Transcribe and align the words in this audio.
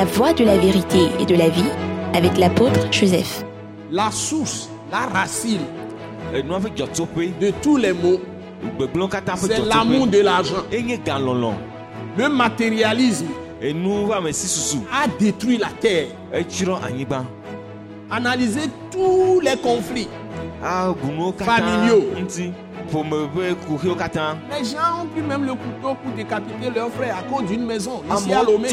la 0.00 0.06
voie 0.06 0.32
de 0.32 0.44
la 0.44 0.56
vérité 0.56 1.10
et 1.20 1.26
de 1.26 1.34
la 1.34 1.50
vie 1.50 1.70
avec 2.14 2.38
l'apôtre 2.38 2.90
Joseph. 2.90 3.44
La 3.90 4.10
source, 4.10 4.70
la 4.90 5.00
racine 5.00 5.60
dzɔtsoƒe 6.32 7.38
de 7.38 7.52
tous 7.60 7.76
les 7.76 7.92
maux, 7.92 8.18
c'est 9.36 9.58
l'amour 9.66 10.06
de 10.06 10.20
l'argent. 10.20 10.64
Le 12.16 12.28
matérialisme 12.30 13.26
a 13.62 15.06
détruit 15.18 15.58
la 15.58 15.68
terre. 15.78 16.06
anyigba 16.82 17.26
Analysez 18.10 18.70
tous 18.90 19.40
les 19.40 19.58
conflits. 19.58 20.08
katã 20.62 21.44
Familiaux. 21.44 22.06
Les 24.50 24.64
gens 24.64 25.02
ont 25.02 25.06
pris 25.06 25.22
même 25.22 25.44
le 25.44 25.52
couteau 25.54 25.94
pour 26.02 26.12
décapiter 26.16 26.70
leur 26.74 26.90
frère 26.90 27.16
à 27.18 27.22
cause 27.22 27.46
d'une 27.48 27.64
maison. 27.64 28.02
Ici 28.16 28.32
à 28.32 28.42
Lomé. 28.42 28.68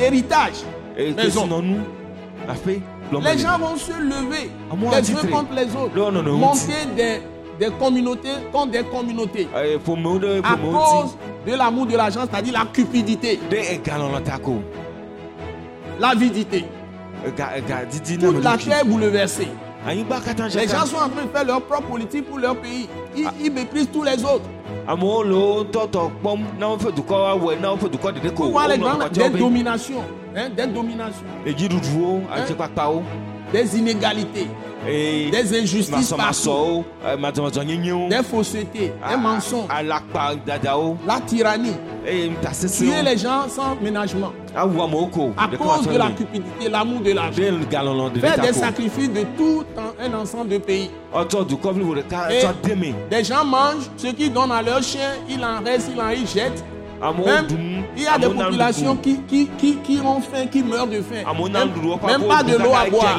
Héritage. 0.00 0.64
Maison. 1.16 1.46
lɔme 3.12 3.24
Les 3.24 3.32
le. 3.34 3.38
gens 3.38 3.58
vont 3.58 3.76
se 3.76 3.92
lever 3.92 4.50
les 4.90 5.10
uns 5.12 5.28
contre 5.30 5.52
les 5.54 5.76
autres. 5.76 5.94
Monter 6.32 6.86
des, 6.96 7.20
des 7.66 7.72
communautés 7.78 8.28
contre 8.52 8.72
des 8.72 8.82
communautés. 8.84 9.48
Ɖe 9.54 9.78
À 10.44 10.56
cause 10.56 11.16
de 11.46 11.54
l'amour 11.54 11.86
de 11.86 11.96
l'argent, 11.96 12.20
c'est-à-dire 12.30 12.52
la 12.54 12.64
cupidité, 12.72 13.38
l'avidité. 16.00 16.64
Didi 17.90 18.18
na 18.18 18.28
Toute 18.32 18.44
la 18.44 18.56
terre 18.58 18.84
bouleversée. 18.84 19.48
anyigba 19.86 20.20
katã 20.20 20.48
Les 20.48 20.68
gens 20.68 20.86
sont 20.86 20.96
en 20.96 21.08
train 21.08 21.24
de 21.24 21.30
faire 21.30 21.44
leur 21.44 21.62
propre 21.62 21.88
politique 21.88 22.28
pour 22.28 22.38
leur 22.38 22.56
pays. 22.56 22.88
Ils, 23.16 23.28
ils 23.44 23.52
méprisent 23.52 23.90
tous 23.92 24.02
les 24.02 24.24
autres. 24.24 24.44
les 28.18 28.30
kɔkɔtɔ 28.30 29.10
des 29.12 29.30
dominations, 29.38 30.04
hein, 30.36 30.48
des 30.56 30.66
dominations, 30.66 32.22
adzekpakpawo 32.32 33.02
des 33.52 33.76
inégalités, 33.78 34.46
des 35.30 35.58
injustices 35.60 35.90
partout, 36.16 36.84
madzɔmadzɔnyenyewo 37.18 38.08
des 38.08 38.22
faussetés, 38.22 38.92
a- 39.02 39.10
des 39.10 39.16
mensonges, 39.16 39.68
la 41.06 41.20
tyrannie, 41.20 41.76
tuer 42.84 43.02
les 43.02 43.16
gens 43.16 43.48
sans 43.48 43.76
ménagement. 43.80 44.32
Ko 45.12 45.32
à 45.38 45.46
cause 45.56 45.86
de 45.86 45.96
la 45.98 46.10
cupidité, 46.10 46.68
l'amour 46.68 47.00
de 47.00 47.12
l'argent. 47.12 47.32
Faire 48.20 48.36
des 48.40 48.52
sacrifices 48.60 49.10
de 49.12 49.22
tout 49.36 49.64
un, 50.04 50.12
ensemble 50.14 50.48
de 50.50 50.58
pays. 50.58 50.90
Et 52.30 52.40
deme 52.68 52.94
des 53.10 53.24
gens 53.24 53.44
mangent, 53.44 53.88
ce 53.96 54.08
qu'ils 54.08 54.32
donnent 54.32 54.52
à 54.52 54.62
leurs 54.62 54.82
chiens, 54.82 55.12
ils 55.28 55.42
en 55.44 55.62
restent, 55.64 55.90
ils 55.94 56.00
en 56.00 56.10
ils 56.10 56.26
jettent. 56.26 56.64
Même, 57.02 57.46
il 57.96 58.02
y 58.04 58.06
a 58.06 58.16
des 58.16 58.28
populations 58.28 58.96
qui, 58.96 59.18
qui, 59.22 59.48
qui, 59.58 59.76
qui 59.76 60.00
ont 60.00 60.20
faim, 60.20 60.46
qui 60.50 60.62
meurent 60.62 60.86
de 60.86 61.02
faim. 61.02 61.24
Même, 61.26 62.20
même 62.20 62.28
pas 62.28 62.42
de 62.44 62.56
l'eau 62.56 62.72
à 62.74 62.88
boire. 62.88 63.18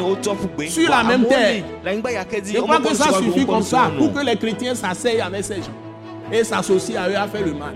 sur 0.69 0.89
la 0.89 1.03
même 1.03 1.25
terre. 1.25 1.63
Je 1.85 2.59
crois 2.59 2.79
que 2.79 2.93
ça 2.95 3.11
suffit 3.17 3.45
comme 3.45 3.61
ça 3.63 3.91
pour 3.97 4.13
que 4.13 4.25
les 4.25 4.37
chrétiens 4.37 4.73
s'asseyent 4.75 5.21
avec 5.21 5.43
ces 5.43 5.55
gens 5.57 5.71
et 6.31 6.43
s'associent 6.43 7.01
à 7.01 7.09
eux 7.09 7.17
à 7.17 7.27
faire 7.27 7.45
le 7.45 7.53
mal. 7.53 7.73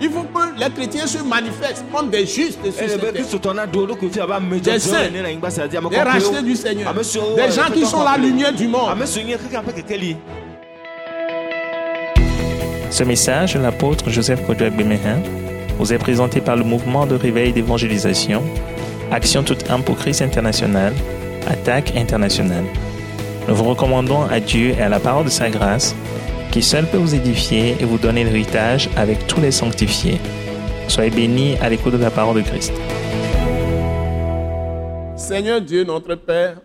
Il 0.00 0.10
faut 0.10 0.22
que 0.22 0.60
les 0.60 0.70
chrétiens 0.70 1.06
se 1.06 1.18
manifestent 1.22 1.84
comme 1.94 2.10
des 2.10 2.26
justes 2.26 2.60
sur 2.62 2.72
cette 2.72 3.04
ame 3.04 4.58
Des 4.60 4.78
saints. 4.78 5.08
Des 5.10 5.96
rachetés 6.00 6.42
kɔkɔewo 6.42 6.42
du 6.42 6.56
Seigneur. 6.56 6.88
ame 6.90 7.02
siwo 7.04 7.34
Des 7.36 7.50
gens 7.52 7.70
qui 7.72 7.86
sont 7.86 8.02
la 8.02 8.16
lumière 8.18 8.52
du 8.52 8.66
monde. 8.68 8.90
Ce 12.92 13.04
message 13.04 13.56
l'apôtre 13.56 14.10
Joseph 14.10 14.46
Kodouak 14.46 14.76
Bemehin 14.76 15.22
vous 15.78 15.94
est 15.94 15.98
présenté 15.98 16.42
par 16.42 16.56
le 16.56 16.62
mouvement 16.62 17.06
de 17.06 17.14
réveil 17.14 17.54
d'évangélisation, 17.54 18.42
Action 19.10 19.42
toute 19.42 19.70
âme 19.70 19.82
pour 19.82 19.96
Christ 19.96 20.20
international, 20.20 20.92
Attaque 21.46 21.96
internationale. 21.96 22.66
Nous 23.48 23.54
vous 23.54 23.64
recommandons 23.64 24.24
à 24.24 24.40
Dieu 24.40 24.72
et 24.78 24.82
à 24.82 24.90
la 24.90 25.00
parole 25.00 25.24
de 25.24 25.30
sa 25.30 25.48
grâce, 25.48 25.96
qui 26.50 26.62
seul 26.62 26.84
peut 26.84 26.98
vous 26.98 27.14
édifier 27.14 27.76
et 27.80 27.84
vous 27.86 27.96
donner 27.96 28.24
l'héritage 28.24 28.90
avec 28.94 29.26
tous 29.26 29.40
les 29.40 29.52
sanctifiés. 29.52 30.20
Soyez 30.86 31.10
bénis 31.10 31.56
à 31.62 31.70
l'écoute 31.70 31.94
de 31.94 31.98
la 31.98 32.10
parole 32.10 32.42
de 32.42 32.46
Christ. 32.46 32.74
Seigneur 35.16 35.62
Dieu, 35.62 35.82
notre 35.84 36.14
Père, 36.16 36.60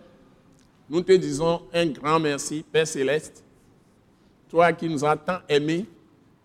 nous 0.90 1.00
te 1.00 1.12
disons 1.12 1.62
un 1.72 1.86
grand 1.86 2.20
merci, 2.20 2.62
Père 2.70 2.86
céleste. 2.86 3.42
Toi 4.50 4.74
qui 4.74 4.90
nous 4.90 5.06
as 5.06 5.16
tant 5.16 5.38
aimés, 5.48 5.86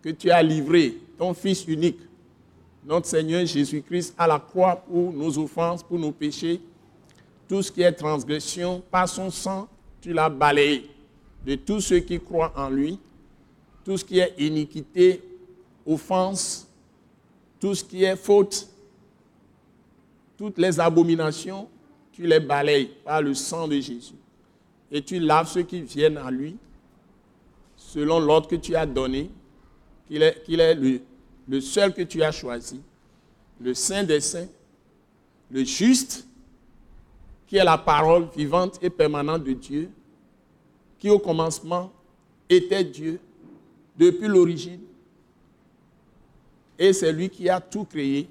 que 0.04 0.10
tu 0.10 0.30
as 0.30 0.44
livré 0.44 0.98
ton 1.18 1.34
Fils 1.34 1.66
unique, 1.66 2.00
notre 2.86 3.08
Seigneur 3.08 3.46
Jésus-Christ, 3.46 4.14
à 4.18 4.28
la 4.28 4.38
croix 4.38 4.76
pour 4.76 5.14
nos 5.14 5.38
offenses, 5.40 5.82
pour 5.82 5.98
nos 5.98 6.12
péchés. 6.12 6.60
Tout 7.48 7.62
ce 7.62 7.72
qui 7.72 7.82
est 7.82 7.94
transgression, 7.94 8.84
par 8.92 9.08
son 9.08 9.32
sang, 9.32 9.70
tu 10.02 10.12
l'as 10.12 10.30
balayé 10.30 10.90
de 11.46 11.56
tous 11.56 11.80
ceux 11.80 12.00
qui 12.00 12.20
croient 12.20 12.52
en 12.56 12.70
lui. 12.70 13.00
Tout 13.86 13.98
ce 13.98 14.04
qui 14.04 14.20
est 14.20 14.34
iniquité, 14.38 15.24
offense, 15.86 16.68
tout 17.60 17.74
ce 17.74 17.84
qui 17.84 18.04
est 18.04 18.16
faute, 18.18 18.68
toutes 20.38 20.58
les 20.58 20.80
abominations, 20.80 21.70
tu 22.12 22.28
les 22.28 22.40
balayes 22.40 22.92
par 23.06 23.22
le 23.22 23.34
sang 23.34 23.68
de 23.68 23.76
Jésus. 23.76 24.16
Et 24.92 25.02
tu 25.02 25.20
laves 25.20 25.48
ceux 25.48 25.64
qui 25.64 25.82
viennent 25.82 26.18
à 26.18 26.30
lui, 26.30 26.58
selon 27.78 28.20
l'ordre 28.20 28.48
que 28.48 28.56
tu 28.56 28.76
as 28.76 28.86
donné, 28.86 29.30
qu'il 30.46 30.60
est, 30.60 30.76
le, 30.76 31.02
le 31.48 31.62
seul 31.62 31.94
que 31.94 32.02
tu 32.02 32.22
as 32.24 32.32
choisi, 32.32 32.82
le 33.60 33.74
Saint 33.74 34.04
des 34.04 34.20
Saints, 34.20 34.48
le 35.50 35.64
juste, 35.64 36.28
qui 37.48 37.58
est 37.58 37.64
la 37.64 37.78
parole 37.78 38.28
vivante 38.36 38.80
et 38.82 38.90
permanente 38.90 39.44
de 39.44 39.54
Dieu, 39.54 39.90
qui 41.00 41.10
au 41.10 41.20
commencement 41.20 41.92
était 42.50 42.84
Dieu 42.84 43.20
depuis 43.98 44.28
l'origine. 44.28 44.80
Et 46.78 46.94
c'est 46.94 47.12
lui 47.12 47.30
qui 47.30 47.50
a 47.50 47.62
tout 47.62 47.86
créé, 47.86 48.28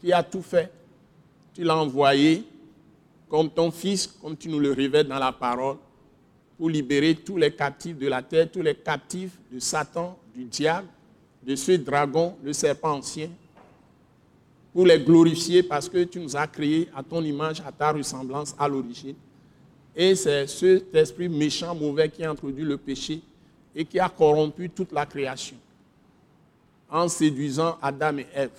qui 0.00 0.12
a 0.12 0.22
tout 0.22 0.42
fait. 0.42 0.70
Tu 1.54 1.64
l'as 1.64 1.76
envoyé 1.76 2.44
comme 3.28 3.50
ton 3.50 3.70
fils, 3.70 4.06
comme 4.06 4.36
tu 4.36 4.48
nous 4.48 4.58
le 4.60 4.72
révèles 4.72 5.08
dans 5.08 5.18
la 5.18 5.32
parole, 5.32 5.76
pour 6.56 6.68
libérer 6.68 7.14
tous 7.14 7.36
les 7.36 7.50
captifs 7.50 7.98
de 7.98 8.06
la 8.06 8.22
terre, 8.22 8.50
tous 8.50 8.62
les 8.62 8.74
captifs 8.74 9.38
de 9.50 9.58
Satan, 9.58 10.18
du 10.34 10.44
diable, 10.44 10.86
de 11.46 11.56
ce 11.56 11.72
dragon, 11.72 12.36
le 12.42 12.52
serpent 12.52 12.96
ancien, 12.96 13.28
pour 14.72 14.86
les 14.86 14.98
glorifier 14.98 15.62
parce 15.62 15.88
que 15.88 16.04
tu 16.04 16.20
nous 16.20 16.36
as 16.36 16.46
créés 16.46 16.88
à 16.94 17.02
ton 17.02 17.22
image, 17.22 17.60
à 17.60 17.70
ta 17.72 17.92
ressemblance 17.92 18.54
à 18.58 18.68
l'origine. 18.68 19.16
Et 19.94 20.14
c'est 20.14 20.46
cet 20.46 20.94
esprit 20.94 21.28
méchant, 21.28 21.74
mauvais 21.74 22.08
qui 22.08 22.24
a 22.24 22.30
introduit 22.30 22.64
le 22.64 22.78
péché 22.78 23.20
et 23.74 23.84
qui 23.84 23.98
a 23.98 24.08
corrompu 24.08 24.70
toute 24.70 24.92
la 24.92 25.04
création 25.04 25.56
en 26.88 27.08
séduisant 27.08 27.78
Adam 27.80 28.18
et 28.18 28.26
Ève, 28.34 28.50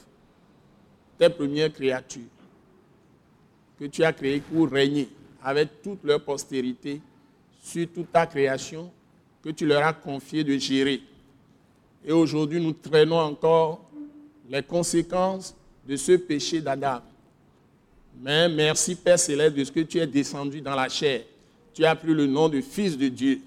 tes 1.18 1.30
premières 1.30 1.72
créatures, 1.72 2.22
que 3.80 3.86
tu 3.86 4.04
as 4.04 4.12
créées 4.12 4.42
pour 4.42 4.70
régner 4.70 5.08
avec 5.44 5.82
toute 5.84 6.04
leur 6.04 6.24
postérité 6.24 7.00
sur 7.62 7.88
toute 7.94 8.12
ta 8.12 8.26
création 8.26 8.92
que 9.44 9.50
tu 9.50 9.66
leur 9.66 9.86
as 9.86 9.94
confié 9.94 10.44
de 10.44 10.58
gérer. 10.58 11.02
Et 12.06 12.12
aujourd'hui, 12.12 12.62
nous 12.62 12.74
traînons 12.74 13.20
encore 13.20 13.82
les 14.50 14.62
conséquences 14.62 15.56
de 15.88 15.96
ce 15.96 16.14
péché 16.14 16.62
d'Adam. 16.62 17.02
Mais 18.22 18.50
merci 18.50 18.96
Père 18.96 19.18
Céleste 19.18 19.56
de 19.56 19.64
ce 19.64 19.72
que 19.72 19.80
tu 19.82 20.00
es 20.00 20.08
descendu 20.08 20.62
dans 20.62 20.76
la 20.76 20.90
chair. 20.90 21.24
Tu 21.74 21.84
as 21.86 21.96
pris 21.96 22.14
le 22.14 22.28
nom 22.28 22.50
de 22.50 22.62
Fils 22.62 22.98
de 22.98 23.08
Dieu. 23.08 23.42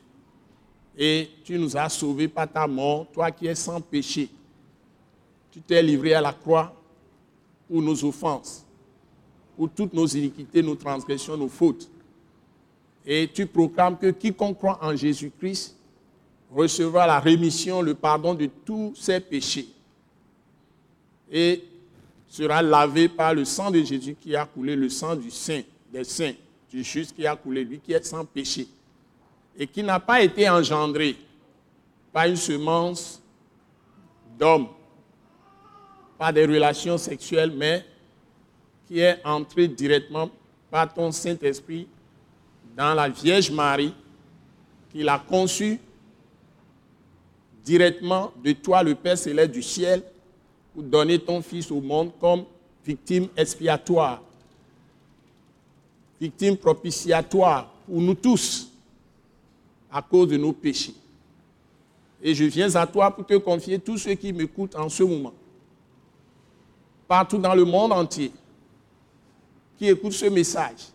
Et 0.99 1.29
tu 1.45 1.59
nous 1.59 1.77
as 1.77 1.89
sauvés 1.89 2.29
par 2.29 2.51
ta 2.51 2.67
mort, 2.67 3.07
toi 3.13 3.31
qui 3.31 3.47
es 3.47 3.55
sans 3.55 3.81
péché. 3.81 4.31
Tu 5.51 5.61
t'es 5.61 5.83
livré 5.83 6.15
à 6.15 6.21
la 6.21 6.33
croix 6.33 6.75
pour 7.69 7.83
nos 7.83 8.05
offenses, 8.05 8.65
pour 9.57 9.69
toutes 9.71 9.93
nos 9.93 10.07
iniquités, 10.07 10.63
nos 10.63 10.75
transgressions, 10.75 11.37
nos 11.37 11.49
fautes. 11.49 11.89
Et 13.05 13.29
tu 13.33 13.47
proclames 13.47 13.97
que 13.99 14.11
quiconque 14.11 14.59
croit 14.59 14.79
en 14.83 14.97
Jésus-Christ 14.97 15.76
recevra 16.55 17.07
la 17.07 17.21
rémission, 17.21 17.83
le 17.83 17.95
pardon 17.95 18.35
de 18.35 18.49
tous 18.65 18.95
ses 18.97 19.21
péchés. 19.21 19.69
Et 21.31 21.65
sera 22.29 22.63
lavé 22.63 23.09
par 23.09 23.35
le 23.35 23.45
sang 23.45 23.71
de 23.71 23.83
Jésus 23.83 24.17
qui 24.21 24.35
a 24.37 24.45
coulé, 24.45 24.77
le 24.77 24.89
sang 24.89 25.17
du 25.17 25.31
saint, 25.31 25.63
des 25.93 26.05
saints, 26.05 26.35
du 26.71 26.83
juste 26.83 27.15
qui 27.15 27.27
a 27.27 27.35
coulé, 27.37 27.65
lui 27.65 27.79
qui 27.79 27.93
est 27.93 28.05
sans 28.05 28.25
péché. 28.25 28.67
Et 29.59 29.67
qui 29.67 29.83
n'a 29.83 29.99
pas 29.99 30.21
été 30.21 30.49
engendré 30.49 31.17
par 32.13 32.27
une 32.27 32.37
semence 32.37 33.23
d'homme, 34.39 34.69
pas 36.19 36.33
des 36.33 36.45
relations 36.45 36.99
sexuelles, 36.99 37.53
mais 37.57 37.85
qui 38.87 39.01
est 39.01 39.19
entré 39.25 39.67
directement 39.67 40.31
par 40.71 40.93
ton 40.93 41.11
Saint-Esprit 41.11 41.89
dans 42.77 42.95
la 42.95 43.09
Vierge 43.09 43.51
Marie, 43.51 43.95
qu'il 44.91 45.09
a 45.09 45.19
conçu 45.19 45.81
directement 47.67 48.33
de 48.45 48.53
toi, 48.53 48.85
le 48.85 48.95
Père 48.95 49.19
céleste 49.19 49.51
du 49.51 49.63
ciel, 49.63 50.01
pour 50.73 50.85
donner 50.85 51.19
ton 51.19 51.43
Fils 51.43 51.71
au 51.73 51.81
monde 51.81 52.13
comme 52.21 52.45
victime 52.85 53.27
expiatoire, 53.37 54.23
victime 56.21 56.57
propitiatoire 56.57 57.69
pour 57.85 58.01
nous 58.01 58.15
tous, 58.15 58.71
à 59.91 60.01
cause 60.01 60.29
de 60.29 60.37
nos 60.37 60.53
péchés. 60.53 60.95
Et 62.23 62.35
je 62.35 62.45
viens 62.45 62.73
à 62.77 62.87
toi 62.87 63.11
pour 63.11 63.27
te 63.27 63.35
confier 63.35 63.81
tous 63.81 63.99
ceux 63.99 64.15
qui 64.15 64.33
m'écoutent 64.33 64.77
en 64.77 64.89
ce 64.89 65.03
moment, 65.03 65.35
partout 67.09 67.39
dans 67.39 67.55
le 67.55 67.65
monde 67.65 67.93
entier, 67.93 68.31
qui 69.77 69.89
écoutent 69.89 70.13
ce 70.13 70.27
message. 70.27 70.87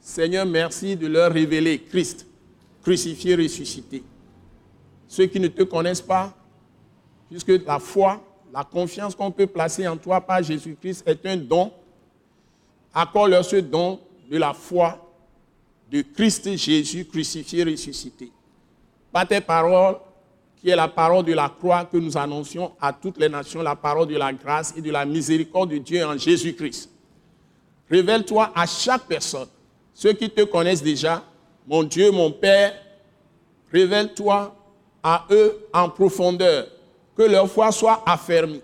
Seigneur, 0.00 0.44
merci 0.44 0.96
de 0.96 1.06
leur 1.06 1.32
révéler 1.32 1.78
Christ, 1.78 2.26
crucifié, 2.82 3.36
ressuscité. 3.36 4.02
Ceux 5.10 5.26
qui 5.26 5.40
ne 5.40 5.48
te 5.48 5.64
connaissent 5.64 6.00
pas, 6.00 6.32
puisque 7.28 7.48
la 7.66 7.80
foi, 7.80 8.22
la 8.52 8.62
confiance 8.62 9.12
qu'on 9.12 9.32
peut 9.32 9.48
placer 9.48 9.88
en 9.88 9.96
toi 9.96 10.20
par 10.20 10.40
Jésus-Christ 10.40 11.02
est 11.04 11.26
un 11.26 11.36
don, 11.36 11.72
accorde-leur 12.94 13.44
ce 13.44 13.56
don 13.56 13.98
de 14.30 14.38
la 14.38 14.54
foi 14.54 15.04
de 15.90 16.02
Christ 16.02 16.56
Jésus 16.56 17.04
crucifié, 17.06 17.64
ressuscité. 17.64 18.30
Par 19.10 19.26
tes 19.26 19.40
paroles, 19.40 19.96
qui 20.60 20.70
est 20.70 20.76
la 20.76 20.86
parole 20.86 21.24
de 21.24 21.32
la 21.32 21.48
croix 21.48 21.86
que 21.86 21.96
nous 21.96 22.16
annoncions 22.16 22.70
à 22.80 22.92
toutes 22.92 23.18
les 23.18 23.28
nations, 23.28 23.62
la 23.62 23.74
parole 23.74 24.06
de 24.06 24.16
la 24.16 24.32
grâce 24.32 24.72
et 24.76 24.80
de 24.80 24.92
la 24.92 25.04
miséricorde 25.04 25.70
de 25.70 25.78
Dieu 25.78 26.06
en 26.06 26.16
Jésus-Christ. 26.16 26.88
Révèle-toi 27.90 28.52
à 28.54 28.64
chaque 28.64 29.08
personne. 29.08 29.48
Ceux 29.92 30.12
qui 30.12 30.30
te 30.30 30.42
connaissent 30.42 30.84
déjà, 30.84 31.24
mon 31.66 31.82
Dieu, 31.82 32.12
mon 32.12 32.30
Père, 32.30 32.74
révèle-toi 33.72 34.54
à 35.02 35.26
eux 35.30 35.66
en 35.72 35.88
profondeur, 35.88 36.66
que 37.16 37.22
leur 37.22 37.48
foi 37.48 37.72
soit 37.72 38.02
affermie. 38.06 38.62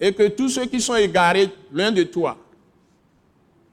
Et 0.00 0.12
que 0.12 0.28
tous 0.28 0.48
ceux 0.48 0.66
qui 0.66 0.80
sont 0.80 0.96
égarés 0.96 1.48
loin 1.70 1.92
de 1.92 2.02
toi, 2.02 2.36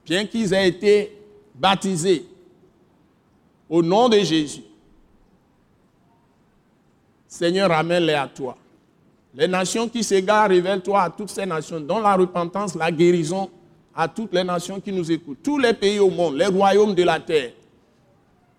bien 0.05 0.25
qu'ils 0.25 0.53
aient 0.53 0.67
été 0.67 1.17
baptisés 1.55 2.25
au 3.67 3.81
nom 3.81 4.09
de 4.09 4.19
Jésus, 4.19 4.63
Seigneur, 7.27 7.69
ramène-les 7.69 8.13
à 8.13 8.27
toi. 8.27 8.57
Les 9.35 9.47
nations 9.47 9.87
qui 9.87 10.03
s'égarent, 10.03 10.49
révèle-toi 10.49 11.01
à 11.01 11.09
toutes 11.09 11.29
ces 11.29 11.45
nations, 11.45 11.79
dont 11.79 11.99
la 11.99 12.15
repentance, 12.15 12.75
la 12.75 12.91
guérison, 12.91 13.49
à 13.95 14.07
toutes 14.07 14.33
les 14.33 14.43
nations 14.43 14.79
qui 14.79 14.91
nous 14.91 15.11
écoutent, 15.11 15.43
tous 15.43 15.57
les 15.57 15.73
pays 15.73 15.99
au 15.99 16.09
monde, 16.09 16.35
les 16.35 16.47
royaumes 16.47 16.95
de 16.95 17.03
la 17.03 17.19
terre. 17.19 17.51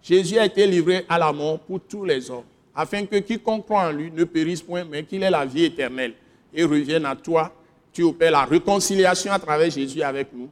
Jésus 0.03 0.39
a 0.39 0.47
été 0.47 0.67
livré 0.67 1.05
à 1.09 1.19
la 1.19 1.33
mort 1.33 1.59
pour 1.59 1.81
tous 1.81 2.05
les 2.05 2.31
hommes, 2.31 2.45
afin 2.75 3.07
que 3.07 3.17
quiconque 3.17 3.65
croit 3.65 3.89
en 3.89 3.93
lui 3.93 4.11
ne 4.11 4.25
périsse 4.25 4.63
point, 4.63 4.85
mais 4.85 5.05
qu'il 5.05 5.23
ait 5.23 5.31
la 5.31 5.45
vie 5.45 5.65
éternelle 5.65 6.15
et 6.55 6.65
revienne 6.65 7.07
à 7.07 7.17
toi. 7.17 7.55
Tu 7.93 8.03
opères 8.03 8.31
la 8.31 8.45
réconciliation 8.45 9.33
à 9.33 9.39
travers 9.39 9.71
Jésus 9.71 10.03
avec 10.03 10.29
nous, 10.33 10.49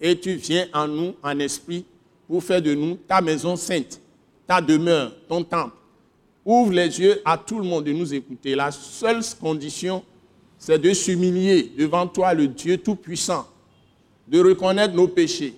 et 0.00 0.18
tu 0.18 0.34
viens 0.34 0.66
en 0.72 0.86
nous 0.86 1.14
en 1.22 1.38
esprit 1.38 1.84
pour 2.26 2.42
faire 2.44 2.60
de 2.60 2.74
nous 2.74 2.96
ta 2.96 3.20
maison 3.20 3.56
sainte, 3.56 4.00
ta 4.46 4.60
demeure, 4.60 5.12
ton 5.28 5.42
temple 5.42 5.78
Ouvre 6.50 6.72
les 6.72 6.98
yeux 6.98 7.20
à 7.26 7.36
tout 7.36 7.58
le 7.58 7.64
monde 7.64 7.84
de 7.84 7.92
nous 7.92 8.14
écouter. 8.14 8.54
La 8.54 8.70
seule 8.70 9.20
condition, 9.38 10.02
c'est 10.58 10.78
de 10.78 10.94
s'humilier 10.94 11.70
devant 11.76 12.06
toi, 12.06 12.32
le 12.32 12.48
Dieu 12.48 12.78
Tout-Puissant, 12.78 13.46
de 14.26 14.40
reconnaître 14.40 14.94
nos 14.94 15.08
péchés, 15.08 15.52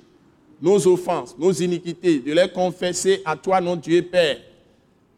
nos 0.60 0.84
offenses, 0.88 1.36
nos 1.38 1.52
iniquités, 1.52 2.18
de 2.18 2.32
les 2.32 2.48
confesser 2.48 3.22
à 3.24 3.36
toi, 3.36 3.60
notre 3.60 3.82
Dieu 3.82 4.02
Père. 4.02 4.38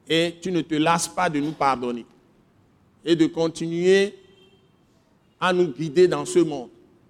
Et 0.09 0.37
tu 0.41 0.51
ne 0.51 0.61
te 0.61 0.75
lasses 0.75 1.09
pas 1.09 1.31
de 1.31 1.41
nous 1.41 1.53
pardonner. 1.53 2.05
Et 3.05 3.17
de 3.17 3.27
continuer 3.27 4.15
à 5.41 5.53
nous 5.53 5.67
guider 5.67 6.07
dans 6.07 6.25
ce 6.25 6.39
monde, 6.39 6.69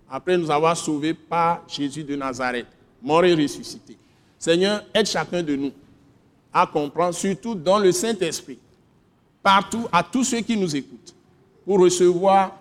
après 0.08 0.38
nous 0.38 0.50
avoir 0.50 0.74
sauvés 0.74 1.12
par 1.12 1.62
Jésus 1.68 2.02
de 2.02 2.16
Nazareth, 2.16 2.66
mort 3.02 3.24
et 3.24 3.34
ressuscité. 3.34 3.98
Seigneur, 4.38 4.82
aide 4.94 5.06
chacun 5.06 5.42
de 5.42 5.54
nous 5.54 5.72
à 6.52 6.66
comprendre, 6.66 7.14
surtout 7.14 7.54
dans 7.54 7.78
le 7.78 7.92
Saint-Esprit, 7.92 8.58
partout, 9.42 9.86
à 9.92 10.02
tous 10.02 10.24
ceux 10.24 10.40
qui 10.40 10.56
nous 10.56 10.74
écoutent, 10.74 11.14
pour 11.64 11.80
recevoir 11.80 12.58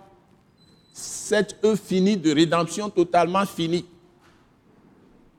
cette 0.92 1.56
œuvre 1.64 1.78
finie 1.78 2.16
de 2.16 2.34
rédemption 2.34 2.90
totalement 2.90 3.46
finie. 3.46 3.86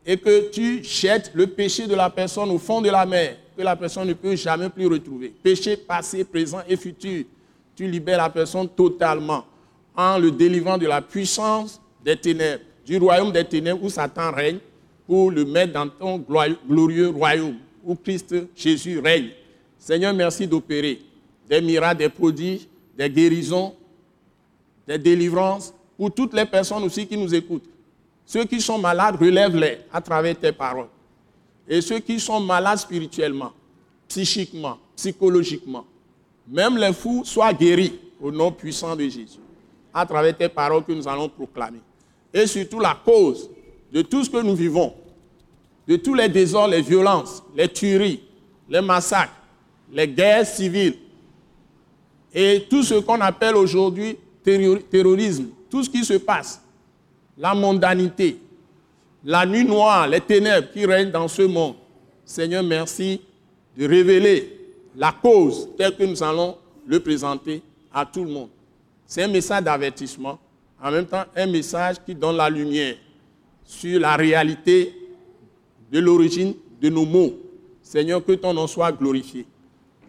Et 0.05 0.17
que 0.17 0.49
tu 0.49 0.83
jettes 0.83 1.31
le 1.33 1.47
péché 1.47 1.87
de 1.87 1.95
la 1.95 2.09
personne 2.09 2.49
au 2.49 2.57
fond 2.57 2.81
de 2.81 2.89
la 2.89 3.05
mer, 3.05 3.37
que 3.55 3.61
la 3.61 3.75
personne 3.75 4.07
ne 4.07 4.13
peut 4.13 4.35
jamais 4.35 4.69
plus 4.69 4.87
retrouver. 4.87 5.33
Péché 5.41 5.77
passé, 5.77 6.23
présent 6.23 6.61
et 6.67 6.75
futur. 6.75 7.25
Tu 7.75 7.87
libères 7.87 8.17
la 8.17 8.29
personne 8.29 8.67
totalement 8.69 9.45
en 9.95 10.17
le 10.17 10.31
délivrant 10.31 10.77
de 10.77 10.87
la 10.87 11.01
puissance 11.01 11.81
des 12.03 12.17
ténèbres, 12.17 12.63
du 12.85 12.97
royaume 12.97 13.31
des 13.31 13.45
ténèbres 13.45 13.83
où 13.83 13.89
Satan 13.89 14.31
règne, 14.31 14.59
pour 15.05 15.31
le 15.31 15.45
mettre 15.45 15.73
dans 15.73 15.89
ton 15.89 16.17
glorieux 16.67 17.09
royaume 17.09 17.55
où 17.83 17.95
Christ 17.95 18.35
Jésus 18.55 18.99
règne. 18.99 19.29
Seigneur, 19.77 20.13
merci 20.13 20.47
d'opérer 20.47 20.99
des 21.49 21.61
miracles, 21.61 21.99
des 21.99 22.09
prodiges, 22.09 22.67
des 22.97 23.09
guérisons, 23.09 23.75
des 24.87 24.97
délivrances 24.97 25.73
pour 25.97 26.13
toutes 26.13 26.33
les 26.33 26.45
personnes 26.45 26.83
aussi 26.83 27.05
qui 27.05 27.17
nous 27.17 27.33
écoutent. 27.33 27.69
Ceux 28.25 28.45
qui 28.45 28.61
sont 28.61 28.77
malades, 28.77 29.17
relève-les 29.19 29.79
à 29.91 29.99
travers 30.01 30.37
tes 30.39 30.51
paroles. 30.51 30.87
Et 31.67 31.81
ceux 31.81 31.99
qui 31.99 32.19
sont 32.19 32.39
malades 32.39 32.79
spirituellement, 32.79 33.51
psychiquement, 34.07 34.77
psychologiquement, 34.95 35.85
même 36.47 36.77
les 36.77 36.93
fous 36.93 37.23
soient 37.25 37.53
guéris 37.53 37.99
au 38.21 38.31
nom 38.31 38.51
puissant 38.51 38.95
de 38.95 39.03
Jésus, 39.03 39.39
à 39.93 40.05
travers 40.05 40.37
tes 40.37 40.49
paroles 40.49 40.83
que 40.83 40.91
nous 40.91 41.07
allons 41.07 41.29
proclamer. 41.29 41.79
Et 42.33 42.45
surtout 42.47 42.79
la 42.79 42.97
cause 43.05 43.49
de 43.91 44.01
tout 44.01 44.23
ce 44.23 44.29
que 44.29 44.41
nous 44.41 44.55
vivons, 44.55 44.93
de 45.87 45.95
tous 45.95 46.13
les 46.13 46.29
désordres, 46.29 46.73
les 46.73 46.81
violences, 46.81 47.43
les 47.55 47.69
tueries, 47.69 48.21
les 48.69 48.81
massacres, 48.81 49.33
les 49.91 50.07
guerres 50.07 50.45
civiles 50.45 50.97
et 52.33 52.65
tout 52.69 52.83
ce 52.83 52.95
qu'on 52.95 53.21
appelle 53.21 53.55
aujourd'hui 53.55 54.17
terrorisme, 54.43 55.49
tout 55.69 55.83
ce 55.83 55.89
qui 55.89 56.03
se 56.03 56.15
passe, 56.15 56.61
la 57.37 57.53
mondanité, 57.53 58.39
la 59.23 59.45
nuit 59.45 59.65
noire, 59.65 60.07
les 60.07 60.21
ténèbres 60.21 60.69
qui 60.71 60.85
règnent 60.85 61.11
dans 61.11 61.27
ce 61.27 61.43
monde. 61.43 61.75
Seigneur, 62.25 62.63
merci 62.63 63.21
de 63.77 63.87
révéler 63.87 64.59
la 64.95 65.11
cause 65.11 65.69
telle 65.77 65.95
que 65.95 66.03
nous 66.03 66.21
allons 66.21 66.57
le 66.85 66.99
présenter 66.99 67.61
à 67.93 68.05
tout 68.05 68.23
le 68.23 68.31
monde. 68.31 68.49
C'est 69.05 69.23
un 69.23 69.27
message 69.27 69.63
d'avertissement, 69.63 70.39
en 70.81 70.91
même 70.91 71.05
temps 71.05 71.23
un 71.35 71.45
message 71.45 71.97
qui 72.05 72.13
donne 72.13 72.37
la 72.37 72.49
lumière 72.49 72.95
sur 73.65 73.99
la 73.99 74.15
réalité 74.15 74.93
de 75.91 75.99
l'origine 75.99 76.53
de 76.81 76.89
nos 76.89 77.05
mots. 77.05 77.33
Seigneur, 77.81 78.23
que 78.23 78.33
ton 78.33 78.53
nom 78.53 78.67
soit 78.67 78.91
glorifié. 78.91 79.45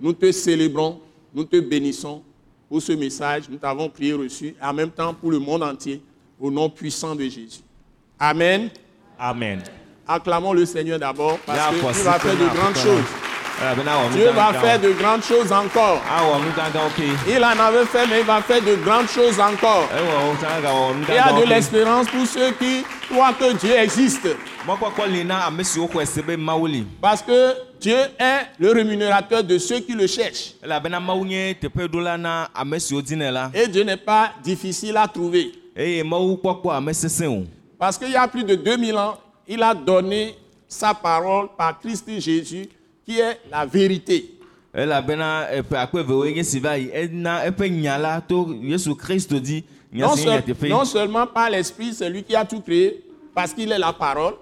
Nous 0.01 0.13
te 0.13 0.31
célébrons, 0.33 1.01
nous 1.35 1.45
te 1.45 1.59
bénissons 1.61 2.23
pour 2.69 2.81
ce 2.83 2.93
message. 2.93 3.45
Nous 3.49 3.59
t'avons 3.59 3.89
prié 3.89 4.13
reçu, 4.15 4.55
en 4.61 4.73
même 4.73 4.91
temps 4.91 5.15
pour 5.15 5.31
le 5.31 5.39
monde 5.39 5.63
entier, 5.63 6.01
au 6.41 6.51
nom 6.51 6.69
puissant 6.69 7.15
de 7.15 7.25
Jésus. 7.25 7.61
Amen. 8.19 8.71
Amen. 9.19 9.61
Acclamons 10.07 10.53
le 10.53 10.67
Seigneur 10.67 10.99
d'abord, 10.99 11.39
parce 11.47 11.59
Yeah, 11.59 11.71
tu 11.93 12.03
vas 12.05 12.19
faire 12.19 12.37
de 12.37 12.57
grandes 12.57 12.77
choses. 12.77 13.05
Eh, 13.63 14.13
Dieu 14.13 14.31
va 14.31 14.53
faire 14.53 14.81
de 14.81 14.91
grandes 14.93 15.23
choses 15.23 15.53
encore. 15.53 16.03
Ke. 16.97 17.03
Il 17.29 17.43
en 17.45 17.59
avait 17.59 17.85
fait, 17.87 18.07
mais 18.09 18.21
il 18.21 18.27
va 18.27 18.43
faire 18.43 18.61
de 18.61 18.75
grandes 18.85 19.09
choses 19.09 19.39
encore. 19.39 19.89
Nu 20.95 21.05
Il 21.09 21.15
y 21.15 21.19
a 21.19 21.33
de 21.41 21.49
l'espérance 21.49 22.09
pour 22.09 22.27
ceux 22.27 22.51
qui 22.53 22.85
croient 23.09 23.33
que 23.33 23.53
Dieu 23.57 23.77
existe. 23.77 24.27
Parce 27.01 27.23
que 27.23 27.55
Dieu 27.81 27.97
est 28.19 28.41
le 28.59 28.73
rémunérateur 28.73 29.45
de 29.45 29.57
ceux 29.59 29.81
qui 29.81 29.93
le 29.93 30.07
cherchent. 30.07 30.55
La. 30.65 30.81
Et 33.55 33.69
Dieu 33.69 33.85
n'est 33.85 33.97
pas 33.97 34.33
difficile 34.43 34.97
à 34.97 35.07
trouver. 35.07 35.53
Parce 37.79 37.99
qu'il 37.99 38.11
y 38.11 38.17
a 38.17 38.27
plus 38.29 38.45
de 38.45 38.55
2000 38.55 38.97
ans, 38.97 39.17
il 39.49 39.63
a 39.63 39.75
donné 39.75 40.35
sa 40.69 40.95
parole 40.95 41.49
par 41.57 41.79
Christ 41.81 42.09
Jésus, 42.19 42.69
qui 43.05 43.19
est 43.21 43.41
la 43.51 43.65
vérité. 43.67 44.31
Non, 50.09 50.17
seul- 50.25 50.43
seulement 50.85 51.27
par 51.27 51.51
l'Esprit, 51.51 51.93
c'est 51.95 52.11
lui 52.11 52.23
qui 52.25 52.35
a 52.35 52.45
tout 52.45 52.61
créé, 52.61 53.05
parce 53.35 53.53
qu'il 53.53 53.71
est 53.71 53.79
la 53.79 53.93
parole, 53.93 54.35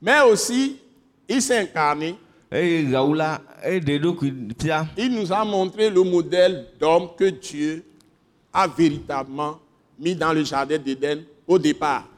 mais 0.00 0.20
aussi 0.22 0.76
il 1.28 1.42
s'est 1.42 1.58
incarné. 1.58 2.14
Il 4.98 5.14
nous 5.14 5.32
a 5.32 5.44
montré 5.44 5.88
le 5.88 6.02
modèle 6.02 6.66
d'homme 6.80 7.08
que 7.16 7.24
Dieu 7.30 7.84
a 8.52 8.66
véritablement 8.66 9.58
mis 9.98 10.16
dans 10.16 10.32
le 10.32 10.42
jardin 10.42 10.78
d'Éden 10.78 11.22
au 11.46 11.58
départ. 11.58 12.08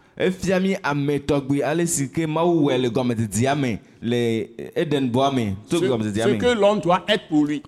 Ce, 5.70 5.76
que 5.76 6.58
l'homme 6.58 6.80
doit 6.80 7.04
être 7.08 7.28
pour 7.28 7.44
lui. 7.46 7.62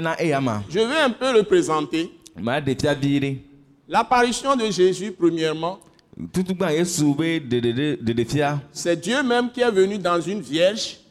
ma 0.00 0.14
Je 0.68 0.78
vais 0.78 1.00
un 1.00 1.10
peu 1.10 1.32
le 1.32 1.42
présenter. 1.42 2.12
L'apparition 3.88 4.54
de 4.56 4.70
Jésus, 4.70 5.12
premièrement, 5.12 5.78
c'est 8.72 9.00
Dieu 9.00 9.22
même 9.22 9.50
qui 9.50 9.60
est 9.60 9.70
venu 9.70 9.98
dans 9.98 10.20
une 10.20 10.40
vierge 10.40 11.01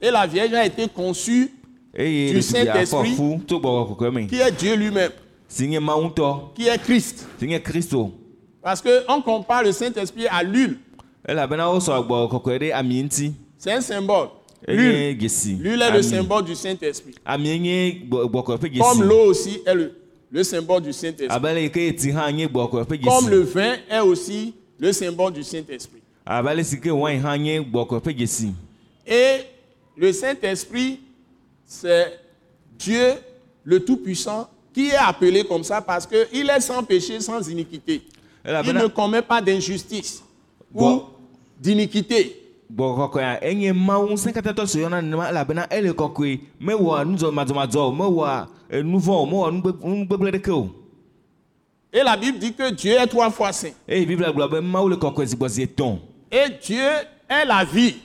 Et 0.00 0.10
la 0.10 0.26
vierge 0.26 0.52
a 0.54 0.64
été 0.66 0.88
conçue, 0.88 1.50
Du 2.32 2.42
Saint-Esprit. 2.42 3.14
qui 4.28 4.36
est 4.40 4.52
Dieu 4.52 4.76
lui-même, 4.76 5.10
qui 6.54 6.68
est 6.68 6.78
Christ. 6.78 7.26
Parce 8.62 8.80
qu'on 8.82 9.20
compare 9.22 9.64
le 9.64 9.72
Saint-Esprit 9.72 10.26
à 10.28 10.42
l'huile. 10.42 10.76
C'est 13.58 13.72
un 13.72 13.80
symbole. 13.80 14.28
L'huile. 15.58 15.82
est 15.82 15.90
le 15.90 16.02
symbole 16.02 16.44
du 16.44 16.54
Saint-Esprit. 16.54 17.14
Comme 18.78 19.02
l'eau 19.08 19.24
aussi 19.30 19.60
est 19.66 19.74
le, 19.74 19.92
le 20.30 20.42
symbole 20.44 20.82
du 20.82 20.92
Saint-Esprit. 20.92 21.28
gbɔkɔe 22.48 22.84
ƒe 22.86 22.98
Comme 23.04 23.28
le 23.30 23.40
vin 23.40 23.76
est 23.90 24.00
aussi 24.00 24.54
le 24.78 24.92
symbole 24.92 25.32
du 25.32 25.42
Saint-Esprit. 25.42 25.99
Et 29.06 29.40
le 29.96 30.12
Saint-Esprit, 30.12 31.00
c'est 31.66 32.18
Dieu 32.78 33.14
le 33.64 33.80
Tout-Puissant 33.84 34.48
qui 34.72 34.88
est 34.88 34.96
appelé 34.96 35.44
comme 35.44 35.64
ça 35.64 35.80
parce 35.80 36.06
qu'il 36.06 36.48
est 36.48 36.60
sans 36.60 36.82
péché, 36.84 37.20
sans 37.20 37.48
iniquité. 37.48 38.02
Il 38.44 38.72
ne 38.74 38.86
commet 38.86 39.22
pas 39.22 39.40
d'injustice 39.42 40.22
ou 40.74 41.02
d'iniquité. 41.60 42.36
Et 51.92 52.04
la 52.04 52.16
Bible 52.16 52.38
dit 52.38 52.54
que 52.54 52.70
Dieu 52.70 52.92
est 52.92 53.06
trois 53.08 53.30
fois 53.30 53.52
saint. 53.52 53.72
Et 56.32 56.48
Dieu 56.62 56.88
est 57.28 57.44
la 57.44 57.64
vie. 57.64 57.96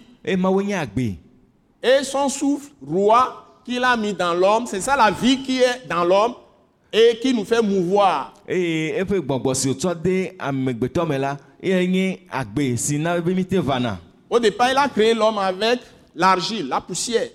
Et 1.84 2.04
son 2.04 2.28
souffle, 2.30 2.72
roi, 2.86 3.60
qu'il 3.64 3.84
a 3.84 3.96
mis 3.96 4.14
dans 4.14 4.34
l'homme, 4.34 4.66
c'est 4.68 4.82
ça 4.82 4.96
la 4.96 5.12
vie 5.12 5.42
qui 5.44 5.60
est 5.62 5.88
dans 5.88 6.04
l'homme 6.04 6.34
et 6.92 7.20
qui 7.22 7.34
nous 7.34 7.46
fait 7.46 7.62
mouvoir. 7.62 8.34
vana 13.62 14.00
Au 14.30 14.40
départ, 14.40 14.72
il 14.72 14.78
a 14.78 14.88
créé 14.90 15.14
l'homme 15.14 15.38
avec 15.38 15.80
l'argile, 16.16 16.68
la 16.68 16.82
poussière, 16.82 17.28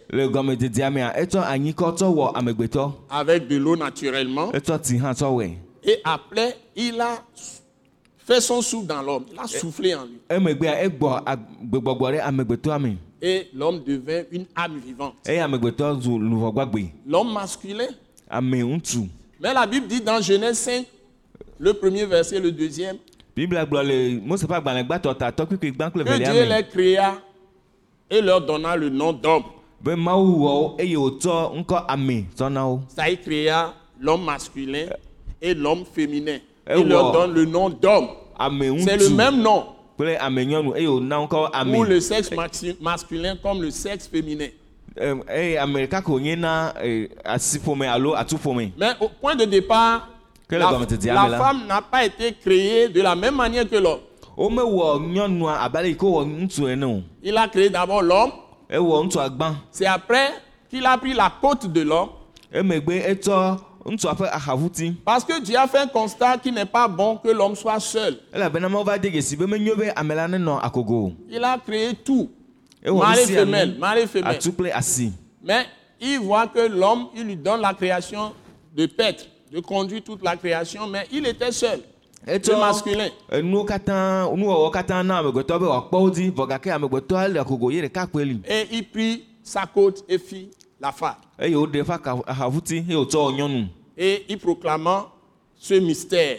amegbetɔ 2.35 2.93
avec 3.11 3.47
de 3.49 3.57
l'eau 3.57 3.77
naturellement. 3.77 4.51
wɔe 4.53 5.57
Et 5.83 5.99
après, 6.05 6.57
il 6.77 7.01
a 7.01 7.19
fait 8.31 8.41
son 8.41 8.63
souffle 8.63 8.87
dans 8.87 9.03
l'homme. 9.03 9.25
Il 9.33 9.39
a 9.39 9.47
soufflé 9.49 9.95
en 9.95 10.05
lui. 10.05 10.19
Et 13.23 13.49
l'homme 13.53 13.83
devint 13.85 14.23
une 14.31 14.47
âme 14.55 14.79
vivante. 14.79 15.15
L'homme 17.07 17.33
masculin. 17.33 17.89
Mais 19.43 19.53
la 19.55 19.67
Bible 19.67 19.87
dit 19.89 20.01
dans 20.01 20.21
Genèse 20.21 20.59
5, 20.59 20.87
le 21.59 21.75
premier 21.75 22.07
verset, 22.07 22.39
le 22.39 22.53
deuxième, 22.53 22.97
que 23.35 23.45
Dieu 26.33 26.45
les 26.45 26.63
créa 26.69 27.15
et 28.11 28.21
leur 28.21 28.41
donna 28.47 28.77
le 28.77 28.89
nom 28.91 29.13
d'homme. 29.13 29.43
wo 29.85 30.77
Ça, 32.89 33.11
il 33.11 33.19
créa 33.21 33.75
l'homme 34.01 34.25
masculin 34.25 34.87
et 35.43 35.55
l'homme 35.55 35.85
féminin. 35.85 36.39
Il 36.77 36.87
leur 36.87 37.13
donne 37.13 37.33
le 37.35 37.45
nom 37.45 37.69
d'homme. 37.71 38.09
C'est 38.85 38.97
le 38.97 39.11
même 39.11 39.43
nom. 39.43 39.67
Pour 39.97 40.07
le 41.85 42.01
sexe 42.01 42.31
masculin 42.81 43.37
comme 43.43 43.61
le 43.63 43.71
sexe 43.71 44.09
féminin. 44.09 44.47
Na 44.97 46.75
eh, 46.83 47.09
atuƒome 47.25 47.85
Mais 48.79 48.93
au 49.01 49.09
point 49.21 49.37
de 49.37 49.45
départ, 49.45 50.09
la, 50.51 50.69
femme 51.39 51.67
n'a 51.69 51.81
pas 51.83 52.05
été 52.05 52.33
créée 52.33 52.89
de 52.89 53.01
la 53.01 53.15
même 53.15 53.37
manière 53.37 53.69
que 53.69 53.77
l'homme. 53.77 54.01
Il 57.23 57.37
a 57.37 57.49
créé 57.49 57.69
d'abord 57.71 58.03
l'homme, 58.03 58.33
c'est 59.71 59.87
après 59.87 60.31
qu'il 60.69 60.85
a 60.87 60.97
pris 60.99 61.13
la 61.15 61.31
côte 61.41 61.67
de 61.71 61.83
l'homme. 61.83 62.09
Parce 65.05 65.25
que 65.25 65.41
Dieu 65.43 65.57
a 65.57 65.67
fait 65.67 65.79
un 65.79 65.87
constat 65.87 66.39
qu'il 66.39 66.53
n'est 66.55 66.67
pas 66.67 66.87
bon 66.87 67.17
que 67.17 67.29
l'homme 67.31 67.55
soit 67.57 67.81
seul. 67.81 68.19
Il 71.31 71.45
a 71.45 71.59
créé 71.59 71.95
tout. 71.95 72.31
Mâle 72.85 73.19
et 73.19 73.27
femelle, 73.27 73.77
mâle 73.79 73.99
et 73.99 74.07
femelle. 74.07 74.39
Mais 75.43 75.67
il 76.01 76.19
voit 76.21 76.47
que 76.47 76.61
l'homme, 76.67 77.09
il 77.15 77.25
lui 77.25 77.37
donne 77.37 77.61
la 77.61 77.75
création 77.75 78.33
de 78.77 78.87
paître, 78.87 79.25
de 79.53 79.61
conduire 79.61 80.03
toute 80.03 80.23
la 80.23 80.37
création, 80.37 80.87
mais 80.87 81.07
il 81.13 81.27
était 81.27 81.53
seul. 81.53 81.81
Le 82.27 82.61
masculin. 82.61 83.09
Et 88.49 88.67
il 88.73 88.85
prit 88.91 89.25
sa 89.43 89.65
côte 89.67 90.05
et 90.09 90.19
fit 90.19 90.51
la 90.81 90.93
femme. 90.93 91.17
Et 93.97 94.25
il 94.29 94.39
proclamant 94.39 95.07
ce 95.57 95.75
mystère 95.75 96.39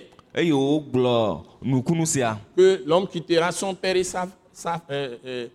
que 2.55 2.83
l'homme 2.85 3.07
quittera 3.07 3.51
son 3.51 3.73
père 3.75 3.95
et 3.95 4.03
sa, 4.03 4.27
sa- 4.53 4.81
euh, 4.89 5.17
euh, 5.25 5.47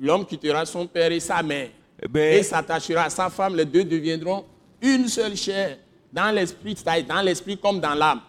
l'homme 0.00 0.24
quittera 0.24 0.64
son 0.66 0.86
père 0.86 1.12
et 1.12 1.20
sa 1.20 1.42
mère 1.42 1.68
et 2.02 2.08
be 2.08 2.42
s'attachera 2.42 3.02
à 3.04 3.10
sa 3.10 3.30
femme. 3.30 3.54
Les 3.56 3.64
deux 3.64 3.84
deviendront 3.84 4.44
une 4.80 5.06
seule 5.08 5.36
chair 5.36 5.78
dans 6.12 6.34
l'esprit, 6.34 6.74
c'est-à-dire 6.76 7.06
dans 7.14 7.22
l'esprit 7.22 7.56
comme 7.58 7.78
dans 7.80 7.94
l'âme. 7.94 8.20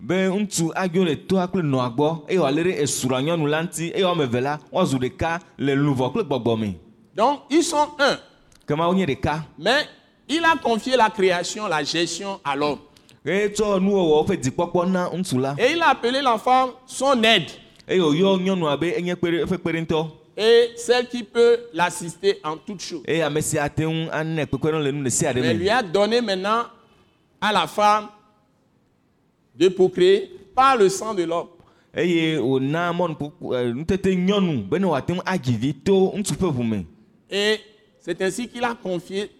be 0.00 0.28
ŋutsu 0.30 0.70
adzo 0.78 1.02
le 1.04 1.16
toa 1.26 1.48
kple 1.48 1.62
nɔa 1.66 1.88
gbɔ 1.90 2.08
eye 2.30 2.38
wòalé 2.38 2.62
ɖe 2.62 2.82
esrɔ̃ 2.84 3.20
nyɔnu 3.24 3.46
la 3.50 3.62
ŋuti 3.64 3.90
eye 3.94 4.04
woame 4.04 4.22
eve 4.24 4.40
la 4.40 4.58
woazu 4.72 4.96
ɖeka 4.98 5.40
le 5.58 5.74
luʋɔ 5.74 6.10
kple 6.12 6.22
gbɔgbɔ 6.22 6.58
me 6.60 6.72
Donc 7.16 7.40
ils 7.50 7.64
sont 7.64 7.88
un. 7.98 8.16
Mais 9.58 9.86
il 10.28 10.44
a 10.44 10.56
confié 10.62 10.96
la 10.96 11.08
création, 11.10 11.66
la 11.68 11.82
gestion 11.82 12.40
à 12.44 12.54
l'homme. 12.54 12.78
la 13.24 15.10
Et 15.58 15.72
il 15.72 15.82
a 15.82 15.88
appelé 15.90 16.20
la 16.22 16.38
femme 16.38 16.70
son 16.86 17.22
aide. 17.22 17.50
Kpe- 19.16 19.42
eƒe 19.44 19.58
kpeɖeŋutɔ 19.58 20.06
et 20.40 20.70
celle 20.76 21.08
qui 21.08 21.24
peut 21.24 21.58
l'assister 21.74 22.38
en 22.44 22.56
toutes 22.58 22.80
choses. 22.80 23.02
Mais 25.34 25.54
lui 25.54 25.68
a 25.70 25.82
donné 25.82 26.20
maintenant 26.20 26.64
à 27.40 27.52
la 27.52 27.66
femme 27.66 28.06
de 29.56 29.68
procréer 29.68 30.30
par 30.54 30.76
le 30.76 30.88
sang 30.88 31.14
de 31.14 31.24
l'homme. 31.24 31.48
Et 37.30 37.60
c'est 38.08 38.22
ainsi 38.22 38.48
qu'il 38.48 38.64
a 38.64 38.74
confié 38.74 39.30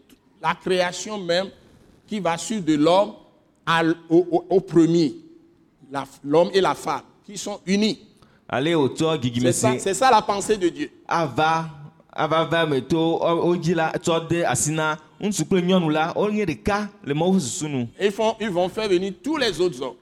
la 0.43 0.55
création 0.55 1.19
même 1.19 1.49
qui 2.07 2.21
va 2.21 2.37
suivre 2.37 2.65
de 2.67 2.75
l'homme 2.75 3.13
au, 4.11 4.27
au- 4.31 4.45
au 4.51 4.61
premier, 4.61 5.15
l'homme 6.25 6.51
et 6.53 6.61
la 6.61 6.75
femme, 6.75 7.01
qui 7.25 7.39
sont 7.39 7.61
unis. 7.67 7.99
C'est 9.53 9.53
ça, 9.53 9.73
si 9.73 9.81
c'est 9.81 9.95
ça 9.95 10.11
la 10.11 10.21
pensée 10.23 10.57
de 10.59 10.69
Dieu. 10.69 10.91
ils, 18.01 18.11
font, 18.13 18.35
ils 18.41 18.51
vont 18.51 18.69
faire 18.69 18.89
venir 18.89 19.13
tous 19.23 19.37
les 19.39 19.59
autres 19.61 19.83
hommes. 19.83 19.97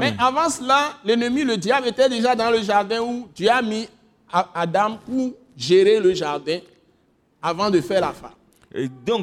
Mais 0.00 0.14
avant 0.18 0.48
cela, 0.50 0.94
l'ennemi, 1.04 1.44
le 1.44 1.56
diable, 1.56 1.88
était 1.88 2.08
déjà 2.08 2.34
dans 2.34 2.50
le 2.50 2.62
jardin 2.62 3.00
où 3.02 3.28
Dieu 3.34 3.50
a 3.50 3.60
mis 3.62 3.86
Adam 4.54 4.98
pour 5.06 5.32
gérer 5.56 6.00
le 6.00 6.14
jardin 6.14 6.58
avant 7.42 7.70
de 7.70 7.80
faire 7.80 8.00
la 8.00 8.12
femme. 8.12 8.32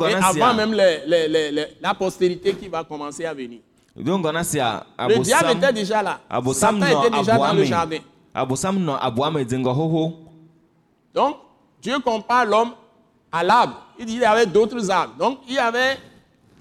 Et 0.10 0.14
avant 0.30 0.54
même 0.54 0.74
les- 0.74 1.02
les- 1.08 1.28
les- 1.28 1.52
les- 1.52 1.68
la 1.82 1.94
postérité 1.94 2.54
qui 2.54 2.68
va 2.68 2.84
commencer 2.84 3.26
à 3.26 3.34
venir. 3.34 3.60
Le 5.08 5.16
diable 5.24 5.46
était 5.58 5.74
déjà 5.74 6.04
là. 6.04 6.20
Satan 6.54 6.80
était 7.08 7.10
déjà 7.20 7.34
dans 7.38 7.54
le 7.54 7.64
jardin. 7.66 7.98
Donc, 11.14 11.38
Dieu 11.82 11.98
compare 12.00 12.46
l'homme 12.46 12.72
à 13.32 13.44
l'arbre. 13.44 13.76
Il 13.98 14.06
dit 14.06 14.14
qu'il 14.14 14.22
y 14.22 14.26
avait 14.26 14.46
d'autres 14.46 14.90
arbres. 14.92 15.16
Donc, 15.18 15.40
il 15.48 15.56
y 15.56 15.58
avait 15.60 15.98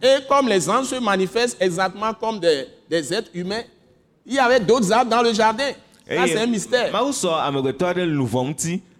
Et 0.00 0.18
comme 0.28 0.46
les 0.48 0.70
anges 0.70 0.87
se 0.87 0.94
manifestent 1.00 1.56
exactement 1.60 2.14
comme 2.14 2.38
des, 2.38 2.66
des 2.88 3.12
êtres 3.12 3.30
humains, 3.34 3.62
il 4.25 4.34
y 4.34 4.38
avait 4.38 4.60
d'autres 4.60 4.92
arbres 4.92 5.10
dans 5.10 5.22
le 5.22 5.32
jardin. 5.32 5.70
Ça, 6.08 6.22
c'est 6.28 6.38
un 6.38 6.46
mystère. 6.46 6.92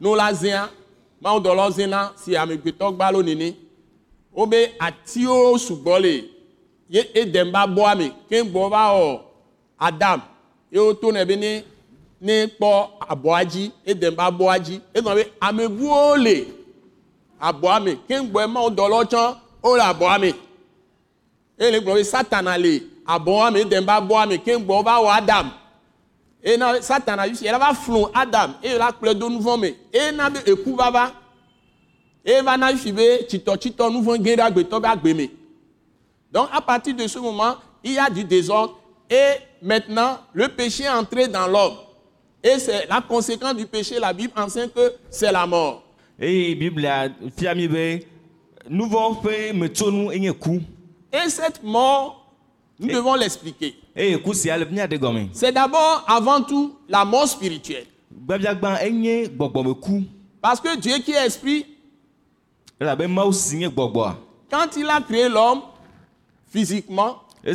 no 0.00 0.14
la 0.16 0.32
zẽa 0.32 0.68
mawu 1.22 1.38
dɔla 1.44 1.64
zẽna 1.76 2.00
si 2.20 2.30
amegbetɔ 2.36 2.86
gbalo 2.96 3.18
nene 3.22 3.48
wobe 4.36 4.60
atiwo 4.86 5.36
sugbɔ 5.64 5.94
le 6.04 6.12
ye 6.94 7.00
edem 7.20 7.48
ba 7.52 7.62
me 7.98 8.06
ke 8.28 8.38
gbɔ 8.50 8.62
va 8.72 8.82
wɔ 8.98 9.20
adam 9.86 10.20
ye 10.72 10.78
woto 10.80 11.08
nɛ 11.14 11.22
be 11.28 11.36
ne 11.36 11.52
ne 12.20 12.46
kpɔ 12.54 12.70
abɔa 13.12 13.38
dzi 13.50 13.64
edem 13.90 14.14
ba 14.18 14.24
bɔa 14.38 14.54
dzi 14.64 14.80
egɔme 14.96 15.14
be 15.18 15.24
amebuwo 15.46 16.16
le 16.24 16.36
abɔa 17.48 17.74
me 17.84 17.92
ke 18.08 18.14
gbɔ 18.30 18.40
mawu 18.54 18.70
dɔlawo 18.78 19.04
tsã 19.10 19.22
wole 19.62 19.80
abɔa 19.90 20.20
me 20.20 20.30
eye 21.58 21.70
le 21.72 21.78
gblɔ 21.80 21.94
be 21.98 22.04
satana 22.04 22.58
le 22.64 22.72
abɔa 23.06 23.52
me 23.52 23.60
edem 23.60 23.84
ba 23.86 24.00
bɔa 24.00 24.28
me 24.28 24.36
ke 24.38 24.52
gbɔ 24.66 24.84
va 24.84 24.94
wɔ 25.04 25.10
adam 25.18 25.50
eye 26.46 26.56
na 26.56 26.80
satana 26.80 27.26
yi 27.26 27.34
si 27.34 27.44
yɛlɛ 27.44 27.58
va 27.58 27.74
flu 27.74 28.06
adam 28.14 28.54
eye 28.62 28.78
la 28.78 28.92
kplɔe 28.92 29.18
do 29.18 29.28
nu 29.28 29.40
vɔ 29.40 29.60
me 29.60 29.74
eye 29.92 30.12
na 30.12 30.30
be 30.30 30.38
eku 30.46 30.76
va 30.76 30.90
va 30.90 31.12
eye 32.24 32.40
va 32.42 32.56
na 32.56 32.76
fi 32.76 32.92
be 32.92 33.26
tsitɔtsitɔ 33.28 33.92
nu 33.92 34.02
vɔ 34.02 34.22
gẽ 34.22 34.36
ɖe 34.36 34.42
agbetɔ 34.46 34.80
be 34.80 34.86
agbe 34.86 35.16
me 35.16 35.30
donc 36.32 36.48
à 36.52 36.60
partir 36.60 36.94
de 36.94 37.06
ce 37.06 37.18
moment 37.18 37.56
il 37.82 37.92
y 37.92 37.98
a 37.98 38.10
du 38.10 38.24
désordre. 38.24 38.78
Et 39.08 39.36
maintenant 39.62 40.18
le 40.32 40.48
péché 40.48 40.84
est 40.84 40.88
entré 40.88 41.28
dans 41.28 41.46
l'homme. 41.46 41.74
Et 42.42 42.58
c'est 42.58 42.86
la 42.88 43.00
conséquence 43.00 43.54
du 43.54 43.66
péché 43.66 43.98
la 43.98 44.12
Bible 44.12 44.32
enseigne 44.36 44.68
que 44.68 44.94
c'est 45.08 45.30
la 45.32 45.46
mort. 45.46 45.82
Eye 46.20 46.54
biblia 46.54 47.08
fia 47.36 47.54
mi 47.54 47.68
be 47.68 48.06
nuvɔ 48.70 49.22
ƒe 49.22 49.52
metsonu 49.52 50.10
enye 50.10 50.32
ku 50.32 50.62
et 51.12 51.28
cette 51.28 51.62
mort 51.62 52.26
nous 52.78 52.88
devons 52.88 53.14
l'expliquer 53.14 53.74
gɔme 53.96 55.28
c'est 55.32 55.52
d'abord 55.52 56.04
avant 56.06 56.42
tout 56.42 56.76
la 56.88 57.04
mort 57.04 57.26
spirituelle. 57.28 57.86
Gbɔgbɔme 58.26 59.74
ku 59.80 60.04
parce 60.40 60.60
que 60.60 60.76
Dieu 60.76 60.98
qui 60.98 61.12
est 61.12 61.26
esprit 61.26 61.66
quand 64.50 64.68
il 64.76 64.88
a 64.88 65.00
créé 65.00 65.28
l'homme 65.28 65.62
physiquement 66.48 67.22
il 67.48 67.52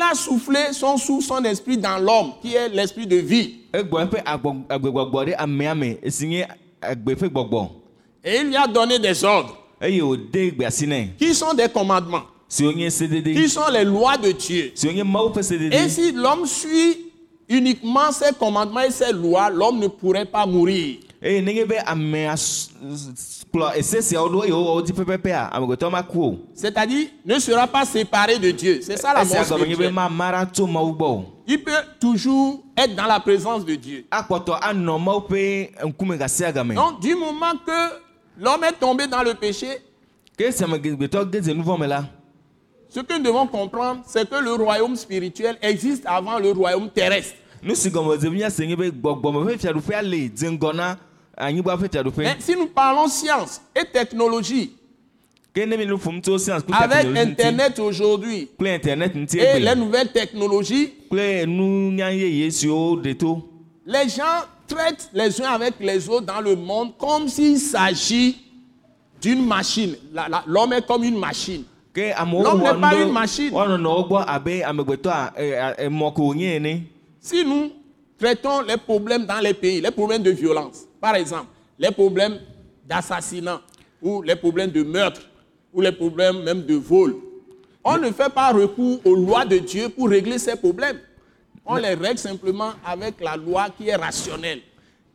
a 0.00 0.14
soufflé 0.14 0.72
son 0.72 0.96
souffle, 0.96 1.24
son 1.24 1.44
esprit 1.44 1.78
dans 1.78 1.98
l'homme, 1.98 2.32
qui 2.42 2.54
est 2.54 2.68
l'esprit 2.68 3.06
de 3.06 3.16
vie. 3.16 3.60
Et 8.24 8.36
il 8.40 8.48
lui 8.48 8.56
a 8.56 8.66
donné 8.66 8.98
des 8.98 9.22
ordres, 9.24 9.56
qui 11.18 11.34
sont 11.34 11.54
des 11.54 11.68
commandements, 11.68 12.24
qui 12.56 13.48
sont 13.48 13.68
les 13.72 13.84
lois 13.84 14.16
de 14.16 14.30
Dieu. 14.32 14.72
Et 15.72 15.88
si 15.88 16.12
l'homme 16.12 16.46
suit 16.46 17.12
uniquement 17.48 18.12
ces 18.12 18.32
commandements 18.38 18.80
et 18.80 18.90
ces 18.90 19.12
lois, 19.12 19.50
l'homme 19.50 19.78
ne 19.80 19.88
pourrait 19.88 20.24
pas 20.24 20.46
mourir. 20.46 20.98
o 24.52 26.42
C'est-à-dire, 26.54 27.06
ne 27.24 27.38
sera 27.38 27.66
pas 27.66 27.84
séparé 27.86 28.38
de 28.38 28.50
Dieu. 28.50 28.80
C'est 28.82 28.98
ça 28.98 29.14
la 29.14 29.24
mort 29.24 29.44
spirituelle. 29.44 29.92
gbɔ 30.92 31.04
o 31.04 31.24
Il 31.46 31.62
peut 31.62 31.72
toujours 32.00 32.62
être 32.76 32.94
dans 32.94 33.06
la 33.06 33.20
présence 33.20 33.64
de 33.64 33.74
Dieu. 33.74 34.04
Donc, 36.74 37.00
du 37.00 37.14
moment 37.14 37.52
que 37.66 37.94
l'homme 38.38 38.64
est 38.64 38.78
tombé 38.78 39.06
dans 39.06 39.22
le 39.22 39.34
péché, 39.34 39.68
ce 42.94 43.00
que 43.00 43.16
nous 43.18 43.24
devons 43.24 43.46
comprendre, 43.48 44.02
c'est 44.06 44.28
que 44.30 44.36
le 44.36 44.52
royaume 44.52 44.94
spirituel 44.94 45.58
existe 45.60 46.04
avant 46.06 46.38
le 46.38 46.52
royaume 46.52 46.88
terrestre. 46.90 47.34
Mais 47.62 47.74
si 47.74 47.90
nous 52.56 52.66
parlons 52.66 53.08
science 53.08 53.60
et 53.74 53.84
technologie, 53.84 54.76
avec 55.56 57.06
Internet 57.16 57.78
aujourd'hui 57.80 58.48
et 58.60 59.60
les 59.60 59.74
nouvelles 59.74 60.12
technologies, 60.12 60.92
les 63.86 64.08
gens 64.08 64.44
traitent 64.68 65.10
les 65.12 65.40
uns 65.42 65.50
avec 65.52 65.74
les 65.80 66.08
autres 66.08 66.26
dans 66.26 66.40
le 66.40 66.54
monde 66.56 66.92
comme 66.98 67.28
s'il 67.28 67.58
s'agit 67.58 68.36
d'une 69.20 69.44
machine. 69.46 69.96
L'homme 70.46 70.72
est 70.74 70.86
comme 70.86 71.02
une 71.04 71.18
machine. 71.18 71.64
L'homme 71.96 72.62
n'est 72.62 72.80
pas 72.80 72.94
une 72.96 73.12
machine. 73.12 73.52
wònye 76.16 76.56
ene 76.56 76.82
Si 77.20 77.44
nous 77.44 77.70
traitons 78.18 78.62
les 78.62 78.76
problèmes 78.76 79.26
dans 79.26 79.40
les 79.40 79.54
pays, 79.54 79.80
les 79.80 79.90
problèmes 79.90 80.22
de 80.22 80.30
violence, 80.30 80.86
par 81.00 81.14
exemple, 81.14 81.46
les 81.78 81.90
problèmes 81.90 82.38
d'assassinat 82.86 83.60
ou 84.02 84.22
les 84.22 84.36
problèmes 84.36 84.70
de 84.70 84.82
meurtre 84.82 85.22
ou 85.72 85.80
les 85.80 85.92
problèmes 85.92 86.42
même 86.42 86.62
de 86.66 86.74
vol, 86.74 87.16
on 87.84 87.96
ne 87.98 88.10
fait 88.10 88.32
pas 88.32 88.50
recours 88.52 89.00
aux 89.04 89.14
lois 89.14 89.44
de 89.44 89.58
Dieu 89.58 89.88
pour 89.88 90.08
régler 90.08 90.38
ces 90.38 90.56
problèmes. 90.56 90.98
On 91.66 91.76
les 91.76 91.94
règle 91.94 92.18
simplement 92.18 92.72
avec 92.84 93.20
la 93.20 93.36
loi 93.36 93.66
qui 93.76 93.88
est 93.88 93.96
rationnelle. 93.96 94.60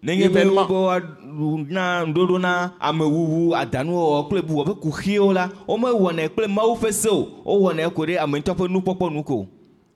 Nenye 0.04 0.30
be 0.30 0.40
Événement. 0.40 0.68
wobe 0.70 1.72
na 1.72 2.06
ŋuɖoɖo 2.06 2.40
na 2.40 2.72
amewuwu 2.80 3.56
adanuwɔwɔ 3.56 4.28
kple 4.28 4.42
buwɔ 4.42 4.66
ƒe 4.68 4.76
kuxiwo 4.82 5.34
la 5.34 5.50
womewɔnɛ 5.68 6.30
kple 6.30 6.48
mawu 6.48 6.76
ƒe 6.76 6.92
se 6.92 7.10
o 7.10 7.28
wowɔnɛ 7.46 7.94
ko 7.94 8.06
ɖe 8.06 8.18
ame 8.18 8.40
ŋutɔ 8.40 8.56
ƒe 8.56 8.68
nukpɔkpɔ 8.70 9.14
nu 9.14 9.24
ko 9.24 9.48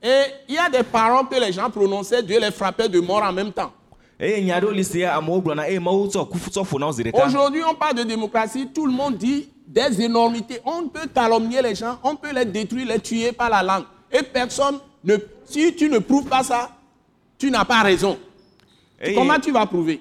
Et 0.06 0.26
il 0.50 0.56
y 0.56 0.58
a 0.58 0.70
des 0.70 0.84
paroles 0.84 1.30
que 1.32 1.40
les 1.40 1.54
gens 1.54 1.70
prononçaient, 1.70 2.22
Dieu 2.22 2.38
les 2.38 2.52
frappait 2.52 2.90
de 2.90 3.00
mort 3.00 3.24
en 3.24 3.32
même 3.32 3.54
temps. 3.54 3.72
eye 4.20 4.44
nya 4.44 4.60
ɖewo 4.60 4.72
li 4.74 4.84
si 4.84 5.04
amewo 5.04 5.42
gblɔna 5.42 5.70
eye 5.70 5.80
mawu 5.80 6.08
tsɔ 6.08 6.28
ku 6.30 6.38
tsɔ 6.38 6.64
ƒo 6.66 6.80
na 6.80 6.88
wo 6.88 6.92
zi 6.92 7.04
ɖeka 7.04 7.26
Aujourd'hui, 7.26 7.62
on 7.64 7.74
parle 7.74 7.96
de 7.96 8.04
démocratie, 8.04 8.68
tout 8.74 8.86
le 8.86 8.92
monde 8.92 9.16
dit 9.18 9.48
des 9.68 10.02
énormités. 10.02 10.60
On 10.66 10.88
peut 10.90 11.08
calomnier 11.16 11.62
les 11.62 11.74
gens, 11.76 11.98
on 12.04 12.16
peut 12.18 12.34
les 12.34 12.44
détruire, 12.46 12.86
les 12.88 13.00
tuer 13.00 13.32
par 13.32 13.50
la 13.50 13.64
langue. 13.64 13.86
Et 14.12 14.22
personne 14.24 14.80
ne. 15.04 15.16
Si 15.46 15.74
tu 15.76 15.90
ne 15.90 16.00
prouves 16.00 16.28
pas 16.28 16.44
ça, 16.44 16.70
tu 17.38 17.50
n'as 17.50 17.66
pas 17.66 17.82
raison. 17.82 18.18
Comment 19.16 19.40
tu 19.40 19.52
vas 19.52 19.66
prouver? 19.66 20.00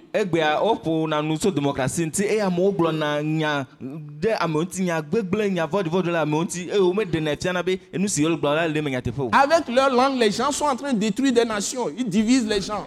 Avec 9.33 9.69
leur 9.69 9.91
langue, 9.91 10.19
les 10.19 10.31
gens 10.31 10.53
sont 10.53 10.67
en 10.67 10.77
train 10.77 10.93
de 10.93 10.99
détruire 10.99 11.33
des 11.33 11.45
nations. 11.45 11.87
Ils 11.97 12.09
divisent 12.09 12.47
les 12.47 12.61
gens. 12.61 12.85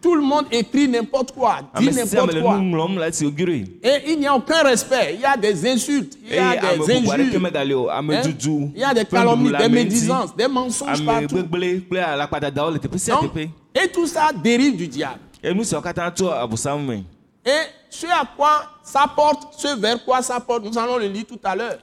Tout 0.00 0.14
le 0.14 0.22
monde 0.22 0.46
écrit 0.52 0.86
n'importe 0.86 1.32
quoi, 1.32 1.58
dit 1.76 1.92
sia 1.92 2.22
ame 2.22 2.28
n'importe 2.30 2.40
quoi. 2.40 2.56
Et 3.82 4.12
il 4.12 4.20
n'y 4.20 4.26
a 4.28 4.34
aucun 4.36 4.62
respect. 4.62 5.14
Il 5.14 5.20
y 5.20 5.24
a 5.24 5.36
des 5.36 5.66
insultes, 5.68 6.16
il 6.24 6.34
y 6.34 6.38
a 6.38 6.50
ame 6.50 6.78
des 6.86 6.92
injures, 6.92 7.08
hein? 8.14 8.22
il 8.74 8.80
y 8.80 8.84
a 8.84 8.94
des 8.94 9.04
calomnies, 9.04 9.50
des 9.50 9.68
médisances, 9.68 10.36
des 10.36 10.46
mensonges 10.48 11.04
partout. 11.04 11.36
Donc, 13.20 13.32
et 13.74 13.88
tout 13.88 14.06
ça 14.06 14.30
dérive 14.32 14.76
du 14.76 14.86
diable. 14.88 15.18
me 15.42 15.64
Et 17.44 17.50
ce 17.90 18.06
à 18.06 18.24
quoi 18.36 18.62
ça 18.82 19.04
porte, 19.14 19.54
ce 19.58 19.76
vers 19.80 20.04
quoi 20.04 20.22
ça 20.22 20.38
porte, 20.38 20.64
nous 20.64 20.78
allons 20.78 20.98
le 20.98 21.06
lire 21.08 21.24
tout 21.26 21.38
à 21.42 21.56
l'heure. 21.56 21.78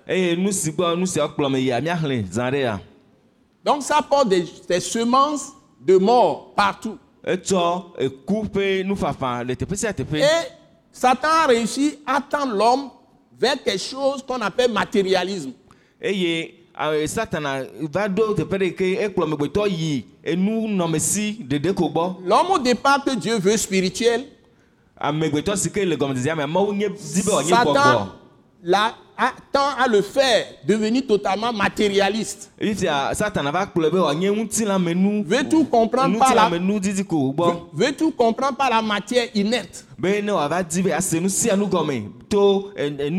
ya 1.68 2.80
Donc 3.64 3.82
ça 3.84 4.02
porte 4.08 4.30
des, 4.30 4.46
des 4.70 4.80
semences 4.80 5.54
de 5.82 5.98
mort 5.98 6.54
partout. 6.56 6.98
Et 7.28 7.38
Satan 10.92 11.28
a 11.28 11.48
réussi 11.48 11.98
à 12.06 12.22
tendre 12.22 12.54
l'homme 12.56 12.90
vers 13.40 13.62
quelque 13.64 13.80
chose 13.80 14.24
qu'on 14.26 14.40
appelle 14.42 14.72
matérialisme. 14.72 15.52
L'homme 22.26 22.52
au 22.52 22.60
départ 22.60 23.04
que 23.04 23.16
Dieu 23.16 23.40
veut 23.40 23.58
spirituel, 23.58 24.26
Satan 27.44 28.10
là, 28.64 28.96
a, 29.18 29.32
tend 29.52 29.70
à 29.78 29.88
le 29.88 30.02
faire 30.02 30.46
devenir 30.68 31.06
totalement 31.08 31.54
matérialiste. 31.54 32.52
kplɔe 33.68 33.92
be 33.92 33.98
wòanye 34.00 34.30
ŋutilãmenu 34.32 35.24
Veut 35.26 35.48
tout 35.50 35.66
comprendre 35.66 36.18
par 36.20 36.36
la, 36.36 36.50
didi 36.80 37.04
ko 37.06 37.32
gbɔ 37.34 37.46
veut, 37.46 37.60
veut 37.88 37.92
tout 37.94 38.12
comprendre 38.12 38.58
par 38.58 38.70
la 38.70 38.82
matière 38.82 39.28
inerte. 39.34 39.86
eh, 42.78 42.94
eh, 43.00 43.10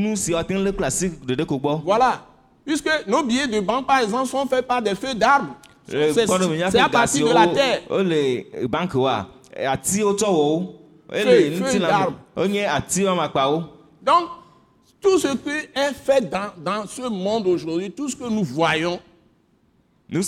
Voilà. 1.85 2.21
Puisque 2.65 2.91
nos 3.07 3.23
billets 3.23 3.47
de 3.47 3.61
banque, 3.61 3.87
par 3.87 4.01
exemple, 4.01 4.27
sont 4.27 4.45
faits 4.47 4.67
par 4.67 4.83
des 4.83 4.95
feux 4.97 5.15
d'arbres. 5.15 5.55
Eh, 5.93 6.13
C'est 6.13 6.79
à 6.81 6.89
partir 6.89 7.29
de 7.29 7.33
la 7.33 7.47
terre. 7.47 7.81
wole 7.89 8.45
banki 8.69 8.97
wa 8.97 9.29
atiwo 9.57 10.13
tsɔ 10.15 10.27
wɔ 10.27 10.35
wo 10.35 10.77
ele 11.13 11.25
Feuille- 11.25 11.51
feuille 11.51 11.61
ŋutilãme 11.61 11.89
d'arbre. 11.89 12.15
wonye 12.37 12.67
ati 12.67 13.03
wɔme 13.05 13.21
akpawo 13.23 13.63
Donc, 14.03 14.29
tout 15.01 15.19
ce 15.19 15.29
qui 15.37 15.51
est 15.51 15.93
fait 15.95 16.29
dans, 16.29 16.53
dans 16.59 16.87
ce 16.87 17.03
monde 17.09 17.47
aujourd'hui, 17.47 17.91
tout 17.91 18.09
ce 18.09 18.17
que 18.17 18.25
nous 18.29 18.45
voyons, 18.45 19.01
est 20.09 20.21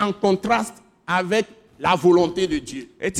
en 0.00 0.12
contraste 0.12 0.74
avec 1.06 1.46
la 1.78 1.94
volonté 1.94 2.46
de 2.46 2.58
Dieu. 2.58 2.88
Et 3.00 3.10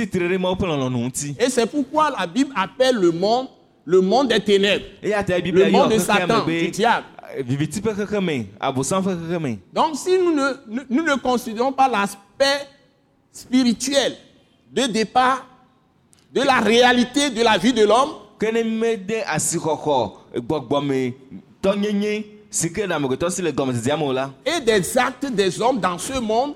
c'est 1.49 1.67
pourquoi 1.67 2.11
la 2.19 2.27
Bible 2.27 2.53
appelle 2.57 2.97
le 2.97 3.11
monde 3.13 3.49
le 3.89 4.03
monde 4.03 4.29
des 4.29 4.41
ténèbres. 4.41 4.85
Le 5.03 5.71
monde 5.71 5.93
de 5.93 5.99
Satan, 5.99 6.45
du 6.45 6.69
diable. 6.71 7.07
ƒe 7.39 7.95
xexeme 7.95 8.47
Donc, 9.73 9.97
si 9.97 10.19
nous 10.19 10.33
ne, 10.35 10.53
nous 10.91 11.03
ne 11.03 11.15
considérons 11.17 11.73
pas 11.73 11.89
l'aspect 11.89 12.67
spirituel 13.33 14.15
de 14.73 14.87
départ 14.87 15.47
de 16.33 16.43
la 16.43 16.61
réalité 16.61 17.31
de 17.31 17.43
la 17.43 17.57
vie 17.59 17.73
de 17.73 17.85
l'homme, 17.85 18.11
et 24.47 24.61
des 24.61 24.99
actes 24.99 25.27
des 25.27 25.61
hommes 25.61 25.81
dans 25.81 25.99
ce 25.99 26.19
monde, 26.19 26.55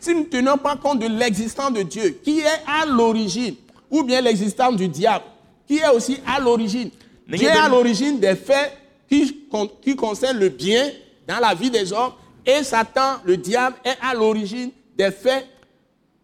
si 0.00 0.14
nous 0.14 0.20
ne 0.20 0.24
tenons 0.24 0.56
pas 0.56 0.76
compte 0.76 0.98
de 0.98 1.06
l'existence 1.06 1.72
de 1.72 1.82
Dieu, 1.82 2.18
qui 2.24 2.40
est 2.40 2.62
à 2.66 2.86
l'origine, 2.86 3.54
ou 3.90 4.02
bien 4.02 4.20
l'existence 4.20 4.76
du 4.76 4.88
diable, 4.88 5.24
qui 5.66 5.78
est 5.78 5.88
aussi 5.90 6.18
à 6.26 6.40
l'origine. 6.40 6.90
Dieu 7.28 7.48
est 7.48 7.50
à 7.50 7.68
l'origine 7.68 8.18
des 8.18 8.34
faits 8.34 8.76
qui, 9.08 9.44
qui 9.82 9.94
concernent 9.94 10.38
le 10.38 10.48
bien 10.48 10.90
dans 11.28 11.38
la 11.38 11.54
vie 11.54 11.70
des 11.70 11.92
hommes, 11.92 12.12
et 12.44 12.64
Satan, 12.64 13.16
le 13.24 13.36
diable, 13.36 13.76
est 13.84 13.96
à 14.02 14.14
l'origine 14.14 14.70
des 14.96 15.10
faits 15.10 15.46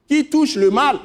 qui 0.09 0.25
touchent 0.29 0.57
le 0.57 0.71
mal. 0.71 0.99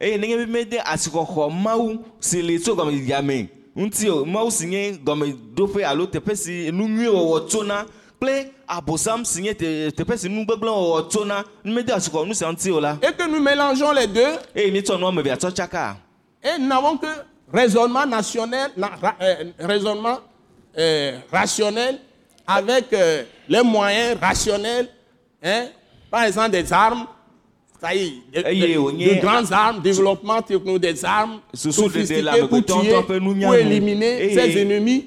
eye 0.00 0.18
nenye 0.18 0.36
be 0.36 0.46
mede 0.50 0.78
asixɔxɔ 0.84 1.50
mawu 1.62 1.98
si 2.20 2.42
le 2.42 2.58
tso 2.58 2.74
gɔmedzedzea 2.74 3.22
me. 3.24 3.48
Ŋuti 3.76 4.08
o 4.10 4.24
mawu 4.24 4.50
si 4.50 4.66
nye 4.66 4.92
gɔmeɖoƒe 5.04 5.82
alo 5.84 6.06
teƒe 6.06 6.34
si 6.36 6.70
nu 6.72 6.86
nyui 6.88 7.06
wɔwɔ 7.08 7.46
tsona 7.48 7.86
kple 8.20 8.50
abosam 8.68 9.24
si 9.24 9.42
nye 9.42 9.54
te- 9.54 9.90
teƒe 9.90 10.16
si 10.18 10.28
nu 10.28 10.44
gbegblẽ 10.44 10.68
wɔwɔ 10.70 11.08
tsona 11.08 11.44
ne 11.64 11.72
mede 11.72 11.90
asixɔ 11.90 12.26
nu 12.26 12.34
sia 12.34 12.48
ŋuti 12.52 12.70
o 12.72 12.80
la. 12.80 12.98
Et 13.02 13.12
que 13.16 13.26
nous 13.28 13.40
mélangeons 13.40 13.92
les 13.92 14.06
deux, 14.06 14.36
eye 14.54 14.70
míetsɔ 14.70 14.98
nu 14.98 15.06
ame 15.06 15.18
evea 15.20 15.36
tsɔ 15.36 15.52
tsaka 15.52 15.96
et 16.42 16.58
nous 16.58 16.66
n'avons 16.68 16.96
que 16.98 17.06
raisonnement 17.52 18.06
national, 18.06 18.70
na- 18.76 18.96
ra- 19.00 19.16
euh, 19.20 19.44
raisonnement 19.60 20.18
euh, 20.78 21.18
rationnel 21.32 21.98
avec 22.46 22.92
euh, 22.92 23.24
les 23.48 23.62
moyens 23.62 24.18
rationnels, 24.20 24.88
hein, 25.42 25.68
par 26.10 26.24
exemple 26.24 26.50
des 26.50 26.70
armes, 26.72 27.06
ça 27.80 27.94
y 27.94 28.22
est, 28.32 28.42
de, 28.42 28.42
Eh, 29.00 29.20
grandes 29.20 29.52
armes, 29.52 29.80
développement 29.82 30.40
techno 30.42 30.78
des 30.78 31.04
armes 31.04 31.40
sophistiquées 31.54 32.22
pour 32.48 32.64
tuer, 32.64 32.92
pour 33.46 33.54
éliminer 33.54 34.34
ses 34.34 34.60
ennemis. 34.60 35.06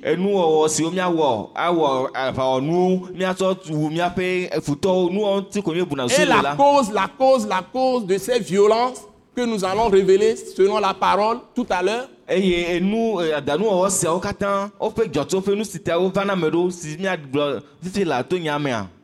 Et 6.22 6.26
la 6.26 6.56
cause, 6.56 6.92
la 6.94 7.08
cause, 7.18 7.48
la 7.48 7.62
cause 7.74 8.06
de 8.06 8.18
ces 8.18 8.40
violences 8.40 9.02
que 9.36 9.42
nous 9.46 9.64
allons 9.64 9.88
révéler 9.88 10.36
selon 10.36 10.80
la 10.80 10.94
parole 10.94 11.38
tout 11.56 11.66
à 11.70 11.82
l'heure, 11.82 12.08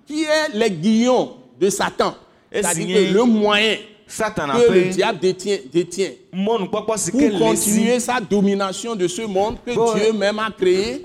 qui 0.07 0.23
est 0.23 0.53
l'aiguillon 0.53 1.31
de 1.59 1.69
Satan, 1.69 2.13
c'est-à-dire 2.61 3.13
le 3.13 3.23
moyen 3.23 3.75
que 4.07 4.71
le 4.71 4.89
diable 4.89 5.19
détient, 5.19 5.57
détient 5.71 6.11
pour 6.71 6.85
continuer 6.85 7.99
sa 7.99 8.19
domination 8.21 8.95
de 8.95 9.07
ce 9.07 9.23
monde 9.23 9.57
que. 9.65 9.71
Dieu 9.71 10.13
même 10.13 10.39
a 10.39 10.51
créé. 10.51 11.03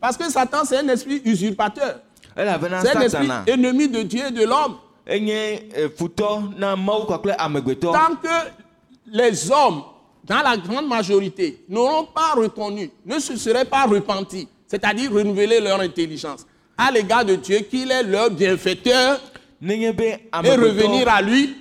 Parce 0.00 0.16
que 0.16 0.30
Satan, 0.30 0.64
c'est 0.64 0.78
un 0.78 0.88
esprit 0.88 1.22
usurpateur. 1.24 2.00
C'est 2.36 2.96
un 2.96 3.00
esprit 3.00 3.28
ennemi 3.46 3.88
de 3.88 4.02
Dieu 4.02 4.24
et 4.28 4.32
de 4.32 4.44
l'homme. 4.44 4.76
amegbetɔ 7.38 7.92
Tant 7.92 8.16
que 8.22 8.50
les 9.10 9.50
hommes, 9.50 9.82
dans 10.24 10.42
la 10.42 10.56
grande 10.58 10.86
majorité, 10.86 11.64
n'auront 11.68 12.04
pas 12.04 12.34
reconnu, 12.36 12.90
ne 13.06 13.18
se 13.18 13.34
seraient 13.36 13.64
pas 13.64 13.84
repentis, 13.86 14.46
c'est-à-dire 14.66 15.10
renouveler 15.10 15.60
leur 15.60 15.80
intelligence 15.80 16.44
à 16.78 16.90
l'égard 16.92 17.24
de 17.24 17.34
Dieu, 17.34 17.58
qu'il 17.68 17.90
est 17.90 18.02
leur 18.04 18.30
bienfaiteur, 18.30 19.20
et 20.44 20.50
revenir 20.68 21.08
à 21.08 21.20
lui, 21.20 21.56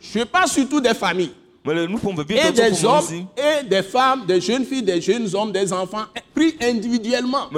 je 0.00 0.24
parle 0.24 0.48
surtout 0.48 0.80
des 0.80 0.94
familles. 0.94 1.32
et 2.48 2.52
des 2.52 2.84
hommes 2.86 3.26
et 3.36 3.64
des 3.68 3.82
femmes, 3.82 4.24
des 4.26 4.40
jeunes 4.40 4.64
filles, 4.64 4.82
des 4.82 5.00
jeunes 5.02 5.28
hommes, 5.34 5.52
des 5.52 5.70
enfants, 5.72 6.06
pris 6.34 6.54
individuellement. 6.62 7.50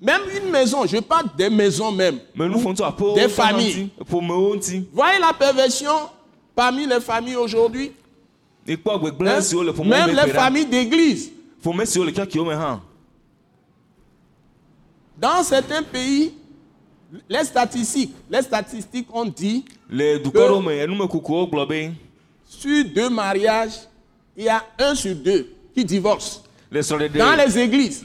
Même 0.00 0.22
une 0.42 0.50
maison, 0.50 0.86
je 0.86 0.96
parle 0.98 1.26
des 1.36 1.50
maisons 1.50 1.92
même. 1.92 2.18
Des 3.14 3.28
familles. 3.28 3.90
Voyez 4.92 5.18
la 5.18 5.32
perversion 5.34 5.92
parmi 6.54 6.86
les 6.86 7.00
familles 7.00 7.36
aujourd'hui? 7.36 7.92
hein? 9.28 9.40
Même 10.06 10.10
me 10.10 10.14
les 10.26 10.32
familles 10.32 10.66
d'église. 10.66 11.30
Dans 15.18 15.42
certains 15.42 15.82
pays, 15.82 16.32
les 17.28 17.44
statistiques, 17.44 18.14
les 18.30 18.40
statistiques 18.40 19.08
ont 19.12 19.26
dit 19.26 19.64
be 21.66 21.92
sur 22.48 22.84
deux 22.86 23.10
mariages, 23.10 23.80
il 24.36 24.44
y 24.44 24.48
a 24.48 24.64
un 24.78 24.94
sur 24.94 25.14
deux 25.14 25.52
qui 25.74 25.84
divorcent. 25.84 26.42
le 26.96 27.08
Dans 27.18 27.36
les 27.36 27.58
églises, 27.58 28.02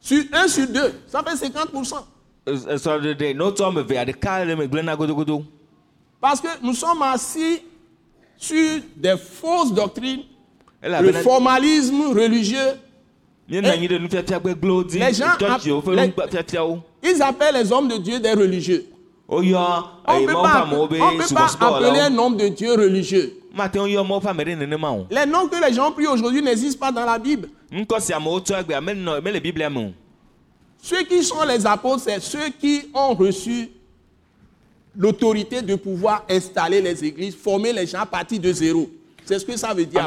sur 0.00 0.24
un 0.32 0.48
sur 0.48 0.66
deux, 0.66 0.92
ça 1.06 1.22
fait 1.22 1.36
50%. 1.48 1.94
Eh, 2.46 2.52
srɔ̃ɖeɖe 2.52 3.34
ne 3.36 3.42
wotsɔ 3.44 3.60
woame 3.64 3.78
evea 3.80 4.04
ɖeka 4.04 4.44
le 4.46 4.56
me 4.56 4.66
gblẽna 4.66 4.96
godogodo 4.96 5.44
Parce 6.20 6.40
que 6.40 6.48
nous 6.62 6.74
sommes 6.74 7.02
assis 7.02 7.60
sur 8.36 8.80
des 8.96 9.16
fausses 9.16 9.72
doctrines, 9.74 10.22
le 10.82 11.12
formalisme 11.22 12.02
religieux. 12.14 12.72
Les 13.48 13.62
gens 15.12 15.36
tsɔkiwo 15.38 15.82
ƒe 15.82 15.98
app- 15.98 16.16
nufiafiawo 16.26 16.78
Ils 17.02 17.20
appellent 17.22 17.54
les 17.54 17.72
hommes 17.72 17.88
de 17.88 17.96
Dieu 17.98 18.20
des 18.20 18.32
religieux. 18.32 18.86
woyɔ 19.28 19.56
On 20.06 20.20
ne 20.20 20.26
peut 20.26 20.32
pas, 20.32 20.66
on 20.72 20.88
peut 20.88 21.34
pas 21.34 21.56
appeler 21.60 22.00
un 22.00 22.18
homme 22.18 22.36
de 22.36 22.48
Dieu 22.48 22.72
religieux. 22.72 23.39
Les 25.10 25.26
noms 25.26 25.48
que 25.48 25.66
les 25.66 25.72
gens 25.74 25.90
prient 25.92 26.06
aujourd'hui 26.06 26.42
n'existent 26.42 26.78
pas 26.86 26.92
dans 26.92 27.04
la 27.04 27.18
Bible. 27.18 27.48
Ceux 30.82 31.02
qui 31.04 31.22
sont 31.22 31.42
les 31.46 31.66
apôtres, 31.66 32.02
c'est 32.04 32.20
ceux 32.20 32.48
qui 32.58 32.82
ont 32.94 33.14
reçu 33.14 33.70
l'autorité 34.96 35.62
de 35.62 35.74
pouvoir 35.74 36.24
installer 36.28 36.80
les 36.80 37.04
églises, 37.04 37.36
former 37.36 37.72
les 37.72 37.86
gens 37.86 38.00
à 38.00 38.06
partir 38.06 38.40
de 38.40 38.52
zéro. 38.52 38.88
C'est 39.24 39.38
ce 39.38 39.44
que 39.44 39.56
ça 39.56 39.72
veut 39.72 39.84
dire. 39.86 40.04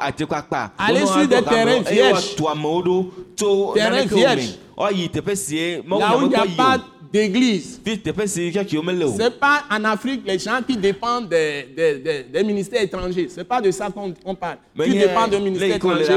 atikpakpa 0.00 0.72
Allez 0.78 1.04
sur 1.04 1.28
des 1.28 1.42
terrains 1.42 1.82
eye 1.82 1.94
vierges. 1.94 2.34
woatu 2.38 2.48
amewo 2.48 2.80
ɖo 2.82 3.10
tso 3.36 3.72
Terrain 3.74 3.90
naneke 3.90 4.12
wo 4.12 4.16
vierge. 4.16 4.46
me 4.76 4.82
woayi 4.82 5.08
teƒe 5.10 5.34
sie 5.36 5.82
mawu 5.86 6.00
Là 6.00 6.16
où 6.16 6.22
il 6.22 6.28
n'y 6.28 6.34
a 6.36 6.46
pas 6.56 6.78
d'église. 7.12 7.80
o 7.86 9.12
C'est 9.16 9.38
pas 9.38 9.64
en 9.70 9.84
Afrique 9.84 10.22
les 10.26 10.38
gens 10.38 10.60
qui 10.66 10.76
dépendent 10.76 11.28
des, 11.28 11.66
des, 11.74 11.98
des, 11.98 12.22
des 12.24 12.44
ministères 12.44 12.82
étrangers. 12.82 13.28
C'est 13.30 13.44
pas 13.44 13.60
de 13.60 13.70
ça 13.70 13.88
qu'on 13.90 14.34
parle. 14.34 14.58
Mais 14.76 14.84
tu 14.86 14.92
dépends 14.92 15.26
d'un 15.28 15.40
ministère 15.40 15.76
étranger 15.76 16.12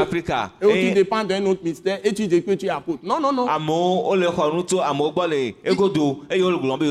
et 0.61 0.87
tu 0.87 0.91
dépends 0.93 1.23
d'un 1.23 1.45
autre 1.45 1.61
ministère 1.63 1.99
et 2.03 2.13
tu 2.13 2.27
dis 2.27 2.43
que 2.43 2.51
tu 2.51 2.65
es 2.65 2.69
apôtre. 2.69 2.99
Non, 3.03 3.19
non, 3.19 3.31
non. 3.31 3.47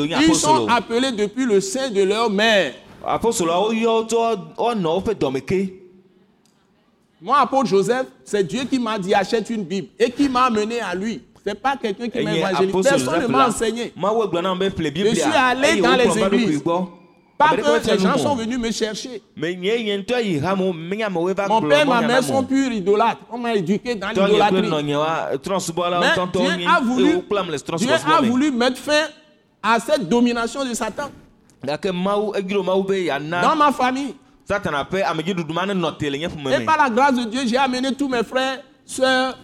nye 0.07 0.27
Ils 0.29 0.35
sont 0.35 0.67
appelés 0.69 1.13
depuis 1.13 1.45
le 1.47 1.61
sein 1.61 1.91
de 1.91 2.03
leur 2.03 2.31
mère. 2.31 2.73
ke 5.47 5.81
Moi, 7.23 7.39
apôtre 7.39 7.67
Joseph, 7.69 8.07
c'est 8.25 8.45
Dieu 8.47 8.65
qui 8.65 8.79
m'a 8.79 8.99
dit 8.99 9.13
achète 9.15 9.51
une 9.51 9.65
Bible 9.65 9.89
et 9.99 10.11
qui 10.11 10.29
m'a 10.29 10.45
amené 10.45 10.81
à 10.81 10.95
lui. 10.95 11.21
C'est 11.45 11.55
pas 11.55 11.77
quelqu'un 11.77 12.09
qui 12.09 12.23
m'a 12.23 12.31
enye 12.31 12.39
évangélisé. 12.41 12.83
Personne 12.91 13.23
ne 13.23 13.27
m'a 13.27 13.49
enseigné. 13.49 13.93
biblia 14.91 15.15
suis 15.15 15.23
allé 15.23 15.69
eye 15.69 15.81
dans 15.81 15.97
les 15.97 16.19
églises. 16.19 16.63
Pas 17.39 17.57
que 17.57 17.91
les 17.91 17.99
gens 17.99 18.19
sont 18.19 18.35
venus 18.37 18.59
me 18.59 18.71
chercher. 18.71 19.23
Mon 19.35 19.47
père, 21.63 21.87
ma 21.87 22.01
mɔnya 22.01 22.07
mère 22.07 22.23
sont 22.23 22.45
purs 22.45 22.71
idolâtres. 22.71 23.23
On 23.33 23.39
m'a 23.39 23.55
éduqué 23.55 23.95
dans 23.95 24.11
l'idolâtrie. 24.11 24.61
Mais 24.61 24.69
tɔntɔwo 26.15 26.57
Dieu 26.57 26.69
a 26.69 26.81
voulu, 26.81 27.23
Dieu 27.79 27.95
a 27.95 28.21
voulu 28.21 28.51
mettre 28.51 28.77
fin 28.77 29.07
à 29.63 29.81
cette 29.81 30.07
domination 30.09 30.65
de 30.67 30.75
Satan 30.75 31.11
be 32.83 33.09
dans 33.43 33.57
ma 33.57 33.73
famille. 33.73 34.15
ma 34.49 34.61
Et 36.53 36.61
par 36.65 36.77
la 36.79 36.91
grâce 36.91 37.15
de 37.15 37.25
Dieu, 37.25 37.41
j'ai 37.47 37.57
amené 37.57 37.95
tous 37.95 38.09
mes 38.09 38.23
frères, 38.25 38.61
sœurs, 38.85 39.39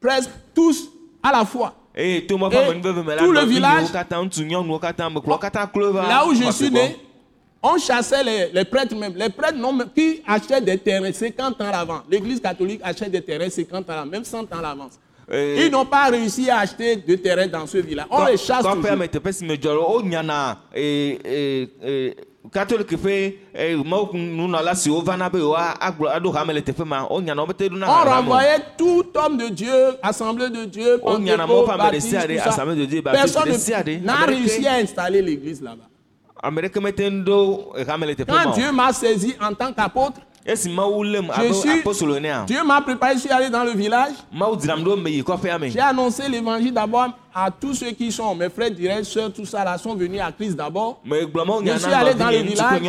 presque 0.00 0.30
tous 0.54 0.90
à 1.28 1.32
la 1.38 1.44
fois. 1.44 1.74
Et 2.52 2.66
la 2.66 2.72
tout 3.24 3.32
le 3.32 3.40
village- 3.54 3.84
Là 6.08 6.26
où 6.26 6.34
je 6.34 6.42
suis 6.52 6.70
né, 6.70 6.96
on 7.62 7.78
chassait 7.78 8.22
les, 8.22 8.50
les 8.52 8.64
prêtres 8.64 8.94
même. 8.94 9.14
Les 9.16 9.30
prêtres 9.30 9.56
non, 9.58 9.72
mais 9.72 9.84
qui 9.94 10.22
achètent 10.26 10.64
des 10.64 10.78
terrains 10.78 11.12
50 11.12 11.60
ans 11.60 11.64
à 11.68 11.72
l'avant. 11.72 12.00
L'église 12.10 12.40
catholique 12.40 12.80
achète 12.84 13.10
des 13.10 13.22
terrains 13.22 13.48
50 13.50 13.88
ans 13.90 14.02
à 14.02 14.04
même 14.04 14.24
100 14.24 14.40
ans 14.42 14.58
à 14.58 14.62
l'avance. 14.62 14.92
Eh, 15.32 15.66
Ils 15.66 15.72
n'ont 15.72 15.84
pas 15.86 16.04
réussi 16.04 16.48
à 16.50 16.58
acheter 16.60 16.94
de 16.96 17.16
terrain 17.16 17.48
dans 17.48 17.66
ce 17.66 17.78
village. 17.78 18.06
On 18.10 18.24
les 18.26 18.36
chasse 18.36 18.62
toujours. 18.74 18.82
Katoliki 22.52 22.96
ƒe 22.96 23.34
eh, 23.54 23.76
mawu 23.84 24.12
nunɔla 24.14 24.74
siwo 24.74 25.00
vana 25.02 25.28
be 25.30 25.38
yewoa 25.38 25.74
agblɔ 25.80 26.08
aɖo 26.16 26.32
hame 26.34 26.52
le 26.54 26.60
teƒe 26.62 26.84
ma 26.84 27.06
wonyana 27.08 27.40
wo 27.42 27.46
bete 27.46 27.68
ɖona 27.68 27.86
On 27.88 28.06
hame 28.08 28.28
la 28.28 28.58
tout 28.78 29.12
homme 29.16 29.36
de 29.38 29.48
Dieu, 29.48 29.96
assemblée 30.02 30.50
de 30.50 30.64
Dieu, 30.64 31.00
assemblée 31.04 32.76
de 32.76 32.84
Dieu, 32.86 33.02
Baptiste, 33.02 33.34
Personne 33.44 34.02
n'a 34.04 34.26
réussi 34.26 34.66
à 34.66 34.74
installer 34.76 35.22
l'église 35.22 35.62
là-bas. 35.62 35.88
ame 36.42 36.60
ɖeke 36.60 36.80
mete 36.80 37.00
ŋu 37.10 37.24
ɖo 37.24 37.88
hame 37.88 38.04
le 38.06 38.14
teƒe 38.14 38.26
Quand 38.26 38.44
ma 38.44 38.50
o. 38.50 38.54
Dieu 38.54 38.72
m'a 38.72 38.92
saisi 38.92 39.34
en 39.40 39.54
tant 39.54 39.72
qu'apôtre, 39.72 40.20
je 40.48 41.52
suis, 41.52 41.82
Dieu 42.46 42.64
m'a 42.64 42.80
préparé, 42.80 43.14
je 43.14 43.20
suis 43.20 43.30
allé 43.30 43.50
dans 43.50 43.64
le 43.64 43.72
village. 43.72 44.12
J'ai 45.72 45.80
annoncé 45.80 46.28
l'évangile 46.28 46.72
d'abord 46.72 47.08
à 47.34 47.50
tous 47.50 47.74
ceux 47.74 47.90
qui 47.90 48.12
sont, 48.12 48.32
mes 48.34 48.48
frères 48.48 48.70
directs, 48.70 49.04
sœurs, 49.06 49.32
tout 49.32 49.44
ça, 49.44 49.64
là, 49.64 49.76
sont 49.76 49.96
venus 49.96 50.20
à 50.20 50.30
Christ 50.30 50.54
d'abord. 50.56 51.00
Je 51.04 51.78
suis 51.78 51.92
allé 51.92 52.14
dans 52.14 52.30
le 52.30 52.38
village. 52.38 52.80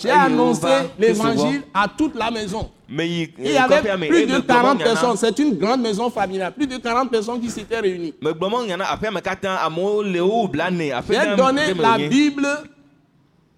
J'ai 0.00 0.10
annoncé 0.10 0.68
l'évangile 0.98 1.62
à 1.74 1.88
toute 1.88 2.14
la 2.14 2.30
maison. 2.30 2.70
il 2.88 3.28
y 3.40 3.56
avait 3.56 3.80
plus 4.06 4.26
de 4.26 4.34
me 4.34 4.40
gblɔ 4.40 4.46
40 4.46 4.46
mawu 4.46 4.78
nya 4.78 4.78
na 4.78 4.84
personnes. 4.84 5.16
C'est 5.16 5.38
une 5.38 5.56
grande 5.58 5.80
maison 5.80 6.10
familiale. 6.10 6.52
Plus 6.52 6.66
de 6.66 6.76
40 6.76 7.10
personnes 7.10 7.40
qui 7.40 7.48
s'étaient 7.50 7.80
réunies. 7.80 8.12
J'ai 8.22 8.34
donné 11.36 11.74
la. 11.74 11.98
Bible 12.08 12.46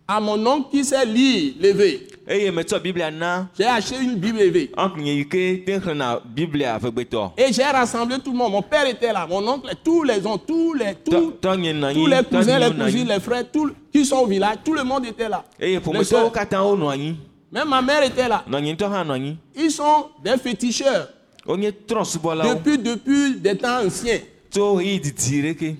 à 0.09 0.21
mon 0.21 0.47
oncle 0.47 0.69
qui 0.71 0.85
sait 0.85 1.05
lire, 1.05 1.55
lever. 1.61 2.07
Eye 2.29 2.51
metsɔ 2.51 2.81
biblia 2.83 3.11
na 3.11 3.49
J'ai 3.57 3.65
acheté 3.67 3.97
une 4.03 4.17
Bible 4.17 4.41
élevée. 4.41 4.71
ɔnkunye 4.77 5.13
yi 5.17 5.25
ke 5.29 5.65
te 5.65 5.79
xlẽna 5.79 6.21
biblia 6.25 6.79
vegbetɔ 6.79 7.33
Et 7.39 7.53
j'ai 7.53 7.63
rassemblé 7.65 8.19
tout 8.19 8.33
le 8.33 8.37
monde. 8.39 8.53
Mon 8.53 8.63
père 8.63 8.87
était 8.87 9.13
là, 9.13 9.27
mon 9.29 9.47
oncle, 9.47 9.71
tous 9.85 10.03
les 10.03 10.21
gens, 10.21 10.37
tous 10.39 10.75
les, 10.75 10.95
tous, 11.05 11.13
Tɔ- 11.13 11.33
tɔnye 11.41 11.73
nɔ 11.73 11.93
tous 11.95 12.07
les 12.07 12.23
cousins, 12.25 12.59
les 12.59 12.71
cousines, 12.75 13.09
les 13.09 13.21
frères, 13.21 13.45
tous 13.51 13.71
qui 13.93 14.05
sont 14.05 14.17
au 14.19 14.27
village, 14.27 14.57
tout 14.65 14.75
le 14.75 14.83
monde 14.85 15.07
était 15.07 15.29
là. 15.29 15.45
eye 15.61 15.79
ƒometɔwo 15.79 16.89
anyi 16.91 17.17
Même 17.53 17.69
ma 17.69 17.81
mère 17.81 18.03
était 18.03 18.29
là. 18.29 18.45
nɔnyi 18.49 18.73
ŋutɔ 18.75 18.93
hã 18.93 19.05
nɔ 19.05 19.13
anyi 19.15 19.37
Ils 19.57 19.71
sont 19.71 20.07
des 20.25 20.37
féticheurs 20.37 21.09
wonye 21.47 21.71
trɔsubɔlawo 21.87 22.55
depuis, 22.55 22.79
depuis 22.79 23.37
des 23.41 23.57
temps 23.57 23.85
anciens. 23.87 24.19
tso 24.51 24.75
ɣeyiɣi 24.77 25.01
didi 25.01 25.43
ɖeke 25.43 25.77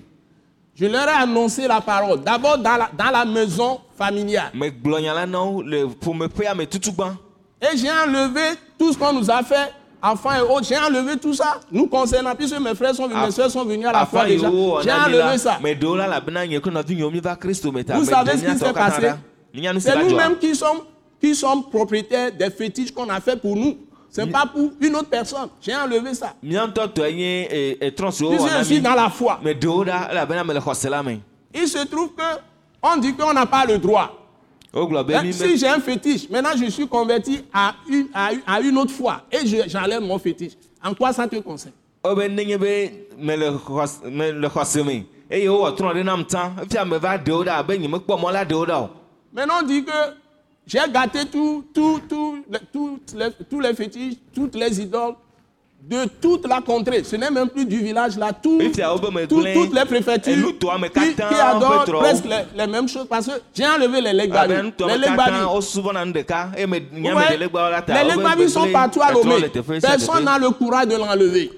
Je 0.79 0.85
leur 0.85 1.07
ai 1.09 1.23
annoncé 1.23 1.67
la 1.67 1.81
parole. 1.81 2.21
D'abord 2.23 2.59
dans 2.59 2.77
la, 2.77 2.89
dans 2.95 3.09
la 3.11 3.25
maison 3.25 3.79
familiale. 3.97 4.51
Et 7.59 7.75
j'ai 7.75 7.89
enlevé 7.89 8.55
tout 8.77 8.93
ce 8.93 8.97
qu'on 8.97 9.13
nous 9.13 9.31
a 9.31 9.41
fait, 9.41 9.73
enfants 10.01 10.31
et 10.35 10.41
autres. 10.41 10.65
J'ai 10.69 10.77
enlevé 10.77 11.17
tout 11.17 11.33
ça, 11.33 11.59
nous 11.71 11.87
concernant, 11.87 12.35
puisque 12.35 12.59
mes 12.59 12.75
frères 12.75 12.93
sont 12.93 13.07
venus, 13.07 13.23
mes 13.25 13.31
soeurs 13.31 13.49
sont 13.49 13.65
venues 13.65 13.87
à 13.87 13.91
la 13.91 14.05
fois 14.05 14.21
afa 14.21 14.29
déjà. 14.29 14.47
yiwo 14.47 14.79
J'ai 14.83 14.91
enlevé 14.91 15.39
ça. 15.39 15.57
Vous 15.59 15.65
savez 18.05 18.37
ce 18.37 18.45
qui 18.45 18.57
s'est 18.57 18.73
passé? 18.73 19.09
C'est 19.79 20.03
nous-mêmes 20.03 20.37
qui 20.37 20.53
sommes, 20.55 20.81
qui 21.19 21.33
sommes 21.33 21.63
propriétaires 21.69 22.31
des 22.31 22.51
fétiches 22.51 22.91
qu'on 22.91 23.09
a 23.09 23.19
fait 23.19 23.35
pour 23.35 23.55
nous. 23.55 23.75
Ce 24.11 24.21
n'est 24.21 24.31
pas 24.31 24.45
pour 24.45 24.69
une 24.79 24.95
autre 24.95 25.09
personne. 25.09 25.49
J'ai 25.61 25.75
enlevé 25.75 26.13
ça. 26.13 26.35
Puisque 26.41 26.59
je 28.59 28.63
suis 28.63 28.81
dans 28.81 28.93
la 28.93 29.09
foi. 29.09 29.39
Il 31.53 31.67
se 31.67 31.85
trouve 31.87 32.11
que 32.15 32.23
on 32.83 32.97
dit 32.97 33.13
qu'on 33.15 33.33
n'a 33.33 33.45
pas 33.45 33.65
le 33.65 33.77
droit. 33.77 34.13
Si 35.33 35.57
j'ai 35.57 35.67
un 35.67 35.79
fétiche, 35.79 36.29
maintenant 36.29 36.51
je 36.57 36.65
suis 36.69 36.87
converti 36.87 37.41
à 37.53 37.75
une, 37.89 38.07
à, 38.13 38.33
une- 38.33 38.41
à 38.45 38.59
une 38.61 38.77
autre 38.77 38.91
foi 38.93 39.21
et 39.31 39.45
je- 39.47 39.67
j'enlève 39.67 40.01
mon 40.01 40.19
fétiche. 40.19 40.53
En 40.83 40.93
quoi 40.93 41.13
ça 41.13 41.27
te 41.27 41.37
concerne? 41.37 41.73
Maintenant 49.33 49.55
on 49.61 49.65
dit 49.65 49.83
que 49.83 49.91
j'ai 50.65 50.79
gâté 50.91 51.25
tout, 51.25 51.65
tout, 51.73 52.01
tout, 52.07 52.43
les- 53.15 53.45
tous 53.49 53.59
les 53.59 53.73
fétiches, 53.73 54.15
toutes 54.33 54.55
les 54.55 54.79
idoles 54.81 55.15
de 55.81 56.05
toute 56.21 56.47
la 56.47 56.59
contrée. 56.61 57.03
Ce 57.03 57.15
n'est 57.15 57.29
même 57.31 57.49
plus 57.49 57.65
du 57.65 57.77
village 57.77 58.17
là. 58.17 58.31
Tout, 58.33 58.59
toutes 59.29 59.73
les 59.73 59.85
préfectures 59.85 60.57
qui, 60.59 61.35
adorent 61.39 61.85
presque 61.85 62.25
les, 62.25 62.43
les 62.57 62.67
mêmes 62.67 62.87
choses 62.89 63.07
parce 63.07 63.25
que 63.27 63.31
j'ai 63.53 63.65
enlevé 63.65 64.01
les 64.01 64.09
abe 64.09 64.15
legbalis. 64.17 64.63
nutoa 64.63 64.95
Les 64.97 65.01
ta 67.85 68.37
les 68.37 68.47
sont 68.49 68.67
partout 68.71 69.01
à 69.01 69.11
Lomé. 69.11 69.35
Personne 69.81 70.23
n'a 70.25 70.37
le 70.37 70.49
courage 70.51 70.87
de 70.87 70.95
l'enlever. 70.95 71.51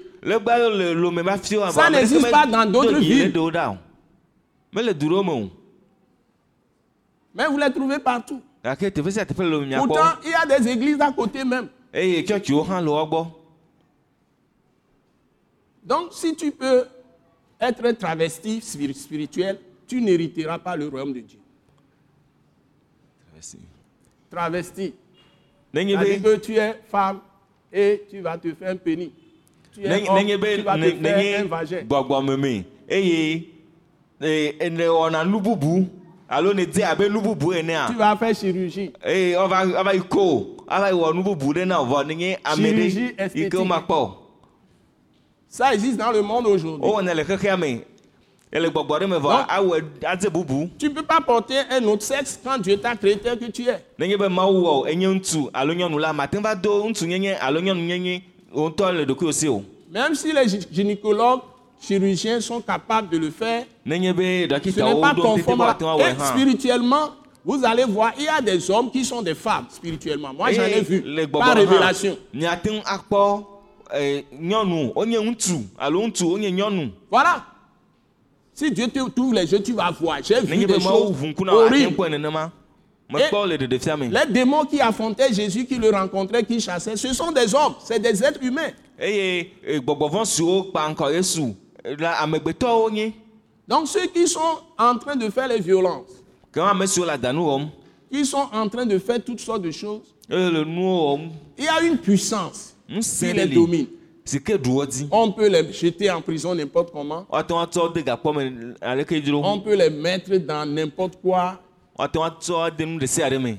Ça 1.72 1.90
n'existe 1.90 2.30
pas 2.30 2.46
dans 2.46 2.66
d'autres 2.66 2.98
villes. 3.00 3.34
Mais 7.34 7.46
vous 7.48 7.58
les 7.58 7.72
trouvez 7.72 8.00
partout. 8.00 8.42
Pourtant, 8.62 10.02
il 10.26 10.32
y 10.32 10.34
a 10.34 10.60
des 10.60 10.68
églises 10.68 11.00
à 11.00 11.12
côté 11.12 11.44
même. 11.46 11.68
eye 11.92 12.22
tsɔtsiwo 12.22 12.62
hã 12.70 12.82
le 12.82 12.92
wogbɔ 12.92 13.26
Donc, 15.90 16.10
si 16.12 16.36
tu 16.36 16.52
peux 16.52 16.86
être 17.60 17.92
travesti 17.98 18.60
spiri- 18.62 18.94
spirituel, 18.94 19.58
tu 19.88 20.00
n'hériteras 20.02 20.60
pas 20.60 20.76
le 20.76 20.88
royaume 20.88 21.14
de 21.14 21.22
Dieu. 21.22 21.40
Travesti. 24.30 24.94
C'est-à-dire 25.98 26.20
be 26.20 26.24
que 26.24 26.36
tu 26.38 26.56
es 26.58 26.76
femme 26.92 27.20
et 27.74 28.04
tu 28.10 28.22
vas 28.22 28.38
te 28.38 28.54
faire 28.54 28.72
un 28.72 28.76
pénis. 28.76 29.10
Tu 29.74 29.82
es 29.84 29.90
homme, 30.10 30.16
tu 30.58 30.62
vas 30.64 30.76
te 30.76 30.80
faire 31.02 31.18
un 31.42 31.46
vagin. 31.46 31.84
eh, 37.88 37.88
Tu 37.88 37.96
vas 37.96 38.16
faire 38.16 38.36
chirurgie. 38.36 38.92
ame 42.44 42.62
Chirurgie 42.90 43.16
esthétique. 43.18 43.50
Ça 45.50 45.74
existe 45.74 45.98
dans 45.98 46.12
le 46.12 46.22
monde 46.22 46.46
aujourd'hui. 46.48 46.88
Tu 50.78 50.90
ne 50.90 50.94
peux 50.94 51.04
pas 51.04 51.20
porter 51.22 51.56
un 51.72 51.84
autre 51.86 52.04
sexe 52.04 52.40
quand 52.44 52.58
Dieu 52.60 52.78
t'a 52.78 52.96
créé 52.96 53.18
tel 53.18 53.38
que 53.38 53.46
tu 53.52 53.64
es. 53.68 53.84
Même 59.92 60.14
si 60.16 60.32
les 60.32 60.48
gy- 60.48 60.68
gynécologues, 60.72 61.42
chirurgiens 61.82 62.40
sont 62.42 62.62
capables 62.62 63.10
de 63.10 63.18
le 63.18 63.32
faire, 63.32 63.66
ce 64.72 64.80
n'est 64.86 65.02
pas 65.02 65.14
conforme 65.22 65.62
à 65.62 65.66
ŋu 65.66 66.00
Et 66.00 66.04
hã 66.22 66.26
spirituellement, 66.34 67.10
vous 67.46 67.64
allez 67.66 67.86
voir, 67.86 68.12
il 68.18 68.26
y 68.26 68.28
a 68.28 68.42
des 68.42 68.70
hommes 68.70 68.92
qui 68.92 69.04
sont 69.06 69.22
des 69.24 69.34
femmes 69.36 69.66
spirituellement. 69.72 70.32
Moi, 70.34 70.52
j'en 70.54 70.64
ai 70.78 70.82
vu 70.82 71.02
par 71.40 71.56
gbɔgbɔ 71.56 71.60
révélation. 71.66 72.18
Eh, 73.94 74.24
nyɔnu 74.40 74.92
wonye 74.96 75.18
ŋutsu 75.20 75.64
alo 75.78 76.02
ŋutsu 76.08 76.26
wonye 76.32 76.52
nyɔnu 76.52 76.92
Voilà. 77.12 77.46
Si 78.54 78.70
Dieu 78.72 78.88
te 78.90 79.00
t'ouvre 79.10 79.36
les 79.36 79.50
yeux, 79.52 79.64
tu 79.64 79.72
vas 79.74 79.90
voir. 79.92 80.18
J'ai 80.22 80.42
vu 80.42 80.58
des 80.66 80.74
choses 80.82 81.16
horribles. 81.66 81.96
Et- 83.18 83.30
Les 84.12 84.34
démons 84.34 84.66
qui 84.66 84.82
affrontaient 84.82 85.34
Jésus, 85.34 85.66
qui 85.66 85.76
le 85.80 85.90
rencontraient, 85.90 86.44
qui 86.44 86.60
chassaient, 86.60 86.96
ce 86.98 87.14
sont 87.14 87.32
des 87.32 87.56
hommes, 87.56 87.74
c'est 87.84 88.00
des 88.00 88.22
êtres 88.24 88.44
humains. 88.44 88.72
e, 91.86 91.96
la 91.98 92.20
amegbetɔwo 92.22 92.90
nye 92.92 93.14
Donc 93.68 93.88
ceux 93.88 94.08
qui 94.08 94.28
sont 94.28 94.60
en 94.78 94.98
train 94.98 95.16
de 95.16 95.30
faire 95.30 95.48
les 95.48 95.60
violences, 95.62 96.12
qui 98.12 98.26
sont 98.26 98.48
en 98.52 98.68
train 98.68 98.86
de 98.86 98.98
faire 99.00 99.24
toutes 99.24 99.40
sortes 99.40 99.62
de 99.62 99.72
choses, 99.72 100.02
il 100.30 101.64
y 101.64 101.68
a 101.68 101.82
une 101.82 101.98
puissance 101.98 102.76
ŋusẽ 102.92 103.34
les 103.34 103.46
domine. 103.56 103.88
si 104.26 104.40
On 105.12 105.32
peut 105.32 105.48
les 105.48 105.72
jeter 105.74 106.10
en 106.12 106.22
prison 106.22 106.54
n'importe 106.56 106.92
comment. 106.92 107.26
On 109.46 109.60
peut 109.60 109.76
les 109.76 109.90
mettre 109.90 110.36
dans 110.38 110.66
n'importe 110.66 111.16
quoi 111.22 111.60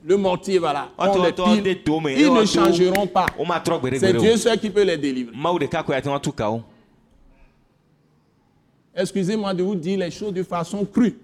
le 0.06 0.18
mortier, 0.18 0.58
voilà. 0.60 0.90
On 0.98 1.24
les 1.24 1.32
pile. 1.56 1.64
Ils 2.18 2.26
ne 2.26 2.30
woato- 2.30 2.54
changeront 2.54 3.08
pas. 3.08 3.26
C'est 4.00 4.14
Dieu 4.22 4.38
seul 4.38 4.58
qui 4.60 4.70
peut 4.70 4.84
les 4.84 4.98
délivrer. 4.98 5.34
o 5.34 5.38
mawu 5.38 5.58
ɖeka 5.60 5.84
koe 5.84 5.94
ate 5.96 6.06
ŋu 6.08 6.16
atu 6.16 6.32
kawo 6.32 6.62
Excusez-moi 8.96 9.54
de 9.54 9.64
vous 9.64 9.76
dire 9.76 10.00
les 10.00 10.12
choses 10.12 10.34
de 10.34 10.44
façon 10.44 10.86
crue. 10.86 11.16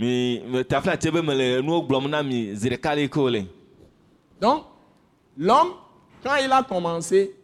Mi 0.00 0.40
me 0.50 0.62
tafla 0.64 0.96
tie 0.96 1.10
be 1.10 1.20
mele 1.22 1.60
nuwo 1.62 1.82
gblɔm 1.86 2.08
na 2.08 2.22
mi 2.22 2.54
zi 2.54 2.68
ɖeka 2.70 2.94
le 2.96 3.08
ke 3.08 3.16
wole 3.20 3.46
Donc, 4.40 4.64
l'homme, 5.36 5.72
quand 6.22 6.36
il 6.42 6.50
a 6.50 6.62
commencé, 6.62 7.34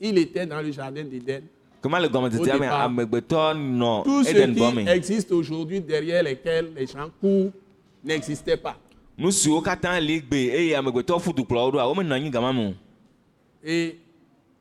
il 0.00 0.16
était 0.18 0.46
dans 0.46 0.60
le 0.62 0.70
jardin 0.70 1.02
d'Éden. 1.04 1.42
kema 1.82 1.98
le 2.00 2.06
amegbetɔ 2.08 3.54
nɔ 3.54 4.04
Tout 4.04 4.24
ce 4.24 4.30
eden 4.30 4.54
qui 4.54 4.88
existe 4.88 5.32
aujourd'hui 5.32 5.80
derrière 5.80 6.22
lesquels 6.22 6.72
les 6.76 6.86
gens 6.86 7.08
courent 7.20 7.50
n'existait 8.04 8.56
pas. 8.56 8.76
nu 9.16 9.32
siwo 9.32 9.60
katã 9.60 9.98
li 10.00 10.20
gbe 10.20 10.34
eye 10.54 10.74
amegbetɔ 10.76 11.18
fu 11.20 11.32
dukplɔwo 11.32 11.72
ɖoa 11.72 11.86
womenɔ 11.92 12.12
anyi 12.14 12.30
gama 12.30 12.52
me 12.52 12.68
o 12.68 12.74
Et 13.64 13.98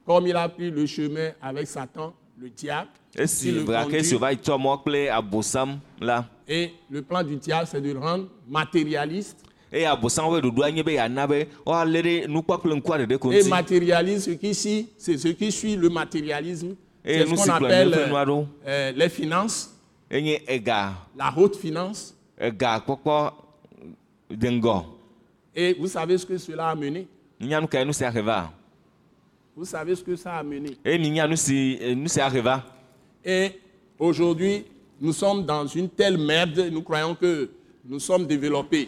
comme 0.06 0.26
il 0.28 0.36
a 0.36 0.50
pris 0.50 0.72
le 0.72 0.86
chemin 0.88 1.32
avec 1.42 1.68
Satan, 1.68 2.14
le 2.40 2.50
diable, 2.50 2.90
conduit, 3.86 4.04
si 4.04 4.16
yi 4.32 4.38
tsɔ 4.38 4.58
mɔ 4.58 4.78
kple 4.84 5.10
abosam 5.10 5.80
la 6.00 6.26
et 6.48 6.72
le 6.90 7.02
plan 7.02 7.24
du 7.24 7.36
diable, 7.36 7.68
c'est 7.68 7.82
de 7.82 7.92
le 7.92 8.00
rendre 8.00 8.28
matérialiste. 8.48 9.38
eye 9.72 9.86
abosam 9.86 10.26
ƒe 10.26 10.40
ɖoɖoa 10.42 10.72
nye 10.72 10.84
be 10.84 10.94
yeana 10.94 11.28
be 11.28 11.48
woalé 11.66 12.02
ɖe 12.02 12.28
nukpɔ 12.28 12.60
kple 12.60 12.76
ŋkua 12.76 12.98
ɖeɖe 13.00 13.18
ko 13.18 13.32
Et 13.32 13.40
ŋuti 13.42 13.50
matérialiste, 13.50 14.26
ce 14.26 14.32
qui, 14.38 14.54
suit- 14.54 14.88
c'est 14.98 15.18
ce 15.18 15.28
qui 15.30 15.52
suit 15.52 15.76
le 15.76 15.90
matérialisme. 15.90 16.76
Et 17.04 17.20
C'est 17.20 17.26
ce 17.26 17.30
nous, 17.30 17.36
qu'on 17.38 17.44
c'est 17.44 17.52
appelle 17.52 17.92
de 17.92 17.96
euh, 17.96 18.26
nous, 18.26 18.48
euh, 18.68 18.92
les 18.96 19.10
finances, 19.10 19.74
enye 20.12 20.40
ega 20.48 20.94
la 21.18 21.34
haute 21.36 21.56
finance. 21.56 22.14
ega 22.40 22.80
kpɔkpɔ 22.80 23.32
de 24.30 24.48
ŋgɔ 24.48 24.84
Et 25.56 25.74
vous 25.74 25.88
savez 25.88 26.18
ce 26.18 26.26
que 26.26 26.38
cela 26.38 26.70
a 26.70 26.76
mené? 26.76 27.08
Nu 27.40 27.94
sia 27.94 28.12
he 28.12 28.22
va 28.22 28.52
Vous 29.56 29.66
savez 29.66 29.96
ce 29.96 30.04
que 30.04 30.16
ça 30.16 30.36
a 30.36 30.44
mené? 30.44 30.78
Eye 30.86 30.98
minya 31.00 31.28
nu 31.28 31.36
si 31.36 31.78
Et 33.30 33.52
aujourd'hui, 34.00 34.64
nous 35.02 35.12
sommes 35.12 35.46
dans 35.46 35.68
une 35.68 35.90
telle 35.90 36.18
merde, 36.18 36.70
nous 36.72 36.82
croyons 36.82 37.14
que 37.14 37.50
nous 37.86 38.00
sommes 38.00 38.26
développés. 38.26 38.88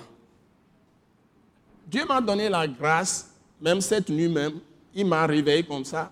Dieu 1.89 2.05
m'a 2.09 2.21
donné 2.21 2.49
la 2.49 2.67
grâce, 2.67 3.31
même 3.61 3.81
cette 3.81 4.09
nuit 4.09 4.29
même, 4.29 4.55
il 4.95 5.07
m'a 5.07 5.27
réveillé 5.27 5.63
comme 5.63 5.85
ça, 5.85 6.11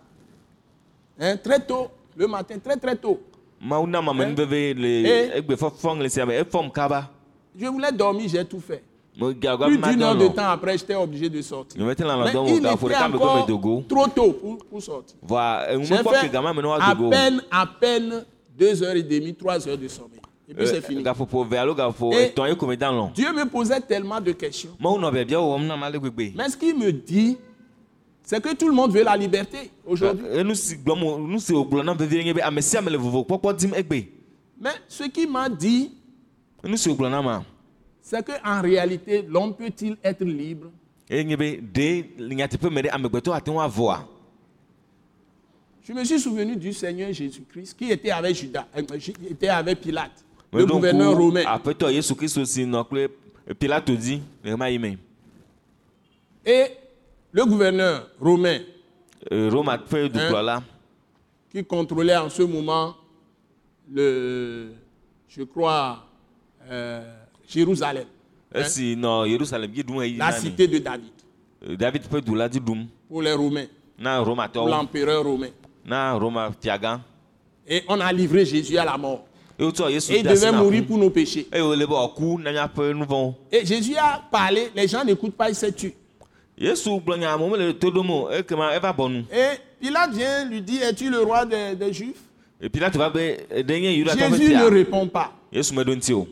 hein, 1.18 1.36
très 1.36 1.58
tôt, 1.60 1.88
le 2.16 2.26
matin, 2.26 2.56
très 2.62 2.76
très 2.76 2.94
tôt. 2.96 3.20
veve 4.44 4.76
le 4.76 4.86
Eh? 5.06 5.42
Je 7.58 7.66
voulais 7.66 7.92
dormir, 7.92 8.28
j'ai 8.28 8.44
tout 8.44 8.60
fait. 8.60 8.82
Plus 9.16 9.34
d'une 9.78 10.02
heure 10.02 10.16
de 10.16 10.26
temps 10.28 10.48
après, 10.48 10.76
j'étais 10.76 10.94
obligé 10.96 11.28
de 11.30 11.40
sortir. 11.40 11.80
Mais 11.84 11.92
il 11.92 11.92
était 11.92 12.04
encore 12.04 13.46
trop 13.88 14.08
tôt 14.08 14.32
pour, 14.32 14.58
pour 14.58 14.82
sortir. 14.82 15.16
J'ai 15.80 15.96
fait 15.96 16.36
à 16.80 16.96
peine, 17.10 17.42
à 17.50 17.66
peine 17.66 18.24
deux 18.58 18.82
heures 18.82 18.96
et 18.96 19.02
demie, 19.02 19.34
trois 19.34 19.68
heures 19.68 19.78
de 19.78 19.88
sommeil. 19.88 20.20
Et 20.48 20.54
puis 20.54 20.66
c'est 20.66 20.82
fini. 20.84 21.02
lɔ 21.02 21.14
Dieu 23.14 23.32
me 23.32 23.44
posait 23.48 23.80
tellement 23.80 24.20
de 24.20 24.32
questions. 24.32 24.76
Mais 24.80 26.48
ce 26.48 26.56
qu'il 26.56 26.76
me 26.78 26.92
dit, 26.92 27.38
c'est 28.22 28.42
que 28.42 28.54
tout 28.54 28.68
le 28.68 28.74
monde 28.74 28.92
veut 28.92 29.04
la 29.04 29.16
liberté 29.16 29.70
aujourd'hui. 29.86 30.24
Mais 34.60 34.70
ce 34.88 35.04
qu'il 35.04 35.30
m'a 35.30 35.48
dit, 35.48 35.92
c'est 38.04 38.22
qu'en 38.22 38.60
réalité, 38.60 39.22
l'homme 39.26 39.54
peut-il 39.54 39.96
être 40.04 40.22
libre? 40.24 40.70
Je 41.08 41.22
me 45.92 46.04
suis 46.04 46.20
souvenu 46.20 46.56
du 46.56 46.72
Seigneur 46.74 47.12
Jésus-Christ 47.12 47.74
qui 47.78 47.90
était 47.90 48.10
avec 48.10 48.36
Judas, 48.36 48.66
euh, 48.76 48.82
qui 48.98 49.14
était 49.30 49.48
avec 49.48 49.80
Pilate, 49.80 50.22
le 50.52 50.66
gouverneur 50.66 51.16
romain. 51.16 51.44
aƒetɔ 51.46 51.90
yesu 51.92 52.14
kristu 52.14 52.44
si 52.46 52.64
nɔ 52.66 52.84
kple 52.84 53.08
pilato 53.58 53.94
dzi 53.96 54.20
le 54.44 54.50
ɣe 54.52 54.56
ma 54.56 54.70
yi 54.70 54.78
me 54.78 54.96
Et 56.44 56.66
le 57.32 57.44
gouverneur 57.46 58.08
romain 58.20 58.60
roma 59.30 59.78
ƒe 59.78 60.08
dukplɔla 60.08 60.62
qui 61.50 61.64
contrôlait 61.64 62.16
en 62.16 62.28
ce 62.28 62.42
moment 62.42 62.94
le, 63.90 64.72
je 65.28 65.42
crois, 65.42 66.06
euh, 66.70 67.23
Jérusalem, 67.54 68.06
hein, 68.52 68.62
dzi 68.62 68.96
ɖum 68.96 70.18
la 70.18 70.32
cité 70.32 70.66
de 70.66 70.78
David, 70.78 71.12
ni 71.68 71.76
david 71.76 72.02
ɖum 72.10 72.86
pour 73.08 73.22
les 73.22 73.32
Romains, 73.32 73.66
pour 74.52 74.68
l'empereur 74.68 75.24
romain. 75.24 75.50
Et 77.66 77.82
on 77.88 78.00
a 78.00 78.12
livré 78.12 78.44
Jésus 78.44 78.76
à 78.76 78.84
la 78.84 78.98
mort. 78.98 79.24
Et 79.58 79.64
il 79.64 80.22
devait 80.24 80.50
mourir 80.52 80.84
pour 80.84 80.98
nos 80.98 81.10
péchés. 81.10 81.46
vɔ̃wo 81.52 83.34
Et 83.52 83.64
Jésus 83.64 83.96
a 83.96 84.20
parlé, 84.30 84.70
les 84.74 84.88
gens 84.88 85.04
n'écoutent 85.04 85.36
pas, 85.36 85.48
ils 85.48 85.54
se 85.54 85.66
tuent. 85.66 85.94
Et 86.58 86.72
Pilate 89.80 90.12
vient 90.14 90.44
lui 90.46 90.60
dire, 90.62 90.82
es-tu 90.82 91.10
le 91.10 91.20
roi 91.22 91.44
des, 91.44 91.76
des 91.76 91.92
Juifs? 91.92 92.23
Pilate 92.72 92.96
va 92.96 93.10
yudatɔ 93.14 94.16
ƒe 94.16 94.30
Jésus 94.30 94.42
ne 94.42 94.58
fia 94.58 94.68
répond 94.68 95.06
pas. 95.08 95.32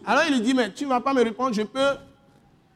Alors 0.06 0.22
il 0.28 0.34
lui 0.34 0.40
dit, 0.40 0.54
mais 0.54 0.70
tu 0.72 0.84
ne 0.84 0.88
vas 0.88 1.00
pas 1.00 1.14
me 1.14 1.22
répondre, 1.22 1.54
je 1.54 1.62
peux, 1.62 1.94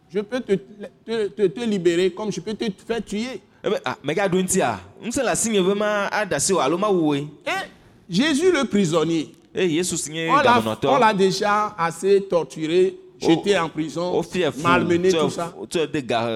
je 0.08 0.20
peux 0.20 0.40
te, 0.40 0.52
te, 0.52 1.26
te- 1.28 1.46
te 1.46 1.60
libérer 1.60 2.10
comme 2.10 2.30
je 2.30 2.40
peux 2.40 2.54
te 2.54 2.64
faire 2.86 3.04
tuer. 3.04 3.40
ebe 3.66 3.80
ah 3.84 3.96
megaɖo 4.04 4.36
ŋutia 4.38 4.78
ŋusẽ 5.02 5.22
le 5.22 5.28
asinye 5.28 5.60
be 5.60 5.74
ma 5.74 6.06
aɖe 6.06 6.34
asi 6.34 6.52
o 6.52 6.60
alo 6.60 6.78
mawuwoe 6.78 7.26
Et 7.46 7.66
Jésus 8.08 8.52
le 8.52 8.64
prisonnier, 8.64 9.34
on 9.56 10.98
l'a 10.98 11.12
déjà 11.12 11.74
assez 11.76 12.22
torturé, 12.30 12.94
jeté 13.20 13.58
en 13.58 13.68
prison, 13.68 14.22
malmené, 14.62 15.10
tout 15.10 15.28
ça. 15.30 15.52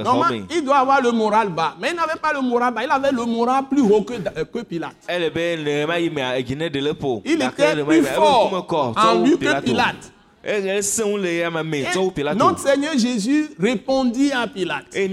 Normalement, 0.05 0.47
me 0.47 0.55
il 0.55 0.65
doit 0.65 0.79
avoir 0.79 1.01
le 1.03 1.11
moral 1.13 1.51
bas. 1.51 1.77
Mais 1.81 1.91
il 1.91 1.97
n'avait 1.97 2.19
pas 2.21 2.33
le 2.33 2.41
moral 2.41 2.75
bas, 2.75 2.83
il 2.85 2.91
avait 2.91 3.13
le 3.13 3.25
moral 3.25 3.65
plus 3.71 3.83
haut 3.83 4.03
que, 4.03 4.15
que 4.45 4.63
Pilate. 4.63 4.97
Il 5.09 5.23
était 7.43 7.85
plus 7.85 8.03
fort 8.05 8.95
en 8.97 9.15
lui 9.23 9.39
que 9.39 9.61
Pilate. 9.63 10.13
Et 10.43 10.81
notre 12.35 12.61
Seigneur 12.61 12.97
Jésus 12.97 13.51
répondit 13.59 14.33
à 14.33 14.47
Pilate. 14.47 14.87
Et 14.97 15.05
il 15.05 15.13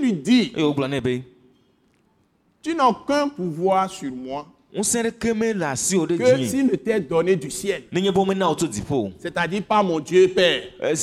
lui 0.00 0.12
dit, 0.14 0.52
eye 0.56 0.62
wogblɔ 0.62 0.88
nɛ 0.88 1.00
be 1.00 1.22
tu 2.64 2.74
n'as 2.74 2.86
aucun 2.86 3.28
pouvoir 3.28 3.90
sur 3.90 4.10
moi 4.10 4.46
que 4.74 6.48
s'il 6.48 6.66
ne 6.66 6.74
t'est 6.76 7.00
donné 7.00 7.36
du 7.36 7.50
ciel. 7.50 7.84
C'est-à-dire 9.20 9.62
pas 9.62 9.82
mon 9.82 10.00
Dieu 10.00 10.28
Père. 10.28 10.62
o 10.80 10.94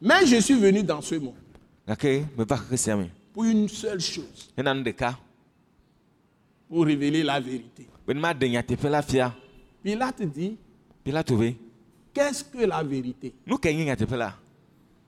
Mais 0.00 0.26
je 0.26 0.40
suis 0.40 0.54
venu 0.54 0.82
dans 0.84 1.00
ce 1.00 1.16
monde 1.16 1.34
pour 3.34 3.44
une 3.44 3.68
seule 3.68 4.00
chose, 4.00 4.52
pour 6.68 6.84
révéler 6.84 7.22
la 7.24 7.40
vérité. 7.40 7.86
Pilate 9.82 10.22
dit, 10.22 10.56
qu'est-ce 12.14 12.44
que 12.44 12.64
la 12.64 12.82
vérité? 12.82 13.32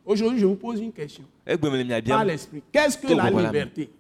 Aujourd'hui, 0.05 0.39
je 0.41 0.47
vous 0.47 0.57
pose 0.57 0.81
une 0.81 0.93
question. 0.93 1.25
mia 1.47 2.01
Par 2.03 2.25
l'esprit, 2.25 2.63
qu'est-ce 2.73 2.99
que 2.99 3.13
la 3.15 3.31
liberté 3.31 3.91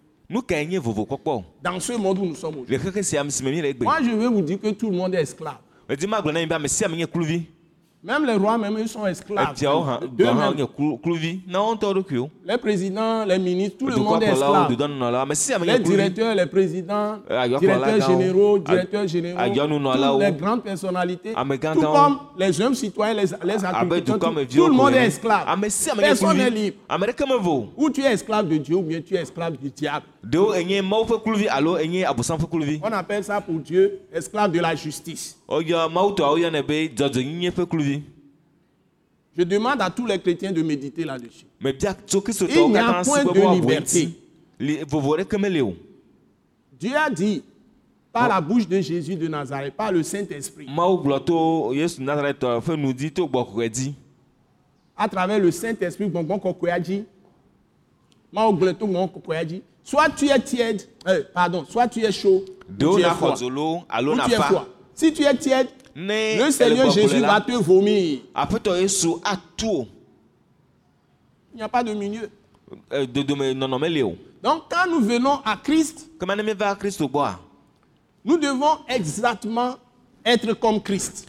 dans 1.63 1.81
ce 1.81 1.93
monde 1.93 2.19
où 2.19 2.27
nous 2.27 2.35
sommes 2.37 2.59
aujourd'hui 2.59 2.79
Moi, 3.81 3.99
je 4.03 4.11
vais 4.11 4.29
vous 4.29 4.43
dire 4.43 4.61
que 4.61 4.71
tout 4.71 4.91
le 4.91 4.97
monde 4.97 5.15
est 5.15 5.23
esclave. 5.23 5.59
Même 8.03 8.25
les 8.25 8.33
rois, 8.35 8.57
même, 8.57 8.77
ils 8.79 8.89
sont 8.89 9.07
esclaves. 9.07 9.53
ŋutɔ 11.47 11.93
ɖokuiwo 11.95 12.31
Les 12.47 12.57
présidents, 12.57 13.27
les 13.27 13.39
ministres, 13.39 13.77
tout 13.79 13.89
le 13.89 13.97
monde 13.97 14.23
est 14.23 14.29
esclave. 14.33 14.75
Les 15.67 15.79
directeurs, 15.79 16.35
les 16.35 16.47
présidents, 16.47 17.19
ayɔkplɔla 17.29 17.99
directeurs 17.99 18.09
généraux, 18.09 18.59
directeurs 18.59 19.07
généraux, 19.07 20.19
les 20.19 20.33
grandes 20.33 20.63
personnalités, 20.63 21.33
ame 21.37 21.59
tout 21.59 21.81
comme 21.81 22.19
les 22.39 22.59
hommes 22.61 22.75
citoyens, 22.75 23.13
les, 23.15 23.27
les 23.45 23.65
agriculteurs, 23.65 24.19
tout, 24.19 24.67
le 24.67 24.73
monde 24.73 24.95
est 24.95 25.07
esclave. 25.07 25.47
nye 25.59 25.69
Personne 25.99 26.39
n'est 26.39 26.51
libre. 26.51 26.79
Ou 27.77 27.91
tu 27.91 28.01
es 28.01 28.13
esclave 28.15 28.49
de 28.49 28.57
Dieu 28.57 28.77
ou 28.77 28.83
bien 28.83 29.03
tu 29.03 29.15
es 29.15 29.21
esclave 29.21 29.59
du 29.59 29.69
diable. 29.71 30.07
On 32.83 32.93
appelle 32.93 33.25
ça 33.25 33.41
pour 33.43 33.59
Dieu 33.59 34.01
esclave 34.13 34.51
de 34.53 34.61
la 34.61 34.75
justice. 34.75 35.37
Je 39.37 39.43
demande 39.45 39.81
à 39.81 39.91
tous 39.91 40.07
les 40.07 40.19
chrétiens 40.19 40.53
de 40.53 40.63
méditer 40.63 41.05
là-dessus. 41.05 41.47
Il 41.61 41.67
n'y 42.71 42.79
a 42.79 43.03
point 43.05 43.25
de 43.25 43.55
liberté. 43.55 44.09
Dieu 46.79 46.97
a 46.97 47.11
dit 47.11 47.43
par 48.13 48.29
la 48.29 48.41
bouche 48.41 48.67
de 48.69 48.81
Jésus 48.81 49.15
de 49.17 49.29
Nazareth, 49.29 49.75
par 49.75 49.93
le 49.93 50.03
Saint-Esprit, 50.03 50.67
dzi 53.73 53.95
à 54.97 55.09
travers 55.09 55.39
le 55.39 55.51
Saint-Esprit, 55.51 56.11
soit 59.83 60.11
tu 60.11 60.29
es 60.29 60.39
tiède, 60.41 60.83
euh, 61.09 61.23
pardon, 61.33 61.65
soit 61.69 61.89
tu 61.89 62.01
es 62.05 62.13
chaud, 62.13 62.45
ou 62.69 62.99
tu 62.99 63.01
es 63.01 63.05
froid. 63.11 64.67
Si 64.95 65.13
tu 65.13 65.23
es 65.23 65.35
tiède, 65.37 65.69
le 66.39 66.51
Seigneur 66.53 66.87
Jésus 66.95 67.21
va 67.29 67.41
te 67.41 67.53
vomir. 67.53 68.19
Il 71.53 71.57
n'y 71.57 71.63
a 71.63 71.69
pas 71.69 71.83
de 71.83 71.93
milieu. 71.95 72.31
O 72.81 74.17
Donc 74.43 74.63
quand 74.71 74.89
nous 74.91 75.01
venons 75.01 75.41
à 75.45 75.57
Christ, 75.57 76.09
nous 78.25 78.37
devons 78.39 78.79
exactement 78.89 79.77
être 80.25 80.53
comme 80.55 80.81
Christ. 80.81 81.27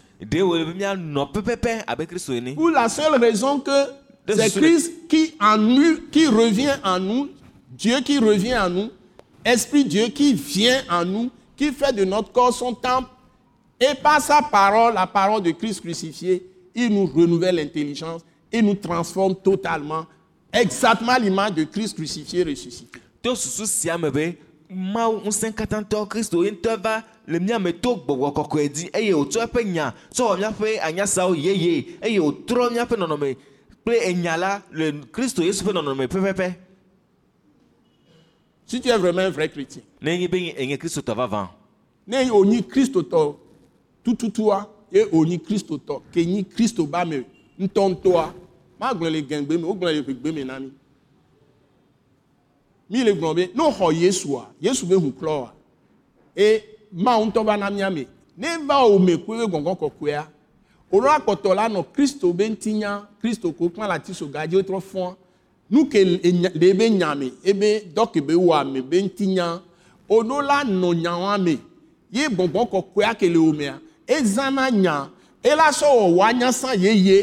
Pour 2.56 2.70
la 2.70 2.88
seule 2.90 3.20
raison 3.20 3.60
que 3.60 3.72
c'est 4.36 4.50
ce- 4.50 4.60
Christ 4.60 4.92
qui 5.10 5.34
en 5.40 5.58
nous, 5.58 5.98
qui 6.12 6.28
revient 6.28 6.76
en 6.84 7.00
nous, 7.00 7.30
Dieu 7.72 8.00
qui 8.02 8.20
revient 8.20 8.56
en 8.58 8.70
nous, 8.70 8.90
Esprit 9.44 9.84
Dieu 9.84 10.10
qui 10.10 10.34
vient 10.36 10.84
en 10.92 11.04
nous, 11.06 11.32
qui 11.58 11.72
fait 11.72 11.92
de 11.94 12.06
notre 12.06 12.32
corps 12.32 12.54
son 12.54 12.76
temple, 12.76 13.10
et 13.82 13.96
par 13.96 14.22
sa 14.22 14.42
parole, 14.44 14.94
la 14.94 15.08
parole 15.08 15.42
de 15.42 15.52
Christ 15.52 15.82
crucifié, 15.82 16.46
il 16.76 16.94
nous 16.94 17.08
renouvelle 17.08 17.56
l'intelligence 17.56 18.22
et 18.52 18.62
nous 18.62 18.76
transforme 18.76 19.36
totalement, 19.36 20.06
exactement 20.54 21.18
l'image 21.18 21.54
de 21.54 21.64
Christ 21.64 21.96
crucifié 21.96 22.44
ressuscité. 22.44 23.00
mawu 24.72 25.20
ŋusẽ 25.26 25.52
katãtɔ 25.52 26.08
kristo 26.08 26.44
ye 26.44 26.52
ŋutɔ 26.52 26.78
va 26.82 27.04
le 27.28 27.40
mía 27.40 27.60
me 27.60 27.72
to 27.74 27.96
gbɔgbɔ 27.96 28.34
kɔkɔe 28.34 28.70
dzi 28.70 28.90
eye 28.94 29.14
wòtsɔ 29.14 29.44
eƒe 29.44 29.66
nya. 29.66 29.94
Tsɔ 30.12 30.24
wɔ 30.24 30.38
míaƒe 30.40 30.80
anyasawo 30.80 31.36
yeye 31.36 31.98
eye 32.02 32.20
wòtrɔ 32.20 32.72
míaƒe 32.72 32.96
nɔnɔme 32.96 33.36
kple 33.84 33.98
enya 34.08 34.38
la 34.38 34.62
le 34.72 34.92
kristo 35.12 35.44
yesu 35.44 35.66
ƒe 35.66 35.74
nɔnɔme 35.74 36.08
pɛpɛpɛ 36.08 36.56
Si 38.66 38.80
tu 38.80 38.88
es 38.88 38.98
vraiment 38.98 39.28
un 39.28 39.32
vrai 39.32 39.50
chrétien, 39.50 39.82
ne 40.02 40.18
nye 40.18 40.30
be 40.30 40.54
enye 40.58 40.78
kristotɔ 40.78 41.14
vavã 41.14 41.50
ne 42.08 42.30
onyi 42.32 42.64
kristotɔ 42.64 43.36
tututua 44.04 44.68
ye 44.92 45.06
onyi 45.12 45.38
kristotɔ 45.40 46.02
ke 46.12 46.26
nyi 46.26 46.44
kristo 46.44 46.86
ba 46.86 47.06
me 47.06 47.24
ŋutɔŋutɔa 47.60 48.34
magblɔ 48.80 49.10
le 49.12 49.22
gɛngbe 49.22 49.58
me 49.58 49.64
wogblɔ 49.68 49.92
le 49.94 50.02
ʋegbe 50.02 50.34
me 50.34 50.44
na 50.44 50.60
mi 50.60 50.72
mi 52.90 53.04
le 53.04 53.14
gblɔ 53.14 53.36
be 53.36 53.50
yesua 53.94 54.48
yesu 54.62 54.86
e 56.36 56.64
mawu 56.92 57.26
ŋutɔ 57.26 57.46
va 57.46 57.58
na 57.58 57.70
mía 57.70 57.90
me 57.90 58.08
ne 58.38 58.58
va 58.66 58.86
wo 58.86 59.00
me 59.00 59.18
koe 59.18 59.38
be 59.38 59.46
gbɔngbɔn 59.52 59.78
kɔkɔea 59.80 60.28
òɖo 60.92 61.08
akpɔtɔ 61.18 61.56
la 61.56 61.70
nɔ 61.70 61.86
kristo 61.94 62.34
be 62.34 62.56
kristo 63.22 63.52
ko 63.52 63.70
kpã 63.70 63.88
le 63.88 63.94
ati 63.94 64.14
so 64.14 64.28
gadzi 64.28 64.56
wotrɔ 64.56 64.82
fɔa 64.82 65.16
nu 65.70 65.86
ke 65.86 66.04
le 66.04 66.70
ebe 66.70 66.90
nya 66.90 67.16
me 67.16 67.32
ebe 67.44 67.86
dɔ 67.94 68.12
ke 68.12 68.22
be 68.22 68.34
wɔ 68.34 68.62
ame 68.62 68.82
be 68.82 69.02
ŋutinya 69.02 69.62
òɖo 70.10 70.42
la 70.46 70.64
nɔ 70.64 70.96
nyawa 71.02 71.38
me 71.38 71.60
ye 72.12 72.28
gbɔngbɔn 72.28 72.70
kɔkɔea 72.70 73.16
ke 73.18 73.28
le 73.30 73.38
ezãna 74.16 74.70
nya. 74.72 75.10
Ela 75.44 75.72
sɔ 75.72 75.88
wɔwɔ 76.00 76.24
anyasã 76.30 76.76
yeye. 76.76 77.20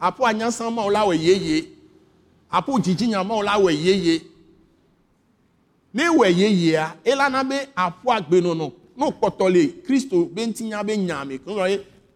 Aƒo 0.00 0.26
anyasã 0.26 0.70
mawo 0.70 0.90
la 0.90 1.06
wɔ 1.06 1.14
yeye. 1.16 1.68
Aƒo 2.50 2.80
dzidzinya 2.80 3.24
mawo 3.24 3.42
la 3.42 3.58
wɔ 3.58 3.70
yeye. 3.72 4.22
Ne 5.94 6.04
wɔ 6.08 6.26
be 8.28 8.40
ne 8.40 9.10
kpɔtɔ 9.10 9.52
le 9.52 9.66
kristo 9.84 10.24
be 10.26 10.46
be 10.84 10.96
me. 10.96 11.38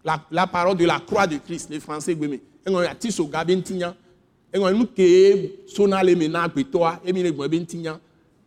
La 0.04 0.20
la 0.30 0.46
parole 0.46 0.76
de 0.76 0.86
la 0.86 1.00
croix 1.00 1.26
de 1.26 1.38
christ 1.38 1.70
le 1.70 1.80
français 1.80 2.14
gbe 2.14 2.28
me. 2.28 2.40
Eŋlɔ 2.64 2.82
ye 2.82 2.88
ati 2.88 3.10
so 3.10 3.24
ga 3.24 3.44
be 3.44 3.56
ŋutinya 3.56 3.94
eŋlɔ 4.52 4.78
nu 4.78 4.86
ke 4.86 5.68
sona 5.68 6.02
le 6.02 6.14
me 6.14 6.28
na 6.28 6.46
agbetɔa 6.48 7.00
emi 7.04 7.22
le 7.22 7.30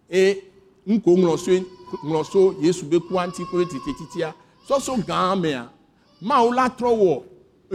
e 0.09 0.41
nu 0.85 0.99
ko 0.99 1.11
ŋlɔ 1.15 2.25
so 2.25 2.55
yesu 2.61 2.85
be 2.85 2.99
titia 2.99 4.33
sɔsɔ 4.69 4.93
gã 5.07 5.35
mea 5.35 5.69
mawo 6.21 6.51
la 6.53 6.69
trɔ 6.69 6.89
wɔ 7.01 7.23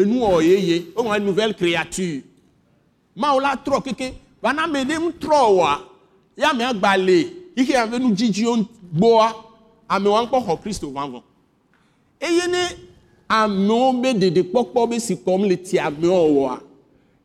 enu 0.01 0.21
wɔ 0.21 0.43
yeye 0.43 0.77
woŋlɔ 0.95 1.23
nouvelle 1.25 1.55
créature. 1.55 2.23
Mawo 3.17 3.41
la 3.41 3.57
trɔ 3.57 3.83
keke 3.85 4.15
vana 4.43 4.67
me 4.67 4.85
ɖe 4.85 4.97
ŋutrɔ 4.99 5.39
wɔa 5.59 5.81
ya 6.37 6.53
me 6.53 6.65
agba 6.65 6.97
le 6.97 7.19
yi 7.57 7.65
ke 7.67 7.75
ave 7.75 7.99
nu 7.99 8.13
dzidziwo 8.15 8.67
gbɔa 8.97 9.33
amewo 9.89 10.23
ŋkpɔ 10.27 10.39
xɔ 10.47 10.61
kristo 10.63 10.91
vavɔ 10.93 11.23
eye 12.21 12.47
ne 12.49 12.63
amewo 13.29 13.93
be 14.03 14.13
ɖeɖekpɔkpɔ 14.13 14.91
be 14.91 14.99
si 15.01 15.17
kɔm 15.17 15.49
le 15.49 15.57
tia 15.57 15.87
amewo 15.87 16.29
wɔa 16.37 16.61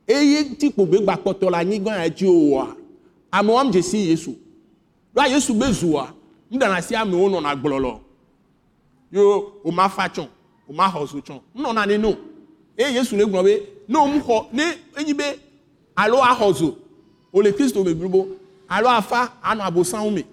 eye 0.07 0.43
ŋuti 0.49 0.71
kpo 0.73 0.85
be 0.89 0.97
gbakpɔtɔ 0.97 1.51
le 1.51 1.57
anyigba 1.57 1.97
ya 2.03 2.09
dzi 2.09 2.25
o 2.27 2.55
wɔa 2.55 2.75
amewo 3.31 3.59
am 3.59 3.71
dze 3.71 3.81
si 3.83 3.97
yesu. 4.09 4.35
Ɖoa 5.15 5.29
yesu 5.29 5.53
be 5.53 5.65
zua 5.71 6.13
nuɖana 6.51 6.81
si 6.81 6.95
amewo 6.95 7.29
nɔna 7.29 7.55
gblɔlɔ 7.61 7.99
yo 9.11 9.53
wòma 9.63 9.89
fa 9.89 10.07
tsɔ 10.09 10.27
wòma 10.67 10.89
xɔ 10.91 11.07
zo 11.07 11.19
tsɔ 11.21 11.41
nunɔna 11.55 11.85
ne 11.87 11.97
no 11.97 12.17
eye 12.77 12.93
yesu 12.93 13.15
le 13.15 13.25
gblɔ 13.25 13.43
be 13.43 13.63
ne 13.87 13.97
womu 13.97 14.19
xɔ 14.21 14.45
ne 14.53 14.63
enyi 14.97 15.13
be 15.13 15.23
alo 15.95 16.17
axɔ 16.21 16.53
zo 16.53 16.77
wòle 17.33 17.53
kristo 17.53 17.83
me 17.83 17.93
blibo 17.93 18.27
alo 18.69 18.89
afa 18.89 19.33
anɔ 19.43 19.61
abosanwo 19.67 20.11
me 20.13 20.23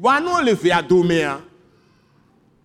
vɔa 0.00 0.22
ne 0.22 0.28
wole 0.28 0.54
vea 0.54 0.82
domea 0.82 1.40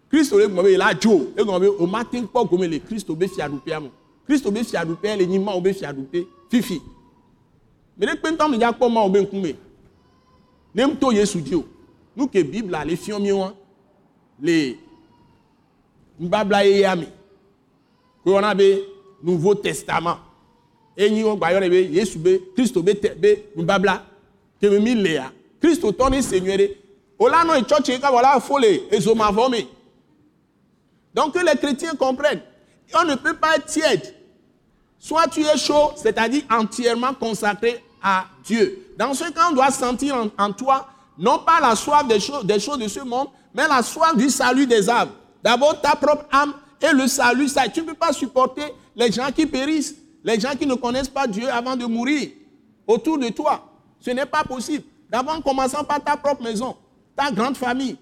kristo 0.10 0.38
le 0.38 0.48
gblɔ 0.48 0.64
be 0.64 0.72
yela 0.72 0.94
dzo 0.94 1.32
egblɔ 1.36 1.60
be 1.60 1.68
wòmate 1.68 2.22
ŋu 2.22 2.28
kpɔ 2.28 2.50
gome 2.50 2.68
le 2.68 2.80
kristo 2.80 3.16
be 3.16 3.28
fiaɖuƒea 3.28 3.82
me 3.82 3.92
kristo 4.28 4.52
be 4.52 4.62
fiaɖuƒea 4.64 5.18
le 5.18 5.26
nyi 5.28 5.40
mawo 5.40 5.62
be 5.62 5.74
fiaɖuƒe 5.74 6.28
fifi. 6.50 6.82
Me 7.98 8.06
ɖe 8.06 8.16
kpe 8.18 8.30
ŋutɔ 8.32 8.50
medza 8.50 8.72
kpɔ 8.74 8.92
mawo 8.92 9.10
be 9.10 9.20
ŋkume 9.22 9.56
ne 10.74 10.96
to 10.96 11.12
yesu 11.12 11.42
dzi 11.42 11.56
o 11.56 11.66
nu 12.16 12.28
ke 12.28 12.44
bibla 12.44 12.86
le 12.86 12.96
fiɔ 12.96 13.20
míwa 13.20 13.54
le 14.40 14.78
nubabla 16.22 16.64
yeyea 16.64 16.96
me 16.96 17.08
ko 18.24 18.32
wɔna 18.32 18.56
be 18.56 18.84
nouveau 19.24 19.56
testament. 19.56 20.20
Enyi 20.96 21.24
wo 21.24 21.36
gba 21.36 21.52
yɔnɛ 21.54 21.70
be 21.70 21.88
yesu 21.92 22.20
be 22.20 22.40
kristo 22.56 22.82
nubabla 23.56 24.04
keme 24.62 24.80
mi 24.80 24.96
lea 24.96 25.32
kristo 25.60 25.92
tɔ 25.92 26.12
ne 26.12 26.22
se 26.22 26.40
nyuie 26.40 26.58
ɖe 26.58 26.78
wola 27.20 27.44
nɔ 27.44 27.62
etsɔtsi 27.62 28.00
ka 28.00 28.12
wòla 28.12 28.40
fo 28.40 28.60
le 28.60 28.88
ezomavɔ 28.92 29.50
me 29.52 29.68
donc 31.14 31.34
que 31.34 31.40
les 31.40 31.58
chrétiens 31.58 31.96
comprennent 31.96 32.42
on 32.94 33.06
ne 33.06 33.16
peut 33.16 33.36
pas 33.36 33.56
être 33.56 33.66
tiède. 33.68 34.14
Soit 35.00 35.28
tu 35.28 35.42
es 35.42 35.58
chaud 35.58 35.94
c'est-à-dire 35.96 36.44
entièrement 36.50 37.14
consacré 37.14 37.84
à 38.04 38.26
Dieu. 38.44 38.86
Dans 38.98 39.14
ce 39.14 39.24
cas 39.32 39.50
on 39.50 39.56
doit 39.56 39.72
sentir 39.72 40.16
en, 40.38 40.52
toi 40.52 40.88
non 41.18 41.40
pas 41.40 41.60
la 41.62 41.76
soif 41.76 42.06
des 42.08 42.20
choses 42.20 42.80
de 42.80 42.88
ce 42.88 43.00
monde, 43.00 43.28
mais 43.54 43.68
la 43.68 43.82
soif 43.82 44.16
du 44.16 44.30
salut 44.30 44.68
des 44.68 44.90
âmes. 44.90 45.10
D'abord 45.44 45.82
ta 45.82 45.96
propre 45.96 46.26
âme 46.32 46.54
et 46.82 46.94
le 46.94 47.08
salut. 47.08 47.48
Tu 47.74 47.82
ne 47.82 47.88
peux 47.88 47.94
pas 47.94 48.14
supporter 48.14 48.74
les 48.96 49.12
gens 49.12 49.32
qui 49.32 49.46
périssent, 49.46 49.96
les 50.24 50.40
gens 50.40 50.56
qui 50.58 50.66
ne 50.66 50.76
connaissent 50.76 51.10
pas 51.10 51.28
Dieu 51.28 51.50
avant 51.50 51.76
de 51.76 51.86
mourir 51.86 52.30
autour 52.88 53.18
de 53.18 53.30
toi. 53.30 53.68
Ce 54.00 54.12
n'est 54.12 54.26
pas 54.26 54.44
possible. 54.44 54.84
D'abord 55.10 55.36
en 55.36 55.42
commençant 55.42 55.84
par 55.84 56.04
ta 56.04 56.16
propre 56.16 56.44
maison, 56.44 56.76
ta 57.16 57.32
grande 57.32 57.58
famille, 57.58 57.98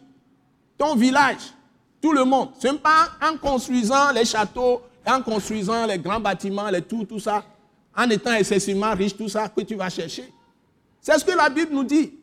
ton 0.78 0.96
village, 0.96 1.54
tout 2.02 2.14
le 2.14 2.24
monde. 2.24 2.50
Ce 2.60 2.68
n'est 2.68 2.78
pas 2.78 3.10
en 3.22 3.38
construisant 3.38 4.12
les 4.12 4.26
châteaux, 4.26 4.82
en 5.06 5.22
construisant 5.22 5.86
les 5.86 5.98
grands 5.98 6.20
bâtiments, 6.20 6.70
les 6.70 6.82
tout, 6.82 7.04
tout 7.06 7.20
ça, 7.20 7.44
en 7.98 8.10
étant 8.10 8.34
excessivement 8.34 8.94
riche, 8.94 9.18
tout 9.18 9.28
ça, 9.28 9.50
que 9.50 9.62
tu 9.62 9.76
vas 9.76 9.90
chercher. 9.90 10.32
C'est 11.02 11.18
ce 11.18 11.26
que 11.26 11.32
la 11.32 11.50
Bible 11.50 11.74
nous 11.74 11.84
dit. 11.84 12.14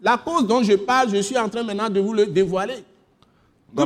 La 0.00 0.16
cause 0.16 0.46
dont 0.46 0.62
je 0.62 0.74
parle, 0.74 1.10
je 1.10 1.20
suis 1.22 1.36
en 1.36 1.48
train 1.48 1.62
maintenant 1.62 1.88
de 1.88 1.98
vous 1.98 2.12
le 2.12 2.26
dévoiler. 2.26 2.84
Ce 3.76 3.82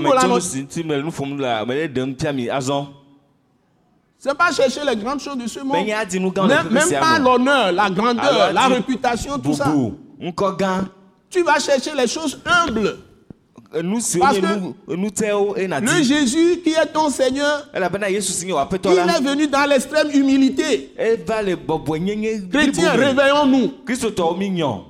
n'est 4.28 4.34
pas 4.34 4.52
chercher 4.52 4.80
les 4.88 4.94
grandes 4.96 5.18
choses 5.20 5.36
de 5.36 5.46
ce 5.48 5.58
monde. 5.60 5.84
Même, 5.84 6.90
pas 7.00 7.18
l'honneur, 7.18 7.72
la 7.72 7.90
grandeur, 7.90 8.52
la 8.52 8.68
réputation, 8.68 9.36
tout 9.38 9.54
ça. 9.54 9.72
Tu 11.28 11.42
vas 11.42 11.58
chercher 11.58 11.90
les 11.96 12.06
choses 12.06 12.40
humbles. 12.44 12.98
Parce 13.72 14.36
eye 14.36 14.42
Le 14.86 16.02
Jésus 16.02 16.60
qui 16.62 16.70
est 16.74 16.86
ton 16.92 17.08
Seigneur, 17.08 17.66
aƒetɔ 17.72 18.92
il 18.92 18.98
est 18.98 19.22
venu 19.22 19.46
dans 19.48 19.64
l'extrême 19.66 20.10
humilité. 20.10 20.92
nyenye 21.98 22.48
Chrétiens, 22.50 22.92
réveillons-nous. 22.92 23.72
kristotɔwo 23.86 24.36
mi 24.36 24.50
nyɔ 24.50 24.84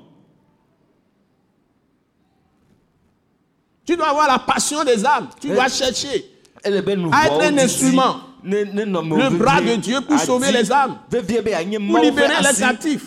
Tu 3.84 3.96
dois 3.96 4.08
avoir 4.10 4.28
la 4.28 4.38
passion 4.38 4.84
des 4.84 5.04
âmes. 5.04 5.28
Tu 5.40 5.48
dois 5.48 5.68
chercher. 5.68 6.24
À 6.64 6.68
être 6.70 7.42
un 7.42 7.58
instrument. 7.58 8.16
Le 8.44 9.30
bras 9.38 9.60
de 9.60 9.76
Dieu 9.76 10.00
pour 10.00 10.18
sauver 10.18 10.50
les 10.52 10.70
âmes. 10.72 10.96
mawo 11.10 12.02
libérer 12.02 12.34
les 12.42 12.58
captifs. 12.58 13.04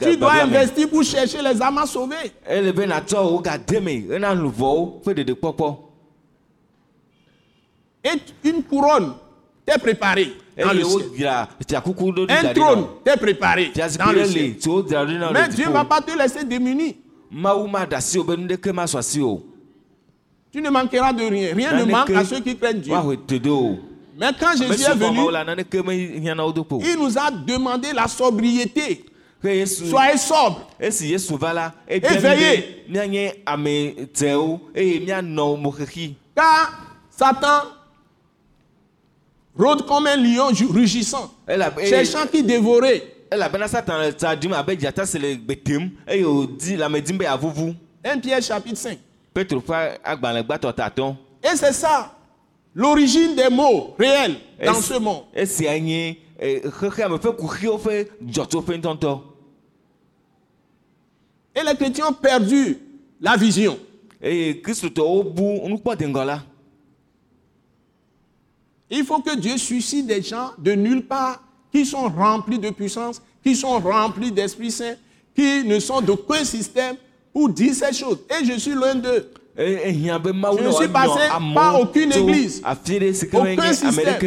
Tu 0.00 0.16
dois 0.16 0.32
investir 0.42 0.88
pour 0.88 1.02
chercher 1.02 1.42
les 1.42 1.62
âmes 1.62 1.78
à 1.78 1.86
sauver. 1.86 2.32
Et 8.04 8.10
une 8.44 8.62
couronne 8.62 9.14
dans 9.66 10.72
le 10.72 10.84
ciel. 10.84 10.96
ɖo 12.12 12.26
ɖi 12.26 12.32
Un 12.32 12.54
trône 12.54 12.80
na 12.80 12.86
t'est 13.04 13.16
préparé 13.20 13.72
dans 13.98 14.12
le 14.12 14.24
ciel. 14.24 14.54
Mais 15.32 15.48
Dieu 15.48 15.66
ne 15.66 15.72
va 15.72 15.84
pas 15.84 16.00
te 16.00 16.16
laisser 16.16 16.44
démuni. 16.44 16.96
Tu 20.50 20.60
ne 20.62 20.70
manqueras 20.70 21.12
de 21.12 21.22
rien. 21.24 21.54
Rien 21.54 21.72
ne 21.84 21.84
manque 21.90 22.10
à 22.10 22.24
ceux 22.24 22.40
qui 22.40 22.56
craignent 22.56 22.80
Dieu. 22.80 22.94
Mais 24.18 24.26
quand 24.38 24.56
Jésus 24.56 24.82
est 24.82 24.94
venu, 24.94 25.20
il 26.82 26.96
nous 26.98 27.18
a 27.18 27.30
demandé 27.30 27.92
la 27.92 28.08
sobriété. 28.08 29.04
Soyez 29.42 30.16
sobre. 30.18 30.66
xexi 35.72 36.16
Car 36.34 36.72
Satan 37.10 37.62
rôde 39.56 39.86
comme 39.86 40.06
un 40.06 40.16
lion 40.16 40.48
rugissant, 40.70 41.32
cherchant 41.88 42.26
qui 42.30 42.42
dévorer. 42.42 43.14
Elabena 43.30 43.68
satan 43.68 44.00
le 44.02 44.12
tsa 44.12 44.34
ɖim 44.36 44.52
abe 44.54 44.76
dzata 44.76 45.06
si 45.06 45.18
le 45.18 45.34
gbe 45.36 45.56
tem 45.62 45.90
eye 46.06 46.24
wòdi 46.24 46.76
le 46.76 46.82
ame 46.84 47.00
dim 47.00 47.18
be 47.18 47.24
yeavuvu 47.24 47.74
1 48.04 48.20
Pierre 48.20 48.42
chapitre 48.42 48.76
5. 48.76 48.98
petro 49.34 49.60
ƒe 49.60 49.98
agbalẽgbãtɔ 50.04 50.72
tatɔ 50.74 51.16
Et 51.42 51.54
c'est 51.56 51.72
ça, 51.72 52.14
l'origine 52.74 53.36
des 53.36 53.48
mots 53.48 53.94
réels 53.98 54.36
dans 54.64 54.72
Es- 54.74 54.82
ce 54.82 54.98
monde. 54.98 55.22
esia 55.34 55.78
nye 55.78 56.16
eh, 56.40 56.62
xexea 56.80 57.08
me 57.08 57.16
ƒe 57.16 57.36
kuxiwo 57.36 57.78
ƒe 57.78 58.08
dzɔtsoƒe 58.22 58.76
ŋutɔŋutɔ 58.78 59.20
Et 61.54 61.62
les 61.64 61.74
chrétiens 61.74 62.06
ont 62.08 62.12
perdu 62.12 62.78
la 63.20 63.36
vision. 63.36 63.78
eye 64.22 64.60
kristotɔwo 64.62 65.22
bu 65.24 65.42
nukpɔdeŋgɔ 65.68 66.24
la 66.26 66.42
Il 68.90 69.04
faut 69.04 69.20
que 69.20 69.36
Dieu 69.36 69.58
suscite 69.58 70.06
des 70.06 70.22
gens 70.22 70.52
de 70.56 70.72
nulle 70.72 71.06
part 71.06 71.42
qui 71.72 71.84
sont 71.84 72.08
remplis 72.08 72.58
de 72.58 72.70
puissance, 72.70 73.20
qui 73.42 73.54
sont 73.54 73.78
remplis 73.78 74.32
d'Esprit 74.32 74.70
Saint, 74.70 74.94
qui 75.34 75.64
ne 75.64 75.78
sont 75.78 76.00
d'aucun 76.00 76.44
système 76.44 76.96
pour 77.32 77.48
dire 77.48 77.74
ces 77.74 77.92
choses. 77.92 78.18
Et 78.30 78.44
je 78.44 78.58
suis 78.58 78.74
l'un 78.74 78.94
d'eux. 78.94 79.30
Je 79.56 80.62
ne 80.64 80.70
suis 80.72 80.88
passé 80.88 81.20
par 81.54 81.74
amewo 81.74 81.82
aucune 81.84 82.12
église. 82.12 82.62
Aucun 82.64 83.72
système. 83.72 84.18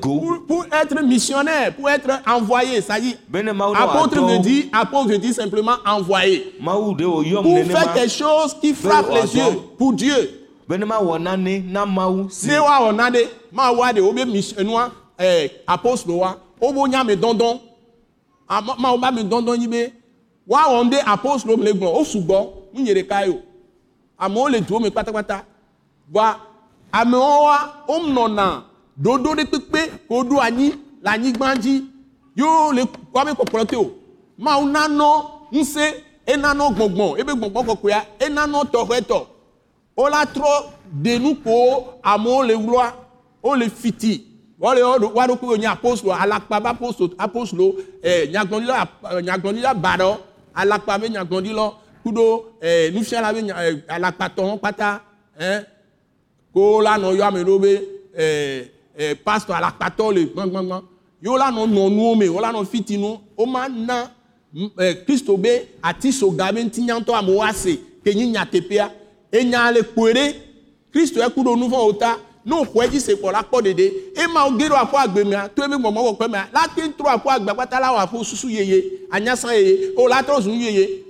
Pour, 0.00 0.44
pour 0.48 0.66
être 0.72 1.02
missionnaire, 1.04 1.72
pour 1.76 1.88
être 1.88 2.10
envoyé, 2.26 2.80
ça 2.80 2.98
dit, 2.98 3.14
be 3.28 3.36
ne 3.36 3.52
mawu 3.52 3.74
ne 3.74 3.78
apôtre 3.78 4.20
veut 4.26 4.38
dire, 4.40 4.64
apôtre 4.72 5.08
veut 5.10 5.18
dire 5.18 5.34
simplement 5.34 5.76
envoyé. 5.86 6.52
wòyɔm 6.60 7.42
Pour 7.42 7.64
faire 7.64 7.92
quelque 7.94 8.10
chose 8.10 8.56
qui 8.60 8.74
frappe 8.74 9.06
Mais 9.12 9.22
les 9.22 9.36
yeux 9.36 9.58
pour 9.78 9.92
Dieu. 9.92 10.37
Be 10.68 10.76
ne 10.78 10.84
mawɔ 10.84 11.18
nane 11.22 11.64
na 11.72 11.86
mawu 11.86 12.30
si 12.30 12.46
Ne 12.48 12.58
wa 12.58 12.80
wɔna 12.80 13.10
ɖe, 13.10 13.28
ma 13.52 13.70
wa 13.72 13.92
ɖe 13.92 14.00
wobe 14.00 14.24
missionua, 14.26 14.90
eh, 15.18 15.48
apôtre 15.66 16.10
wa, 16.14 16.36
wobo 16.60 16.86
nya 16.86 17.02
me 17.04 17.14
dɔndɔn. 17.16 17.60
Ah, 18.50 18.60
ma- 18.62 18.76
Ma 18.78 18.92
wo 18.92 18.98
ba 18.98 19.10
me 19.12 19.22
dɔndɔn 19.22 19.58
nyi 19.58 19.66
be, 19.68 19.92
wa 20.46 20.60
wɔn 20.68 20.90
ɖe 20.90 20.98
apôtre 21.04 21.56
le 21.56 21.72
gblɔ, 21.72 21.92
wo 21.94 22.04
sugbɔ, 22.04 22.48
nu 22.74 22.82
nye 22.82 22.94
ɖeka 22.94 23.26
ye 23.26 23.32
o. 23.32 23.40
Amewo 24.20 24.48
le 24.50 24.60
duwo 24.60 24.80
me 24.80 24.90
kpatakpata. 24.90 25.42
Wa 26.12 26.36
amewo 26.92 27.44
wa, 27.44 27.58
wonɔna 27.88 28.62
ɖoɖo 29.02 29.34
ɖe 29.36 29.44
kpekpe 29.46 29.80
ko 30.08 30.22
ɖo 30.24 30.40
anyi 30.40 30.72
le 31.02 31.10
anyigba 31.10 31.54
dzi. 31.56 31.84
Yo 32.36 32.72
le 32.72 32.82
woabe 33.14 33.32
kpɔkplɔ 33.34 33.66
te 33.68 33.76
o. 33.76 33.90
Mawu 34.38 34.66
nanɔ 34.66 35.24
ŋusẽ, 35.52 35.94
enanɔ 36.26 36.74
gbɔgbɔ, 36.76 37.18
ebe 37.20 37.32
gbɔgbɔ 37.32 37.64
kɔkɔea, 37.66 38.02
enanɔ 38.20 38.64
tɔxɔetɔ. 38.70 39.18
wola 39.18 39.26
trɔ 40.06 40.64
de 41.02 41.18
nu 41.18 41.34
ko 41.36 41.94
amewo 42.02 42.42
le 42.46 42.54
wlɔa 42.54 42.92
wole 43.42 43.68
fiti. 43.70 44.24
Wɔle 44.60 44.82
wa 45.14 45.26
ɖo 45.26 45.36
kpe 45.38 45.58
nye 45.58 45.66
apostolo 45.66 46.12
alakpa 46.14 46.60
be 46.60 46.68
apostolo 46.68 47.14
apostolo 47.18 47.74
ɛ 48.02 48.30
nyagblɔɖila 48.32 48.74
ap- 48.80 49.02
nyagblɔɖila 49.22 49.74
ba 49.80 49.96
ɖɔ 49.98 50.16
alakpa 50.54 50.98
be 51.00 51.08
nyagblɔɖila 51.08 51.72
kuɖo 52.04 52.44
ɛ 52.62 52.92
nufiala 52.92 53.32
be 53.34 53.42
nya- 53.42 53.54
ɛ, 53.56 53.82
alakpatɔwo 53.88 54.58
kpata 54.58 55.00
ɛ 55.40 55.64
ko 56.52 56.80
la 56.82 56.98
nɔ 56.98 57.16
yɔ 57.16 57.22
ame 57.28 57.44
ɖewo 57.44 57.60
be 57.60 57.80
ɛ 58.18 58.68
ɛ 58.98 59.14
pastor 59.24 59.54
alakpatɔ 59.54 60.14
le 60.14 60.26
gbãgbãgbã 60.26 60.82
yewo 61.22 61.38
la 61.38 61.50
nɔ 61.52 61.66
nɔ 61.68 61.90
nuwo 61.94 62.16
me 62.18 62.28
wo 62.28 62.40
la 62.40 62.52
nɔ 62.52 62.66
fiti 62.66 62.96
nu 62.98 63.16
woma 63.36 63.68
na 63.68 64.08
m- 64.54 64.70
ɛ 64.76 65.04
kristo 65.06 65.36
be 65.40 65.68
ati 65.84 66.10
soga 66.12 66.52
be 66.52 66.62
ŋutinyatɔ 66.64 67.12
amewo 67.14 67.42
ase 67.48 67.76
ke 68.04 68.10
nyi 68.14 68.32
nyateƒea 68.34 68.90
enya 69.32 69.72
le 69.72 69.82
kpoe 69.82 70.12
ɖe 70.12 70.34
kristo 70.92 71.20
eku 71.20 71.42
ɖo 71.42 71.56
nu 71.56 71.68
vɔ 71.68 71.84
wo 71.86 71.92
ta 71.92 72.18
la 72.44 73.42
kpɔ 73.42 73.60
ɖeɖe 73.62 73.92
ema 74.24 74.44
wo 74.46 74.58
ge 74.58 74.68
ɖo 74.68 74.74
aƒɔ 74.74 74.98
agbe 74.98 75.24
mea 75.24 75.48
to 75.48 75.68
mea 75.68 76.48
la 76.52 76.66
te 76.74 76.82
trɔ 76.82 77.06
aƒɔ 77.16 77.30
agbe 77.30 77.52
kpata 77.52 77.80
la 77.80 77.92
wɔ 77.92 78.06
aƒɔ 78.06 78.24
susu 78.24 78.48
yeye 78.48 78.84
anyasa 79.10 79.54
yeye 79.54 79.92
o 79.96 80.06
la 80.06 80.22
trɔ 80.22 80.40
zu 80.42 80.50
yeye 80.50 81.04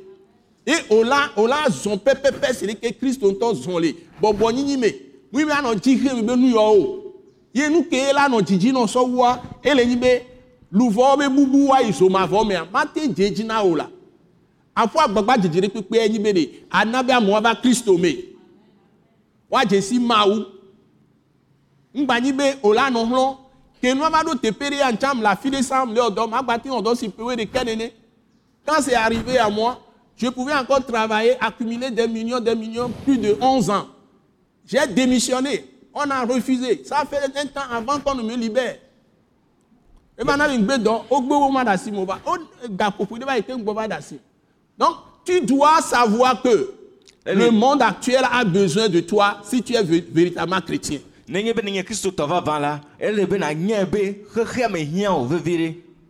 ye 0.67 0.75
o 0.91 1.03
la 1.03 1.31
o 1.37 1.47
la 1.47 1.69
zɔn 1.69 1.99
pɛpɛpɛ 1.99 2.55
si 2.55 2.75
ke 2.75 2.99
kristo 2.99 3.31
ŋutɔ 3.31 3.55
zɔn 3.55 3.81
le 3.81 3.95
bɔbɔ 4.21 4.53
nyinyi 4.53 4.77
me 4.79 4.95
mu 5.33 5.45
be 5.47 5.53
anɔ 5.53 5.75
dzi 5.77 5.97
xe 6.03 6.15
be 6.23 6.37
nu 6.37 6.55
yɔ 6.55 6.59
o 6.59 7.15
ye 7.55 7.69
nu 7.69 7.85
ke 7.85 8.13
la 8.13 8.29
nɔ 8.29 8.43
dzidzi 8.43 8.73
nɔ 8.73 8.87
sɔwua 8.87 9.41
ele 9.63 9.87
nyi 9.87 9.97
be 9.97 10.23
luvɔ 10.73 11.19
be 11.19 11.29
bubu 11.29 11.69
wa 11.69 11.79
ma 12.73 12.85
te 12.87 13.07
dze 13.09 13.31
dzi 13.31 13.45
na 13.45 13.63
afɔ 14.83 14.99
agbagba 15.05 15.35
dzedze 15.39 15.61
ɖe 15.61 15.69
kpekpe 15.73 16.09
nyi 16.09 16.19
be 16.19 16.33
de 16.33 16.45
ana 16.71 17.03
be 17.03 17.13
amewo 17.13 17.41
va 17.41 17.55
kristo 17.55 17.99
me. 17.99 18.11
Woadze 19.51 19.83
si 19.83 19.99
mawu. 19.99 20.45
Ŋgba 21.95 22.21
nyi 22.21 22.33
be 22.33 22.45
o 22.63 22.73
la 22.73 22.91
nɔ 22.91 23.03
hlɔ̃ 23.11 23.37
ke 23.81 23.95
nua 23.95 24.11
va 24.11 24.23
ɖo 24.23 24.35
teƒe 24.39 24.71
ɖe 24.71 24.77
ya 24.79 24.93
ntsam 24.93 25.21
le 25.21 25.29
afi 25.29 25.51
ɖe 25.51 25.63
sam 25.63 25.93
le 25.95 26.01
ɔdɔ 26.01 26.31
magba 26.31 26.59
te 26.59 26.69
ɔdɔ 26.69 26.97
si 26.97 27.13
wo 27.19 27.35
ɖeke 27.35 27.65
nene. 27.65 27.91
Quand 28.65 28.81
c'est 28.81 28.95
arrivé 28.95 29.39
à 29.39 29.51
moi 29.51 29.81
je 30.17 30.29
pouvais 30.29 30.55
encore 30.55 30.85
travailler 30.85 31.37
accumuler 31.41 31.91
des 31.91 32.07
millions 32.07 32.41
des 32.41 32.55
millions 32.55 32.91
plus 33.05 33.19
de 33.19 33.37
11 33.41 33.71
ans. 33.71 33.87
J'ai 34.67 34.87
démissionné. 34.87 35.65
On 35.95 36.09
a 36.11 36.25
refusé. 36.25 36.85
Ça 36.85 37.05
fait 37.09 37.25
un 37.25 37.47
temps 37.47 37.69
avant 37.71 37.99
qu'on 37.99 38.15
ne 38.15 38.23
me 38.23 38.37
libère. 38.37 38.77
E 40.19 40.25
ma 40.25 40.37
na 40.37 40.49
mi 40.49 40.59
gbe 40.59 40.79
dɔ 40.79 41.03
o 41.11 41.21
gbe 41.21 41.33
wo 41.33 41.51
ma 41.51 41.65
da 41.65 41.77
si 41.77 41.91
mo 41.91 42.05
ba. 42.05 42.21
O 42.27 42.37
gaƒoƒo 42.69 43.19
ɖe 43.19 43.25
va 43.25 43.37
yi 43.39 43.43
donc 44.79 44.97
tu 45.25 45.41
dois 45.43 45.81
savoir 45.83 46.41
que 46.43 46.73
le 47.27 47.51
monde 47.51 47.83
actuel 47.83 48.23
a 48.31 48.45
besoin 48.45 48.89
de 48.89 49.01
toi 49.01 49.39
si 49.43 49.63
tu 49.63 49.75
es 49.75 49.83
vé- 49.83 50.05
véritablement 50.11 50.61
chrétien. 50.61 50.99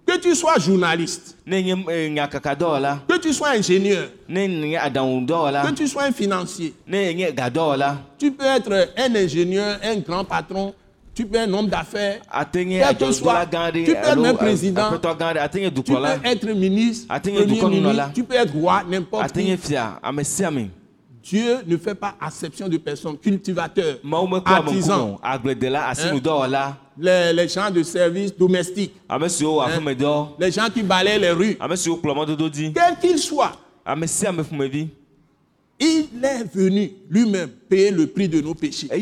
Que 0.06 0.16
tu 0.16 0.34
sois 0.34 0.58
journaliste. 0.58 1.36
Nyakakadɔwɔla 1.46 3.00
que 3.08 3.18
tu 3.18 3.32
sois 3.32 3.50
ingénieur. 3.50 4.08
Que 4.28 5.72
tu 5.74 5.86
sois 5.88 6.04
un 6.04 6.12
financier. 6.12 6.72
Tu 8.18 8.30
peux 8.30 8.44
être 8.44 8.88
un 8.96 9.14
ingénieur 9.16 9.78
un 9.82 9.96
grand 9.98 10.24
patron 10.24 10.72
tu 11.18 11.26
peux 11.26 11.36
être 11.36 11.48
un 11.48 11.52
homme 11.54 11.66
d'affaires. 11.66 12.20
Quel 12.52 12.96
que 12.96 13.10
soit, 13.10 13.44
tu 13.46 13.82
peux 13.84 13.90
être 13.90 14.16
même 14.20 14.36
président, 14.36 14.90
ate 14.92 15.54
nye 15.56 15.68
tu 15.72 15.82
peux 15.82 15.96
être 16.24 16.46
ministre 16.54 17.08
premier 17.08 17.80
ministre. 17.80 18.10
Tu 18.14 18.22
peux 18.22 18.34
être 18.36 18.54
roi 18.54 18.84
n'importe 18.88 19.32
qui. 19.32 19.58
Dieu 21.20 21.56
ne 21.66 21.76
fait 21.76 21.96
pas 21.96 22.14
acception 22.20 22.68
de 22.68 22.76
personnes 22.76 23.18
cultivateurs 23.18 23.96
artisans. 24.44 25.16
Asinudɔwɔla 25.20 26.76
les, 26.96 27.32
les 27.32 27.48
gens 27.48 27.70
de 27.72 27.82
service 27.82 28.30
wɔ 28.38 28.62
aƒemedɔ 29.08 30.28
les 30.38 30.52
gens 30.52 30.68
qui 30.72 30.82
balaient 30.84 31.18
les 31.18 31.32
rues. 31.32 31.56
Ame 31.58 31.76
siwo 31.76 31.96
kplɔ 31.96 32.14
il 35.80 36.08
est 36.24 36.44
venu 36.54 36.90
lui-même 37.08 37.50
payer 37.68 37.90
le 37.90 38.06
prix 38.06 38.28
de 38.28 38.40
nos 38.40 38.54
péchés. 38.54 38.88
Et 38.92 38.98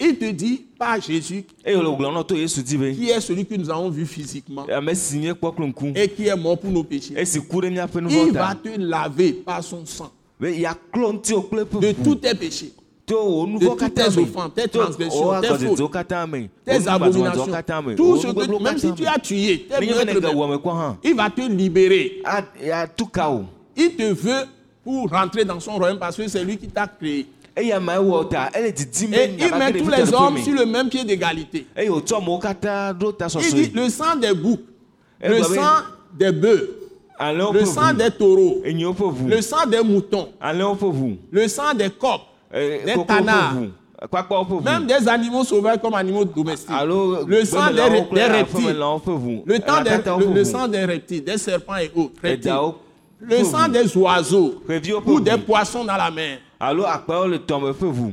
il 0.00 0.16
te 0.16 0.30
dit 0.30 0.64
pas 0.78 0.98
Jésus 1.00 1.44
qui 1.64 3.10
est 3.10 3.20
celui 3.20 3.44
que 3.46 3.54
nous 3.56 3.68
avons 3.70 3.90
vu 3.90 4.06
physiquement 4.06 4.64
et 5.94 6.08
qui 6.08 6.26
est 6.28 6.36
mort 6.36 6.58
pour 6.58 6.70
nos 6.70 6.84
péchés. 6.84 7.14
Il 7.16 8.32
va 8.32 8.54
te 8.54 8.78
laver 8.78 9.32
par 9.32 9.62
son 9.64 9.84
sang. 9.84 10.10
De 10.40 11.92
tous 12.02 12.14
tes 12.16 12.34
péchés. 12.34 12.72
De 13.06 13.14
toutes 13.66 13.94
tes 13.94 14.02
me 14.02 14.22
offenses, 14.22 14.50
tes 14.54 14.68
transgressions, 14.68 15.40
tes 15.40 15.48
fautes, 15.66 15.92
tes 16.64 16.88
abominations. 16.88 17.46
tout 17.96 18.16
ce 18.18 18.26
que 18.28 18.62
même 18.62 18.78
si 18.78 18.92
tu 18.94 19.04
as 19.06 19.18
tué 19.18 19.66
hã 19.72 19.80
il 21.02 21.14
va 21.16 21.28
te 21.30 21.40
libérer. 21.40 22.22
A- 22.24 22.44
atu 22.82 23.06
ka 23.06 23.30
o 23.32 23.44
il 23.76 23.96
te 23.96 24.12
veut 24.12 24.44
rentrer 25.10 25.44
dans 25.44 25.60
son 25.60 25.72
royaume 25.76 25.98
parce 25.98 26.16
que 26.16 26.26
c'est 26.28 26.44
lui 26.44 26.56
qui 26.56 26.68
t'a 26.68 26.86
créé. 26.86 27.26
Et 27.56 27.64
il 27.68 27.80
met 27.80 27.96
tous 29.72 29.88
les 29.90 30.14
hommes 30.14 30.34
me. 30.34 30.40
sur 30.40 30.54
le 30.54 30.64
même 30.66 30.88
pied 30.88 31.04
d'égalité. 31.04 31.66
Il 31.76 31.90
dit 33.52 33.72
le 33.74 33.88
sang 33.88 34.16
des 34.20 34.32
boucs 34.32 34.60
Eh, 35.22 35.28
le 35.28 35.42
sang 35.42 35.82
des 36.18 36.32
bœufs 36.32 36.76
le 37.52 37.64
sang 37.66 37.92
des 37.92 38.10
taureaux 38.10 38.62
le 38.64 39.40
sang 39.42 39.66
des 39.66 39.82
moutons 39.82 40.30
le 41.30 41.46
sang 41.48 41.74
des 41.74 41.90
coqs 41.90 42.22
eh, 42.54 42.80
des 42.86 42.94
canards 43.06 43.54
même 44.64 44.86
des 44.86 45.06
animaux 45.08 45.44
sauvages 45.44 45.76
comme 45.82 45.92
animaux 45.92 46.24
domestiques. 46.24 46.70
Le 47.26 47.44
sang 47.44 47.70
des, 47.70 47.82
reptiles. 47.82 48.78
ʋu 48.80 49.42
le, 49.44 50.44
sang 50.44 50.68
des 50.68 50.84
reptiles, 50.86 51.22
des 51.22 51.36
serpents 51.36 51.76
et 51.76 51.90
autres. 51.94 52.14
Le 53.20 53.44
sang 53.44 53.68
des 53.68 53.96
oiseaux 53.96 54.62
ou 55.06 55.20
des 55.20 55.36
poissons 55.38 55.84
dans 55.84 55.96
la 55.96 56.10
mer. 56.10 56.38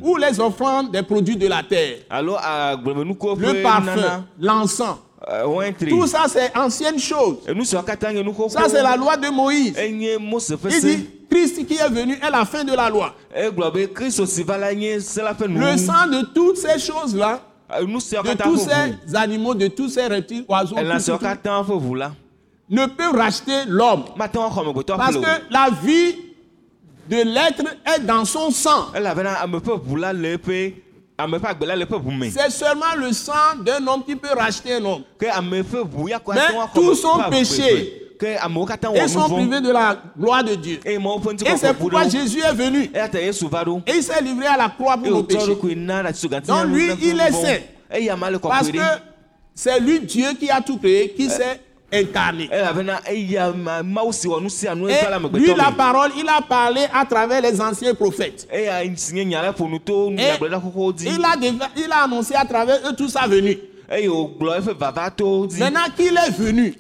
Ou 0.02 0.18
les 0.18 0.40
offrandes 0.40 0.92
des 0.92 1.04
produits 1.04 1.36
de 1.38 1.48
la 1.48 1.64
terre. 1.64 1.98
Le 2.12 3.62
parfum, 3.64 4.26
l'encens. 4.40 4.98
eh, 5.28 5.44
wɛntri 5.46 5.90
Tout 5.90 6.06
ça, 6.08 6.26
c'est 6.28 6.56
ancienne 6.56 7.00
chose. 7.00 7.38
Ça, 8.50 8.70
c'est 8.70 8.84
la 8.84 8.96
loi 8.96 9.18
de 9.18 9.30
Moïse. 9.30 9.76
ƒe 10.56 10.70
Il 10.70 10.82
dit, 10.82 11.10
Christ 11.30 11.66
qui 11.66 11.74
est 11.76 11.90
venu 11.90 12.14
est 12.14 12.30
la 12.30 12.46
fin 12.46 12.64
de 12.64 12.74
la 12.74 12.90
loi. 12.90 13.14
nu 15.48 15.60
Le 15.60 15.78
sang 15.78 16.08
de 16.08 16.22
toutes 16.34 16.58
ces 16.58 16.80
choses-là, 16.80 17.42
Eh, 17.70 18.00
siwo 18.00 18.24
de 18.24 18.30
tous 18.44 18.58
ces 18.60 19.16
animaux, 19.16 19.54
de 19.54 19.68
tous 19.68 19.90
ces 19.90 20.08
reptiles, 20.08 20.46
oiseaux, 20.48 20.76
tout, 21.18 21.20
ne 22.70 22.86
peut 22.86 23.10
racheter 23.18 23.64
l'homme. 23.68 24.04
Parce 24.18 25.16
que 25.18 25.52
la 25.52 25.70
vie 25.84 26.16
de 27.10 27.24
l'être 27.24 27.64
est 27.86 28.00
dans 28.02 28.26
son 28.26 28.52
sang. 28.52 28.88
C'est 32.32 32.50
seulement 32.52 32.96
le 32.98 33.14
sang 33.14 33.32
d'un 33.66 33.88
homme 33.88 34.04
qui 34.04 34.16
peut 34.16 34.34
racheter 34.38 34.74
un 34.76 34.86
homme. 34.86 35.04
Mais 35.22 35.64
tous 36.74 36.96
sont 36.96 37.20
péchés. 37.30 38.04
wɔ 38.20 39.08
sont 39.08 39.30
privés 39.30 39.62
de 39.62 39.72
la 39.72 39.96
gloire 40.18 40.44
de 40.44 40.56
Dieu. 40.56 40.80
Et 40.86 40.98
c'est 41.58 41.74
pourquoi 41.76 42.08
Jésus 42.10 42.40
est 42.40 42.54
venu. 42.54 42.90
Et 43.86 43.96
il 43.96 44.04
s'est 44.04 44.22
livré 44.22 44.48
à 44.48 44.58
la 44.58 44.70
croix 44.70 44.98
pour 44.98 45.08
nos 45.08 45.24
péchés. 45.24 45.56
Donc 45.56 46.66
lui, 46.66 46.90
il 47.02 47.20
est 47.20 47.32
saint. 47.32 47.60
Parce 48.42 48.72
que 48.72 48.80
c'est 49.54 49.80
lui 49.80 50.00
Dieu 50.02 50.34
qui 50.40 50.50
a 50.50 50.62
tout 50.62 50.78
créé, 50.78 51.14
qui 51.14 51.30
s'est 51.30 51.62
incarné. 51.92 52.50
Et 54.90 54.94
lui, 55.40 55.48
la 55.58 55.72
parole, 55.72 56.12
il 56.18 56.28
a 56.28 56.42
parlé 56.42 56.82
à 56.94 57.06
travers 57.06 57.42
les 57.42 57.60
anciens 57.62 57.94
prophètes. 57.94 58.48
Et 60.20 60.24
il 61.16 61.24
a, 61.26 61.36
déjà- 61.38 61.70
il 61.78 61.92
a 61.92 62.04
annoncé 62.04 62.36
à 62.36 62.46
travers 62.46 62.78
eux 62.90 62.94
tout 62.96 63.08
sa 63.10 63.28
venue. 63.28 63.58
Maintenant 65.60 65.80
qu'il 65.96 66.08
est 66.18 66.32
venu 66.38 66.76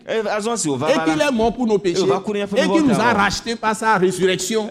et 0.89 0.93
qu'il 1.05 1.21
est 1.21 1.31
mort 1.31 1.53
pour 1.53 1.65
nos 1.65 1.77
péchés 1.77 2.01
Et 2.57 2.67
qu'il 2.73 2.81
nous 2.85 2.99
a 2.99 3.13
rachetés 3.13 3.55
par 3.55 3.73
sa 3.77 3.97
résurrection, 3.97 4.67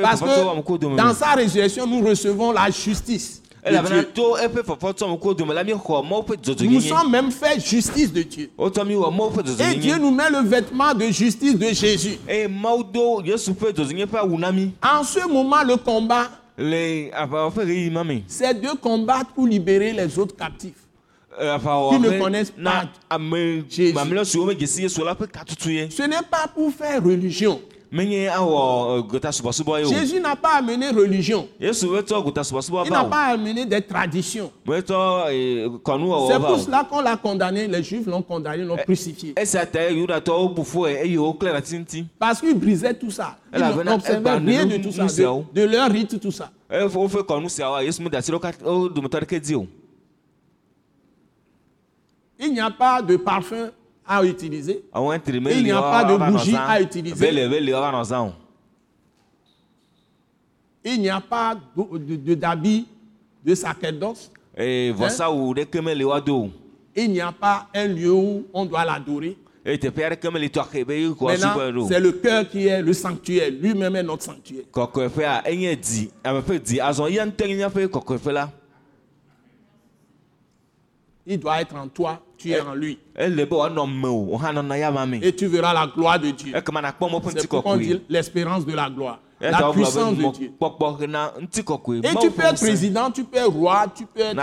parce 0.00 0.20
que 0.22 0.26
dans 0.96 1.12
sa 1.14 1.32
résurrection, 1.34 1.86
nous 1.86 2.00
recevons 2.08 2.52
la 2.52 2.70
justice. 2.70 3.42
Nous 6.60 6.80
sommes 6.80 7.10
même 7.10 7.30
fait 7.32 7.60
justice 7.60 8.12
de 8.12 8.22
Dieu. 8.22 8.50
ƒe 8.56 8.70
Et 9.60 9.74
Dieu 9.76 9.96
nous 9.98 10.10
met 10.12 10.30
le 10.30 10.38
vêtement 10.48 10.94
de 10.94 11.06
justice 11.06 11.58
de 11.58 11.66
Jésus. 11.72 12.18
En 14.82 15.02
ce 15.04 15.28
moment, 15.28 15.62
le 15.64 15.76
combat, 15.76 16.28
ma 16.58 18.04
me 18.04 18.20
c'est 18.28 18.54
de 18.60 18.68
combattre 18.80 19.32
pour 19.34 19.46
libérer 19.46 19.92
les 19.92 20.18
autres 20.18 20.36
captifs. 20.36 20.86
Eh, 21.38 21.44
aʋawɔ 21.44 21.90
Qui 21.90 21.98
ne 22.00 22.18
connaissent 22.18 22.54
na 22.56 22.88
pas 23.10 23.18
Jésus. 23.68 23.92
Ce 25.90 26.02
n'est 26.02 26.22
pas 26.30 26.46
pour 26.54 26.72
faire 26.72 27.02
religion. 27.04 27.60
Eh, 29.78 29.84
o 29.86 29.88
Jésus 29.88 30.20
n'a 30.20 30.34
pas 30.36 30.56
amené 30.58 30.90
religion. 30.90 31.48
Il 31.60 32.90
n'a 32.90 33.04
pas 33.04 33.26
amené 33.32 33.64
des 33.64 33.80
traditions. 33.82 34.50
eh, 35.30 35.66
kɔnu 35.84 36.06
C'est 36.28 36.38
pour 36.40 36.58
cela 36.58 36.84
qu'on 36.84 37.00
l'a 37.00 37.16
condamné. 37.16 37.68
Les 37.68 37.82
Juifs 37.82 38.06
l'ont 38.06 38.22
condamné, 38.22 38.64
l'ont 38.64 38.76
crucifié. 38.76 39.34
woklẽ 41.18 41.50
ɖe 41.52 41.56
ati 41.56 41.76
ŋuti 41.78 42.06
Parce 42.18 42.40
qu'ils 42.40 42.58
brisaient 42.58 42.94
tout 42.94 43.10
ça. 43.10 43.36
N'observaient 43.52 44.30
elle 44.30 44.46
rien 44.46 44.58
parlait 44.66 44.78
de 44.78 44.82
tout 44.82 44.92
ça, 44.92 45.04
de, 45.06 45.60
de 45.60 45.62
leur 45.66 45.90
rite, 45.90 46.20
tout 46.20 46.32
ça. 46.32 46.50
eye 46.70 46.82
wofe 46.82 47.22
kɔnu 47.22 47.48
siawoa 47.48 47.84
yesu 47.84 48.02
mede 48.02 48.16
asi 48.16 48.32
ɖo 48.32 48.40
kat- 48.40 48.62
wo 48.64 48.88
dometɔ 48.88 49.20
ɖeke 49.20 49.40
dzi 49.40 49.54
o 49.54 49.66
Il 52.38 52.52
n'y 52.52 52.60
a 52.60 52.70
pas 52.70 53.00
de 53.00 53.16
parfum 53.16 53.70
à 54.06 54.24
utiliser. 54.24 54.84
Il 55.58 55.64
n'y 55.64 55.70
a 55.72 55.80
pas 55.82 56.04
de 56.04 56.16
bougie 56.30 56.52
à 56.68 56.80
utiliser. 56.80 57.14
Il 60.84 61.00
n'y 61.00 61.08
a 61.10 61.20
pas 61.20 61.54
de- 61.54 61.98
de- 62.16 62.16
sacerdoce, 63.54 64.30
woado 64.92 66.34
o 66.44 66.50
il 66.94 67.10
n'y 67.10 67.20
a 67.20 67.32
pas 67.32 67.68
un 67.74 67.86
lieu 67.88 68.12
où 68.12 68.46
on 68.54 68.64
doit 68.64 68.84
l'adorer. 68.84 69.36
Maintenant, 71.42 71.54
ɖo 71.56 71.88
c'est 71.88 71.98
le 72.00 72.12
cœur 72.12 72.48
qui 72.48 72.68
est 72.68 72.80
le 72.80 72.92
sanctuaire. 72.92 73.50
Lui-même 73.50 73.96
est 73.96 74.02
notre 74.04 74.22
sanctuaire. 74.22 74.64
Il 81.26 81.40
doit 81.40 81.60
être 81.60 81.74
en 81.74 81.88
toi, 81.88 82.22
tu 82.38 82.50
es 82.50 82.60
en 82.60 82.74
lui. 82.74 82.98
Et 85.22 85.32
tu 85.34 85.46
verras 85.46 85.72
la 85.74 85.86
gloire 85.86 86.18
de 86.18 86.30
Dieu. 86.30 86.52
C'est 86.54 87.48
pourquoi 87.48 87.72
on 87.72 87.76
dit 87.76 88.00
l'espérance 88.08 88.64
de 88.66 88.72
la 88.74 88.88
gloire. 88.90 89.18
La 89.40 89.70
puissance 89.72 90.14
de 90.16 90.32
Dieu. 90.32 90.52
Et 92.02 92.14
tu 92.20 92.30
peux 92.30 92.42
être 92.42 92.60
président, 92.60 93.10
tu 93.10 93.24
peux 93.24 93.38
être 93.38 93.48
roi, 93.48 93.84
tu 93.94 94.06
peux 94.06 94.20
être 94.20 94.38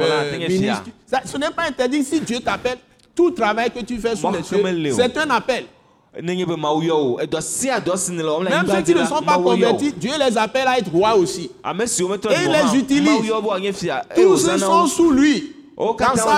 euh, 0.00 0.38
ministre. 0.48 0.84
Ça- 1.06 1.22
ce 1.24 1.36
n'est 1.36 1.50
pas 1.50 1.64
interdit 1.64 2.04
si 2.04 2.20
Dieu 2.20 2.38
t'appelle. 2.40 2.78
Tout 3.14 3.32
travail 3.32 3.70
que 3.70 3.80
tu 3.80 3.98
fais 3.98 4.14
sous 4.14 4.22
Moi, 4.28 4.38
les 4.38 4.44
cieux, 4.44 4.92
c'est 4.94 5.18
un 5.18 5.30
appel. 5.30 5.64
nenye 6.18 6.44
be 6.44 6.56
mawu 6.56 6.82
yɔ 6.82 6.92
o 6.92 7.18
edɔ 7.20 7.40
sia 7.40 7.78
dɔ 7.80 7.96
si 7.96 8.12
ne 8.12 8.22
le 8.22 8.28
wɔm 8.28 8.44
le 8.44 8.50
Même 8.50 8.66
ceux 8.66 8.82
qui 8.82 8.94
ne 8.94 9.04
sont 9.04 9.22
pas 9.22 9.38
convertis, 9.38 9.92
Dieu 9.92 10.10
les 10.18 10.36
appelle 10.36 10.66
à 10.66 10.78
être 10.78 10.90
rois 10.90 11.14
aussi. 11.14 11.50
metɔ 11.64 12.30
Et 12.30 12.44
il 12.44 12.50
les 12.50 12.78
utilise. 12.78 13.20
Tous 14.14 14.36
ceux 14.36 14.48
wòzãna 14.56 14.58
sont 14.58 14.82
wo 14.82 14.86
sous 14.88 15.10
lui, 15.10 15.54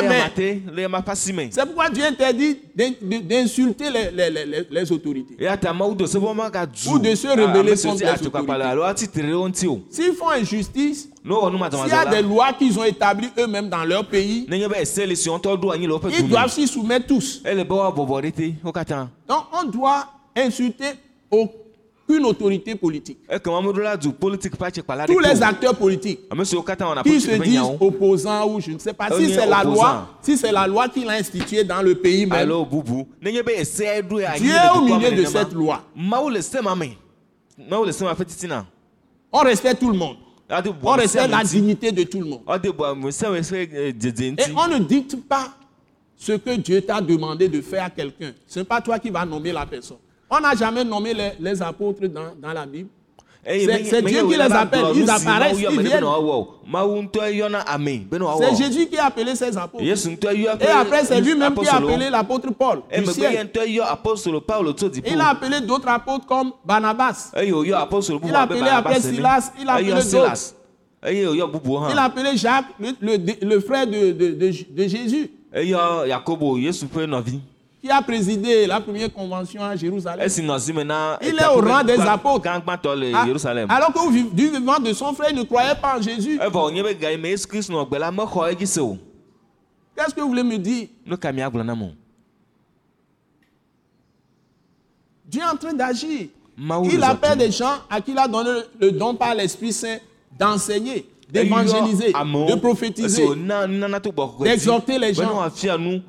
main. 0.08 0.18
ƒe 0.88 1.08
asi 1.10 1.32
me 1.32 1.42
C'est 1.50 1.64
pourquoi 1.66 1.90
Dieu 1.90 2.04
interdit 2.04 2.58
d'insulter 2.76 3.90
les, 3.90 4.10
les- 4.10 4.30
les- 4.30 4.46
les- 4.46 4.66
les 4.70 4.92
autorités. 4.92 5.34
Ou 6.92 6.98
de 6.98 7.14
se 7.14 7.26
rebeller 7.28 7.72
ame 7.72 7.76
siwo 7.76 7.92
contre 7.92 7.98
ti 8.04 8.04
les 8.06 8.10
autorités. 8.26 8.52
S'ils 9.90 10.14
font 10.14 10.30
injustice, 10.30 11.08
s'il 11.84 11.88
y 11.90 11.92
a 11.94 12.04
des 12.10 12.22
lois 12.22 12.52
qu'ils 12.52 12.78
ont 12.78 12.84
établies 12.84 13.30
eux-mêmes 13.38 13.68
dans 13.68 13.84
leur 13.84 14.06
pays, 14.06 14.46
ils 16.10 16.28
doivent 16.28 16.50
s'y 16.50 16.66
soumettre 16.68 17.06
tous. 17.06 17.42
Donc 19.28 19.42
on 19.52 19.64
doit 19.64 20.06
insulter 20.36 20.92
aucune 22.08 22.24
autorité 22.26 22.74
politique. 22.74 23.18
Tous 25.06 25.18
les 25.18 25.42
acteurs 25.42 25.74
politiques 25.74 26.20
wɔna 26.30 27.02
qui 27.02 27.20
se 27.20 27.30
disent 27.42 27.60
opposants 27.80 28.46
ou 28.54 28.60
je 28.60 28.70
ne 28.72 28.78
sais 28.78 28.92
pas, 28.92 29.08
si 29.08 29.14
On 29.14 29.18
est 29.20 29.28
c'est 29.34 29.46
la 29.46 29.64
loi, 29.64 30.08
si 30.22 30.36
c'est 30.36 30.52
la 30.52 30.66
loi 30.66 30.88
qu'il 30.88 31.08
a 31.08 31.12
instituée 31.14 31.64
dans 31.64 31.82
le 31.82 31.94
pays 31.94 32.26
même, 32.26 32.48
Dieu 32.48 32.56
est 34.50 34.76
au 34.76 34.82
milieu 34.82 35.10
de 35.12 35.24
cette 35.24 35.52
loi. 35.52 35.82
On 39.34 39.38
respecte 39.40 39.80
tout 39.80 39.90
le 39.90 39.96
monde. 39.96 40.16
ade 40.48 40.68
On 40.82 40.90
respecte 40.92 41.30
la 41.30 41.42
dignité 41.44 41.92
de 41.92 42.02
tout 42.04 42.18
le 42.20 42.26
monde. 42.26 42.42
eh, 43.74 43.92
dzedze 43.92 44.20
Et 44.22 44.52
on 44.54 44.68
ne 44.68 44.78
dicte 44.78 45.16
pas 45.26 45.48
ce 46.16 46.32
que 46.32 46.54
Dieu 46.56 46.82
t'a 46.82 47.00
demandé 47.00 47.48
de 47.48 47.60
faire 47.62 47.84
à 47.84 47.90
quelqu'un. 47.90 48.32
Ce 48.46 48.58
n'est 48.58 48.64
pas 48.64 48.80
toi 48.80 48.98
qui 48.98 49.10
vas 49.10 49.24
nommer 49.24 49.52
la 49.52 49.64
personne. 49.66 49.96
On 50.34 50.40
n'a 50.40 50.54
jamais 50.56 50.82
nommé 50.82 51.12
les, 51.12 51.32
les 51.38 51.60
apôtres 51.62 52.06
dans, 52.08 52.32
dans 52.40 52.52
la 52.54 52.64
Bible. 52.64 52.88
Eye 53.44 53.66
C'est- 53.90 54.02
Dieu 54.02 54.22
qui 54.28 54.36
les 54.36 54.38
appelle, 54.62 54.80
ils 55.00 55.10
apparaissent, 55.10 55.58
ils 55.72 55.76
viennent. 55.88 56.00
C'est 58.38 58.56
Jésus 58.56 58.86
qui 58.86 58.96
a 58.98 59.06
appelé 59.06 59.34
ses 59.34 59.58
apôtres. 59.58 59.84
Et 60.54 60.70
après, 60.80 61.04
c'est 61.04 61.20
lui-même 61.20 61.52
qui 61.64 61.68
a 61.68 61.72
appelé 61.92 62.08
l'apôtre 62.10 62.50
Paul 62.52 62.78
du 63.00 63.04
ciel. 63.14 63.32
dziƒo 64.88 65.04
Il 65.12 65.20
a 65.20 65.28
appelé 65.30 65.60
d'autres 65.60 65.88
apôtres 65.88 66.26
comme 66.26 66.52
Barnabas. 66.64 67.32
bubu 67.58 67.68
Il 68.28 68.34
a 68.36 68.42
appelé 68.42 68.60
après. 68.78 68.94
Silas, 69.16 69.52
il 69.60 69.68
a 69.68 69.72
appelé 69.74 69.90
bubuwo 70.04 70.24
Il 71.90 71.98
a 71.98 72.04
appelé 72.04 72.36
Jacques, 72.36 72.66
le, 72.78 72.92
le- 73.00 73.44
le 73.48 73.60
frère 73.60 73.86
de, 73.88 74.12
de- 74.12 74.34
de- 74.34 74.66
de 74.70 74.88
Jésus, 74.88 75.30
qui 77.82 77.90
a 77.90 78.00
présidé 78.00 78.66
la 78.68 78.80
première 78.80 79.12
convention 79.12 79.60
à 79.62 79.74
Jérusalem? 79.74 80.20
Il 81.20 81.30
est 81.30 81.46
au 81.48 81.60
rang 81.60 81.82
des 81.82 81.96
apôtres. 82.08 82.42
Ah, 83.14 83.24
Alors 83.68 83.92
vi- 84.10 84.22
du 84.30 84.50
vivant 84.50 84.78
de 84.78 84.92
son 84.92 85.12
frère, 85.14 85.30
il 85.32 85.36
ne 85.38 85.42
croyait 85.42 85.74
pas 85.74 85.98
en 85.98 86.02
Jésus. 86.02 86.38
Qu'est-ce 89.96 90.14
que 90.14 90.20
vous 90.20 90.28
voulez 90.28 90.44
me 90.44 90.58
dire? 90.58 90.86
Dieu 95.26 95.40
est 95.42 95.44
en 95.52 95.56
train 95.56 95.72
d'agir. 95.72 96.28
Il 96.94 97.02
appelle 97.02 97.38
des 97.38 97.50
gens 97.50 97.74
à 97.90 98.00
qui 98.00 98.12
il 98.12 98.18
a 98.18 98.28
donné 98.28 98.60
le 98.80 98.92
don 98.92 99.14
par 99.14 99.34
l'Esprit 99.34 99.72
Saint 99.72 99.96
d'enseigner, 100.38 101.08
d'évangéliser, 101.28 102.12
de 102.46 102.54
prophétiser, 102.60 103.24
d'exhorter 104.50 104.98
les 104.98 105.14
gens, 105.14 105.22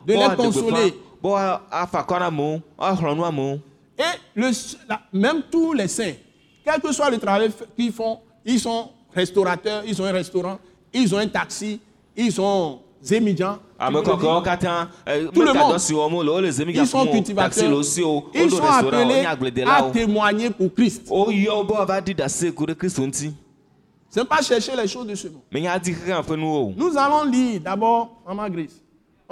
de 0.06 0.14
les 0.14 0.20
consoler. 0.36 0.94
Et 3.98 4.04
le, 4.36 4.52
la- 4.90 5.02
même 5.14 5.44
tous 5.52 5.74
les 5.74 5.88
saints, 5.88 6.14
quel 6.66 6.82
que 6.82 6.92
soit 6.92 7.10
le 7.10 7.18
travail 7.18 7.52
qu'ils 7.78 7.92
font, 7.92 8.20
ils 8.46 8.60
sont 8.60 8.90
restaurateurs, 9.14 9.84
ils 9.86 10.02
ont 10.02 10.06
un 10.06 10.12
restaurant, 10.12 10.60
ils 10.94 11.14
ont 11.14 11.20
un 11.20 11.28
taxi, 11.28 11.80
ils 12.16 12.32
kɔkɔewo 14.02 14.42
katã 14.42 14.88
eh, 15.08 15.26
Tout 15.34 15.42
le 15.42 15.54
monde. 15.54 15.78
zemi 16.52 16.74
Ils 16.74 16.88
sont 16.88 17.06
cultivateurs. 17.08 17.84
Ils 18.34 18.50
sont 18.50 18.64
appelés 18.64 19.26
à 19.66 19.82
témoigner 19.92 20.50
pour 20.50 20.74
Christ. 20.74 21.10
ŋuti 23.00 23.34
Ce 24.10 24.20
n'est 24.20 24.26
pas 24.26 24.42
chercher 24.42 24.76
les 24.76 24.88
choses 24.88 25.08
de 25.08 25.16
ce 25.16 25.28
monde. 25.28 25.42
menye 25.52 25.68
adi 25.68 25.92
xexea 25.92 26.22
ƒe 26.22 26.38
nuwo 26.38 26.70
o 26.70 26.74
Nous 26.78 26.96
allons 26.98 27.24
lire 27.26 27.60
d'abord, 27.62 28.22
Maman 28.28 28.50
Grace. 28.50 28.80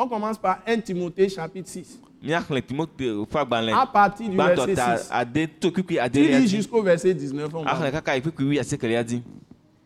On 0.04 0.08
commence 0.08 0.39
par 0.39 0.62
1 0.66 0.80
Timothée 0.80 1.30
chapitre 1.30 1.70
6. 1.70 1.99
míaxlẽ 2.24 2.62
timote 2.64 2.89
ƒe 2.99 3.38
agbalẽ 3.38 3.72
À 3.72 3.86
partir 3.86 4.30
du 4.30 4.36
verset 4.36 4.74
ta 4.74 4.97
6. 4.97 5.10
ade 5.12 5.47
to 5.60 5.70
kpikpi 5.72 5.93
Tu 5.93 5.99
adelia 5.99 6.39
lis 6.39 6.47
jusqu'au 6.47 6.82
verset 6.82 7.14
19. 7.14 7.54
On 7.54 7.64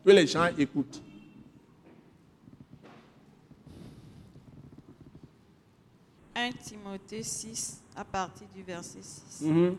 que 0.05 0.11
les 0.11 0.28
gens 0.28 0.47
écoutent. 0.57 1.01
«1 6.36 6.51
Timothée 6.63 7.24
6, 7.24 7.82
à 7.95 8.03
partir 8.05 8.47
du 8.55 8.61
verset 8.63 8.99
6. 9.01 9.41
Mhm. 9.47 9.76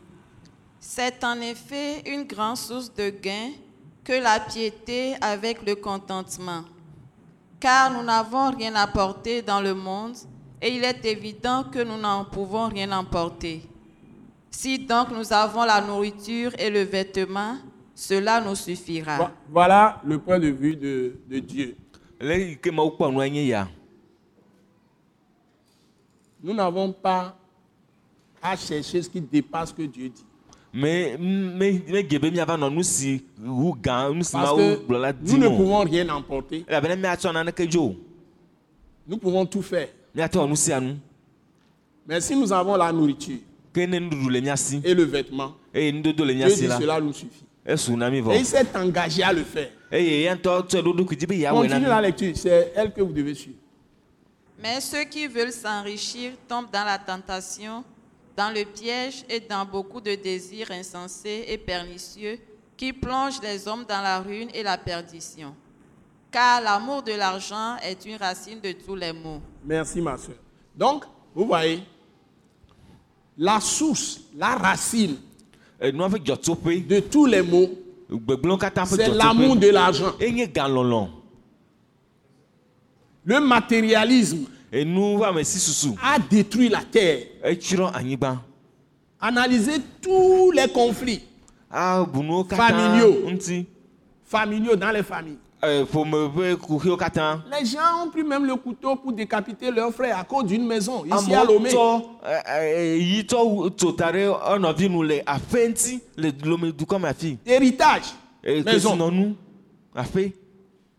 C'est 0.81 1.23
en 1.25 1.41
effet 1.41 2.03
une 2.11 2.25
grande 2.25 2.57
source 2.57 2.93
de 2.95 3.09
gain 3.11 3.53
que 4.05 4.13
la 4.13 4.41
piété 4.41 5.15
avec 5.21 5.65
le 5.67 5.75
contentement. 5.77 6.65
Car 7.67 7.91
nous 7.93 8.05
n'avons 8.05 8.51
rien 8.57 8.77
apporté 8.77 9.43
dans 9.43 9.61
le 9.61 9.75
monde 9.75 10.15
et 10.63 10.69
il 10.77 10.85
est 10.85 11.05
évident 11.05 11.65
que 11.65 11.81
nous 11.83 11.97
n'en 11.99 12.25
pouvons 12.25 12.69
rien 12.69 12.93
emporter. 12.93 13.63
Si 14.53 14.79
donc 14.79 15.11
nous 15.11 15.33
avons 15.33 15.65
la 15.65 15.81
nourriture 15.81 16.53
et 16.61 16.71
le 16.71 16.83
vêtement, 16.83 17.57
cela 17.93 18.41
nous 18.41 18.55
suffira. 18.55 19.17
Vo- 19.19 19.31
Voilà 19.51 20.01
le 20.05 20.19
point 20.21 20.39
de 20.39 20.47
vue 20.47 20.77
de, 20.77 21.17
de 21.29 21.39
Dieu. 21.41 21.77
Nous 26.43 26.55
n'avons 26.55 26.93
pas 26.93 27.37
à 28.43 28.55
chercher 28.57 29.03
ce 29.03 29.09
qui 29.11 29.21
dépasse 29.21 29.71
ce 29.71 29.75
que 29.75 29.83
Dieu 29.83 30.09
dit. 30.11 30.26
Nɔ 30.77 32.71
nu 32.73 32.83
si 32.83 33.23
wu 33.43 33.75
gã 33.83 34.11
nu 34.13 34.23
si 34.23 34.37
gblɔ 34.37 34.99
la 35.01 35.13
nous 35.13 35.39
ne 35.39 35.49
pouvons 35.49 35.81
rien 35.85 36.09
emporter. 36.09 36.65
elabena 36.69 36.97
miatsɔ 36.97 37.33
naneke 37.33 37.67
dzo 37.69 37.83
o 37.83 37.97
Nous 39.09 39.19
pouvons 39.19 39.47
tout 39.47 39.63
faire. 39.63 39.89
miate 40.15 40.35
wɔ 40.37 40.49
nu 40.49 40.57
sia 40.57 40.81
nu 40.81 40.97
Mais 42.07 42.21
si 42.21 42.37
nous 42.37 42.53
avons 42.53 42.77
la 42.77 42.93
nourriture 42.93 43.39
ke 43.73 43.81
ne 43.87 43.99
nuɖuɖu 43.99 44.31
le 44.31 44.41
mia 44.41 44.57
si 44.57 44.81
et 44.85 44.95
le 44.95 45.05
vêtement, 45.05 45.55
eye 45.75 45.93
nudodo 45.93 46.25
le 46.25 46.35
mia 46.35 46.47
Dieu 46.47 46.55
si 46.57 46.63
dit 46.63 46.69
la 46.69 46.79
cela 46.79 47.01
nous 47.01 47.13
suffit. 47.13 47.45
esu 47.67 47.97
na 47.97 48.11
mi 48.11 48.19
Et 48.19 48.39
il 48.39 48.45
s'est 48.47 48.67
engagé 48.77 49.23
à 49.23 49.33
le 49.33 49.43
faire. 49.45 49.71
eye 49.91 50.29
ŋutɔ 50.35 51.27
be 51.27 51.43
na 51.43 51.51
Continue 51.53 51.87
la 51.87 52.01
lecture, 52.03 52.33
c'est 52.37 52.73
elle 52.75 52.93
que 52.93 53.01
vous 53.01 53.13
devez 53.13 53.35
suivre. 53.35 53.59
Mais 54.63 54.81
ceux 54.81 55.05
qui 55.05 55.27
veulent 55.27 55.53
s'enrichir 55.53 56.33
tombent 56.49 56.71
dans 56.73 56.85
la 56.85 56.99
tentation, 56.99 57.85
dans 58.37 58.51
le 58.51 58.65
piège 58.65 59.25
et 59.29 59.41
dans 59.41 59.65
beaucoup 59.65 60.01
de 60.01 60.15
désirs 60.15 60.71
insensés 60.71 61.45
et 61.49 61.59
pernicieux 61.59 62.39
qui 62.77 62.93
plongent 62.93 63.41
les 63.43 63.67
hommes 63.67 63.85
dans 63.89 64.03
la 64.03 64.21
ruine 64.21 64.51
et 64.53 64.63
la 64.63 64.77
perdition. 64.77 65.55
Car 66.31 66.61
l'amour 66.61 67.03
de 67.03 67.13
l'argent 67.13 67.77
est 67.83 68.05
une 68.05 68.17
racine 68.17 68.61
de 68.61 68.73
tous 68.73 68.95
les 68.95 69.13
maux. 69.13 69.41
Merci 69.65 70.01
ma 70.03 70.19
soeur. 70.19 70.37
Donc, 70.77 71.05
vous 71.35 71.47
voyez, 71.47 71.83
la 73.39 73.61
source, 73.61 74.21
la 74.37 74.57
racine 74.57 75.17
dzɔtsoƒe 75.81 76.87
de 76.87 77.01
tous 77.01 77.27
les 77.27 77.43
maux, 77.43 77.71
c'est 78.09 79.09
l'amour 79.09 79.57
de 79.57 79.69
l'argent. 79.69 80.15
Le 83.25 83.41
matérialisme 83.41 84.47
a 86.03 86.19
détruit 86.19 86.69
la 86.69 86.83
terre. 86.83 87.21
Analysez 89.21 89.81
tous 90.03 90.51
les 90.53 90.69
conflits 90.69 91.23
katã 91.71 92.05
Familiaux. 92.57 93.15
dans 94.77 94.91
les 94.91 95.03
familles. 95.03 95.39
eh, 97.51 97.51
Les 97.51 97.65
gens 97.67 98.05
ont 98.05 98.11
pris 98.11 98.23
même 98.23 98.45
le 98.45 98.55
couteau 98.57 98.95
pour 98.97 99.13
décapiter 99.13 99.71
leur 99.71 99.93
frère 99.93 100.19
à 100.19 100.25
cause 100.25 100.45
d'une 100.45 100.67
maison 100.67 101.05
ici 101.05 101.35
à 101.35 101.45
Lomé. 101.45 101.71
Héritage, 107.47 108.15
Eh, 108.45 108.63
maison. 108.75 108.91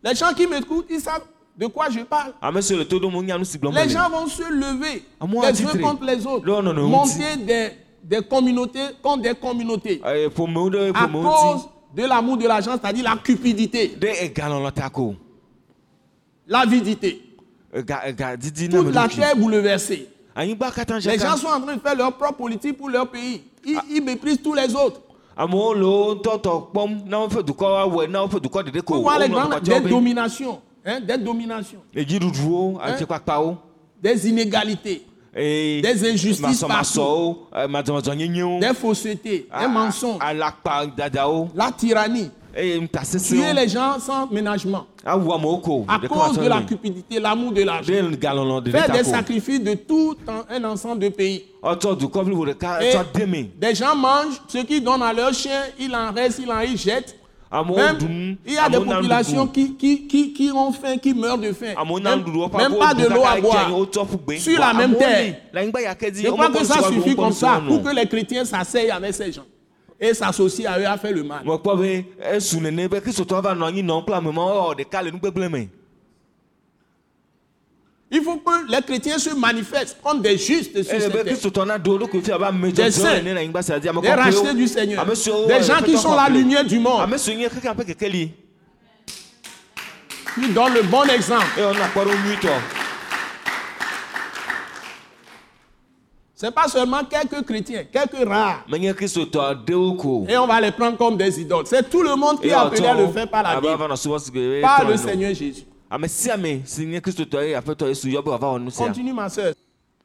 Les 0.02 0.14
gens 0.14 0.34
qui 0.34 0.46
m'écoutent, 0.46 0.86
ils 0.90 1.00
savent 1.00 1.24
de 1.58 1.66
quoi 1.66 1.90
je 1.90 2.00
parle? 2.00 2.32
gblɔm 3.58 3.74
Les 3.74 3.88
gens 3.88 4.08
vont 4.10 4.26
se 4.28 4.42
lever 4.50 5.02
les 5.42 5.48
uns 5.66 5.78
contre 5.82 6.04
les 6.04 6.24
autres, 6.26 6.44
monter 6.88 7.36
des, 7.44 7.70
des 8.04 8.22
communautés 8.22 8.80
contre 9.02 9.22
des 9.22 9.34
communautés 9.34 10.00
ɖe 10.70 10.92
à 10.94 11.06
cause 11.52 11.68
de 11.96 12.04
l'amour 12.04 12.36
de 12.36 12.46
l'argent, 12.46 12.72
c'est-à-dire 12.80 13.04
la 13.04 13.16
cupidité, 13.16 13.96
l'avidité. 16.46 17.22
Toute 18.78 18.94
la 18.94 19.08
terre 19.08 19.36
bouleversée. 19.36 20.08
katã 20.70 20.98
Les 20.98 21.18
gens 21.18 21.36
sont 21.36 21.48
en 21.48 21.60
train 21.60 21.74
de 21.76 21.80
faire 21.80 21.96
leur 21.96 22.12
propre 22.16 22.36
politique 22.38 22.76
pour 22.78 22.88
leur 22.88 23.10
pays. 23.10 23.42
Ils, 23.66 23.76
Ah. 23.76 23.82
ils 23.90 24.02
méprisent 24.02 24.40
tous 24.40 24.54
les 24.54 24.72
autres. 24.74 25.00
voyez 29.02 29.24
les 29.24 29.28
grandes 29.28 29.50
be 29.60 29.88
dominations, 29.88 30.60
hein, 30.88 31.00
des 31.00 31.18
dominations, 31.18 31.82
atikpakpawo 32.82 33.56
des 34.02 34.28
inégalités, 34.28 35.02
des 35.34 36.10
injustices 36.10 36.64
partout, 36.66 37.38
madzɔmadzɔnyenyewo 37.68 38.60
des 38.60 38.74
faussetés, 38.74 39.48
des 39.60 39.68
mensonges, 39.68 40.18
alakpa 40.20 40.86
dadawo 40.86 41.48
la 41.54 41.70
tyrannie, 41.72 42.30
tuer 42.54 43.52
les 43.54 43.68
gens 43.68 43.98
sans 44.00 44.26
ménagement. 44.30 44.86
Ko 45.04 45.84
à 45.88 45.98
cause 46.06 46.38
de 46.38 46.46
la 46.46 46.60
cupidité, 46.62 47.18
l'amour 47.20 47.52
de 47.52 47.62
l'argent. 47.62 47.92
Faire 48.70 48.90
des 48.92 49.04
sacrifices 49.04 49.62
de 49.62 49.74
tout 49.74 50.16
un, 50.50 50.64
ensemble 50.64 51.00
de 51.00 51.08
pays. 51.08 51.44
Et 51.64 53.18
deme 53.18 53.48
des 53.58 53.74
gens 53.74 53.96
mangent, 53.96 54.40
ce 54.48 54.58
qu'ils 54.58 54.82
donnent 54.84 55.02
à 55.02 55.12
leurs 55.12 55.32
chiens, 55.32 55.62
ils 55.78 55.94
en 55.94 56.12
restent, 56.12 56.40
ils 56.42 56.50
en 56.50 56.60
ils 56.60 56.76
jettent. 56.76 57.17
Même, 57.50 58.36
il 58.44 58.52
y 58.52 58.58
a 58.58 58.68
des 58.68 58.78
populations 58.78 59.46
qui, 59.46 59.74
qui, 59.74 60.06
qui, 60.06 60.32
qui 60.34 60.50
ont 60.52 60.70
faim, 60.70 60.98
qui 60.98 61.14
meurent 61.14 61.38
de 61.38 61.52
faim. 61.52 61.74
Même, 61.76 62.78
pas 62.78 62.94
de 62.94 63.06
l'eau 63.08 63.24
à 63.24 63.40
boire. 63.40 63.70
Sur 64.38 64.58
la 64.60 64.74
même 64.74 64.94
terre. 64.96 65.36
Je 65.54 66.28
crois 66.30 66.50
que 66.50 66.64
ça 66.64 66.82
suffit 66.88 67.16
comme 67.16 67.32
ça 67.32 67.62
pour 67.66 67.82
que 67.82 67.94
les 67.94 68.06
chrétiens 68.06 68.44
s'asseyent 68.44 68.90
avec 68.90 69.14
ces 69.14 69.32
gens 69.32 69.46
et 70.00 70.14
s'associent 70.14 70.70
à 70.70 70.78
eux 70.78 70.86
à 70.86 70.96
faire 70.96 71.12
le 71.12 71.24
mal. 71.24 71.44
mekpɔ 71.44 71.72
be 71.76 72.04
esu 72.36 72.60
nene 72.60 72.88
be 72.88 73.00
kristotɔwo 73.02 73.42
va 73.42 73.54
nɔ 73.54 73.66
anyi 73.66 73.82
nɔm 73.82 74.04
kple 74.04 74.14
amemawo 74.14 74.52
ewɔ 74.54 74.74
ɖeka 74.78 75.02
le 75.02 75.10
nugbegblẽ 75.10 75.48
me 75.50 75.68
Il 78.10 78.22
faut 78.22 78.36
que 78.36 78.70
les 78.70 78.80
chrétiens 78.82 79.18
se 79.18 79.34
manifestent 79.34 79.98
comme 80.02 80.22
des 80.22 80.38
justes 80.38 80.82
sur 80.82 80.94
ele 80.94 81.02
cette 81.02 81.52
terre. 81.52 82.52
Des 82.72 82.90
saints. 82.90 83.20
Des 83.20 84.10
rachetés 84.10 84.54
du 84.54 84.66
Seigneur. 84.66 85.04
Des 85.04 85.62
gens 85.62 85.82
qui 85.84 85.96
sont 85.98 86.14
la 86.14 86.28
lumière 86.28 86.64
du 86.64 86.78
monde, 86.78 87.02
qui 90.40 90.48
donnent 90.52 90.74
le 90.74 90.82
bon 90.82 91.04
exemple. 91.04 91.46
ɖo 91.94 92.10
nyuitɔ 92.24 92.48
C'est 96.40 96.54
pas 96.54 96.68
seulement 96.68 97.00
quelques 97.04 97.44
chrétiens, 97.44 97.82
quelques 97.92 98.24
rares. 98.28 98.64
Et 100.28 100.38
on 100.38 100.46
va 100.46 100.60
les 100.60 100.70
prendre 100.70 100.96
comme 100.96 101.16
des 101.16 101.40
idoles. 101.40 101.66
C'est 101.66 101.90
tout 101.90 102.02
le 102.02 102.14
monde 102.14 102.40
qui 102.40 102.46
est 102.46 102.50
Eye 102.50 102.54
appelé 102.54 102.86
à 102.86 102.94
le 102.94 103.08
faire 103.08 103.28
par 103.28 103.42
la 103.42 103.60
Bible, 103.60 103.76
par 104.60 104.84
le. 104.88 104.96
Seigneur 104.96 105.34
Jésus. 105.34 105.64
Sia 106.08 106.36
Continue, 108.86 109.12
ma 109.12 109.28
soeur. 109.28 109.54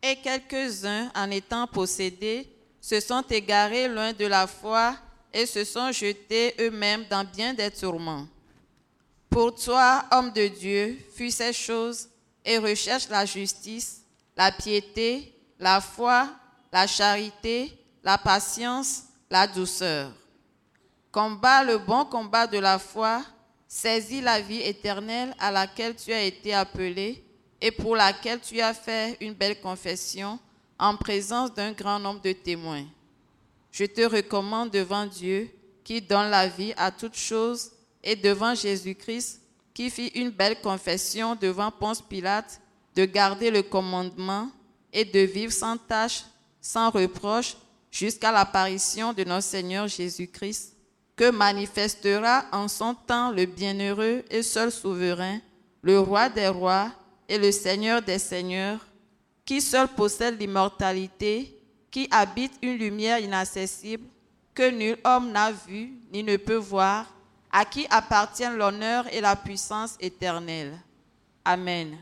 Et 0.02 0.16
quelques-uns, 0.18 1.12
en 1.16 1.32
étant 1.32 1.68
possédés, 1.68 2.48
se 2.80 3.00
sont 3.00 3.24
égarés 3.30 3.88
loin 3.88 4.12
de 4.14 4.26
la 4.26 4.48
foi 4.48 4.96
et 5.34 5.46
se 5.46 5.64
sont 5.64 5.92
jetés 5.92 6.54
eux-mêmes 6.60 7.06
dans 7.10 7.24
bien 7.24 7.54
des 7.54 7.72
tourments. 7.72 8.28
Pour 9.30 9.56
toi, 9.56 10.04
homme 10.12 10.32
de 10.32 10.48
Dieu, 10.48 11.00
fuis 11.16 11.32
ces 11.32 11.54
choses 11.54 12.08
et 12.46 12.58
recherche 12.58 13.10
la 13.10 13.26
justice, 13.26 14.02
la 14.38 14.52
piété, 14.52 15.34
la 15.60 15.82
foi, 15.82 16.30
la 16.72 16.86
charité, 16.86 17.72
la 18.04 18.18
patience, 18.18 19.04
la 19.30 19.48
douceur. 19.48 20.12
Combat 21.12 21.64
le 21.64 21.78
bon 21.78 22.06
combat 22.06 22.46
de 22.46 22.58
la 22.60 22.78
foi, 22.78 23.24
saisis 23.74 24.22
la 24.22 24.40
vie 24.40 24.62
éternelle 24.62 25.34
à 25.40 25.50
laquelle 25.50 25.96
tu 25.96 26.14
as 26.14 26.22
été 26.22 26.54
appelé 26.54 27.24
et 27.60 27.72
pour 27.72 27.96
laquelle 27.96 28.40
tu 28.40 28.62
as 28.62 28.72
fait 28.76 29.18
une 29.20 29.34
belle 29.34 29.60
confession 29.60 30.38
en 30.78 30.96
présence 30.96 31.52
d'un 31.52 31.72
grand 31.72 31.98
nombre 31.98 32.22
de 32.22 32.34
témoins. 32.34 32.86
Je 33.72 33.86
te 33.86 34.02
recommande 34.02 34.70
devant 34.70 35.08
Dieu 35.08 35.50
qui 35.84 36.00
donne 36.00 36.30
la 36.30 36.48
vie 36.48 36.72
à 36.78 36.92
toutes 36.92 37.18
choses 37.18 37.72
et 38.04 38.16
devant 38.16 38.54
Jésus-Christ 38.54 39.42
qui 39.74 39.90
fit 39.90 40.10
une 40.10 40.30
belle 40.30 40.62
confession 40.62 41.36
devant 41.36 41.72
Ponce 41.72 42.04
Pilate 42.04 42.62
de 42.96 43.06
garder 43.06 43.50
le 43.50 43.64
commandement 43.64 44.52
et 44.94 45.04
de 45.04 45.22
vivre 45.22 45.52
sans 45.52 45.78
tâche, 45.78 46.26
sans 46.62 46.92
reproche 46.92 47.58
jusqu'à 47.90 48.32
l'apparition 48.32 49.14
de 49.14 49.24
notre 49.24 49.48
Seigneur 49.48 49.88
Jésus-Christ 49.88 50.73
que 51.16 51.30
manifestera 51.30 52.46
en 52.52 52.68
son 52.68 52.96
temps 52.96 53.32
le 53.32 53.46
bienheureux 53.46 54.24
et 54.30 54.44
seul 54.44 54.72
souverain, 54.72 55.40
le 55.82 56.00
roi 56.00 56.30
des 56.30 56.48
rois 56.48 56.92
et 57.30 57.38
le 57.38 57.52
Seigneur 57.52 58.02
des 58.02 58.20
seigneurs, 58.20 58.80
qui 59.46 59.62
seul 59.62 59.88
possède 59.88 60.40
l'immortalité, 60.40 61.58
qui 61.92 62.08
habite 62.10 62.54
une 62.62 62.78
lumière 62.78 63.20
inaccessible, 63.20 64.06
que 64.54 64.70
nul 64.70 64.98
homme 65.04 65.32
n'a 65.32 65.52
vue 65.52 65.94
ni 66.12 66.24
ne 66.24 66.38
peut 66.38 66.56
voir, 66.56 67.06
à 67.52 67.66
qui 67.66 67.86
appartiennent 67.90 68.58
l'honneur 68.58 69.06
et 69.14 69.22
la 69.22 69.36
puissance 69.36 69.96
éternelle. 70.00 70.74
Amen. 71.46 71.98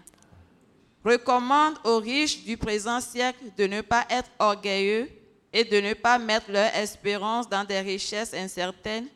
Recommande 1.04 1.76
aux 1.84 1.98
riches 1.98 2.44
du 2.44 2.58
présent 2.58 3.02
siècle 3.02 3.44
de 3.58 3.66
ne 3.66 3.82
pas 3.82 4.06
être 4.10 4.30
orgueilleux 4.40 5.10
et 5.54 5.64
de 5.64 5.82
ne 5.82 5.94
pas 5.94 6.18
mettre 6.18 6.52
leur 6.52 6.74
espérance 6.76 7.50
dans 7.50 7.64
des 7.64 7.80
richesses 7.82 8.34
incertaines, 8.34 9.08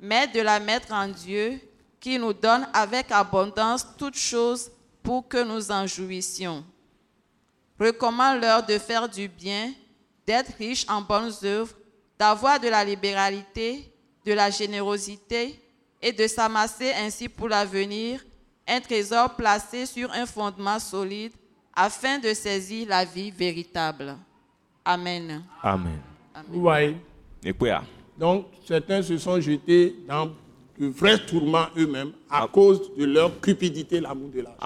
mais 0.00 0.26
de 0.26 0.40
la 0.40 0.58
mettre 0.60 0.92
en 0.92 1.08
Dieu, 1.08 1.60
qui 2.00 2.18
nous 2.18 2.32
donne 2.32 2.68
avec 2.72 3.10
abondance 3.10 3.86
toutes 3.96 4.16
choses 4.18 4.70
pour 5.02 5.26
que 5.26 5.42
nous 5.42 5.70
en 5.70 5.86
jouissions. 5.86 6.64
Recommande-leur 7.78 8.64
de 8.64 8.78
faire 8.78 9.08
du 9.08 9.28
bien, 9.28 9.72
d'être 10.26 10.54
riches 10.58 10.86
en 10.88 11.00
bonnes 11.00 11.32
œuvres, 11.44 11.74
d'avoir 12.18 12.60
de 12.60 12.68
la 12.68 12.84
libéralité, 12.84 13.90
de 14.24 14.32
la 14.32 14.50
générosité 14.50 15.60
et 16.00 16.12
de 16.12 16.26
s'amasser 16.26 16.92
ainsi 16.92 17.28
pour 17.28 17.48
l'avenir 17.48 18.24
un 18.66 18.80
trésor 18.80 19.34
placé 19.34 19.86
sur 19.86 20.10
un 20.12 20.26
fondement 20.26 20.78
solide 20.78 21.32
afin 21.74 22.18
de 22.18 22.32
saisir 22.32 22.88
la 22.88 23.04
vie 23.04 23.30
véritable. 23.30 24.16
Amen. 24.84 25.42
amen 25.62 25.98
Vous 26.52 26.60
voyez 26.60 26.96
ekpea 27.44 27.82
Donc, 28.18 28.46
certains 28.66 29.02
se 29.02 29.16
sont 29.18 29.40
jetés 29.40 29.94
dans 30.08 30.26
de 30.78 30.86
vrais 30.88 31.18
tourments 31.24 31.66
eux-mêmes 31.78 32.10
à 32.28 32.46
cause 32.48 32.90
de 32.98 33.04
leur 33.04 33.40
cupidité, 33.40 34.00
l'amour 34.00 34.28
de 34.34 34.40
l'argent. 34.40 34.58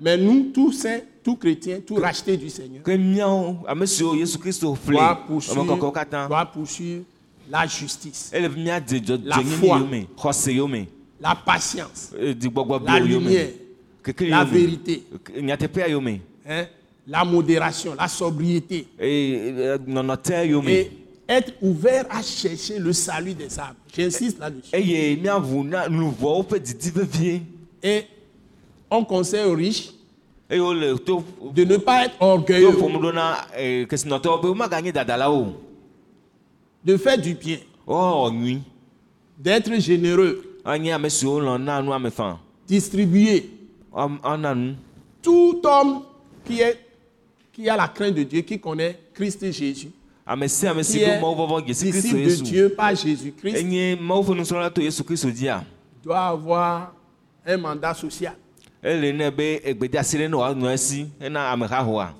Mais 0.00 0.16
nous, 0.16 0.50
tous 0.52 0.72
saints, 0.72 1.00
tous 1.22 1.36
chrétiens, 1.36 1.80
tous 1.86 1.98
rachetés 2.00 2.36
du 2.38 2.48
Seigneur, 2.48 2.82
doit 4.96 5.16
poursuivre, 5.26 5.64
doit 6.28 6.46
poursuivre 6.46 7.04
la 7.50 7.66
justice, 7.66 8.30
La 9.24 9.36
foi. 9.58 9.78
la 11.20 11.34
patience, 11.34 12.12
la 12.86 12.98
lumière, 13.00 13.48
la 14.20 14.44
vérité, 14.44 15.02
hein, 16.46 16.66
la 17.06 17.24
modération, 17.24 17.94
la 17.94 18.08
sobriété. 18.08 18.86
Yome 19.00 20.68
et 20.68 20.90
être 21.28 21.52
ouvert 21.62 22.06
à 22.10 22.22
chercher 22.22 22.78
le 22.78 22.92
salut 22.92 23.34
des 23.34 23.58
âmes. 23.58 23.74
J'insiste 23.96 24.38
là-dessus. 24.38 24.70
Et 27.82 28.06
on 28.90 29.04
conseille 29.04 29.44
aux 29.44 29.54
riches 29.54 29.90
de 30.50 31.64
ne 31.64 31.76
pas 31.78 32.04
être 32.04 32.16
orgueilleux, 32.20 32.72
dadalawo 34.92 35.46
de 36.84 36.96
faire 36.98 37.18
du 37.18 37.34
bien, 37.34 37.58
o 37.86 37.94
wowɔ 37.94 38.30
nyui 38.30 38.60
d'être 39.38 39.74
généreux, 39.80 40.58
fã 42.14 42.38
distribuer. 42.68 43.50
Tout 45.22 45.60
homme 45.64 46.02
qui, 46.44 46.60
est, 46.60 46.78
qui 47.52 47.68
a 47.68 47.76
la 47.76 47.88
crainte 47.88 48.14
de 48.14 48.22
Dieu, 48.24 48.40
qui 48.42 48.58
connaît 48.58 48.98
Christ 49.14 49.50
Jésus, 49.52 49.90
ame 50.26 50.48
sia 50.48 50.70
ame 50.70 50.82
si 50.82 50.98
qui 50.98 51.04
est 51.04 51.64
disciple 51.66 52.16
de 52.16 52.42
Dieu 52.42 52.68
par 52.70 52.94
Jésus-Christ, 52.94 53.66
Kristo 55.06 55.30
dzia 55.30 55.64
doit 56.02 56.26
avoir 56.26 56.92
un 57.46 57.56
mandat 57.56 57.94
social. 57.94 58.34
ele 58.84 59.12
ne 59.16 59.30
be 59.30 59.62
egbedeasi 59.64 60.18
ɖe 60.18 60.26
ne 60.28 60.36
wòanɔ 60.36 60.72
esi 60.74 61.06
hena 61.20 61.50
ame 61.52 61.64
hahoa 61.64 62.12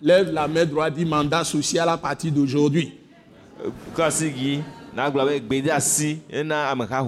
Lève 0.00 0.32
la 0.32 0.48
main 0.48 0.64
droite, 0.66 0.94
dit 0.94 1.04
mandat 1.04 1.44
social 1.44 1.88
à 1.88 1.96
partir 1.96 2.30
d'aujourd'hui. 2.32 2.92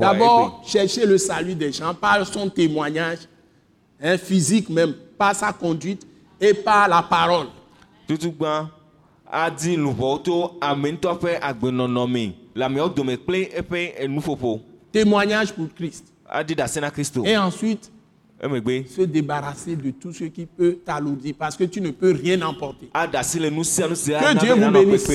D'abord, 0.01 0.63
chercher 0.67 1.07
le 1.07 1.19
salut 1.19 1.55
des 1.55 1.73
gens 1.73 1.95
par 1.95 2.27
son 2.27 2.49
témoignage, 2.49 3.21
hein, 4.03 4.19
physique 4.19 4.69
même, 4.69 4.93
par 5.17 5.35
sa 5.35 5.53
conduite 5.53 6.07
et 6.41 6.53
par 6.53 6.89
la 6.89 7.03
parole. 7.03 7.47
Témoignage 14.93 15.53
pour 15.53 15.69
Christ. 15.75 16.07
Et 17.27 17.37
ensuite, 17.37 17.91
se 18.43 19.03
débarrasser 19.03 19.77
de 19.77 19.91
tout 19.93 20.13
ce 20.13 20.25
qui 20.25 20.47
peut 20.47 20.79
t'alourdir 20.85 21.35
parce 21.39 21.57
que 21.57 21.65
tu 21.65 21.81
ne 21.81 21.91
peux 21.91 22.13
rien 22.13 22.41
emporter. 22.43 22.87
si 23.23 23.39
Que 23.39 24.39
Dieu 24.39 24.55
vous 24.55 24.71
bénisse. 24.71 25.09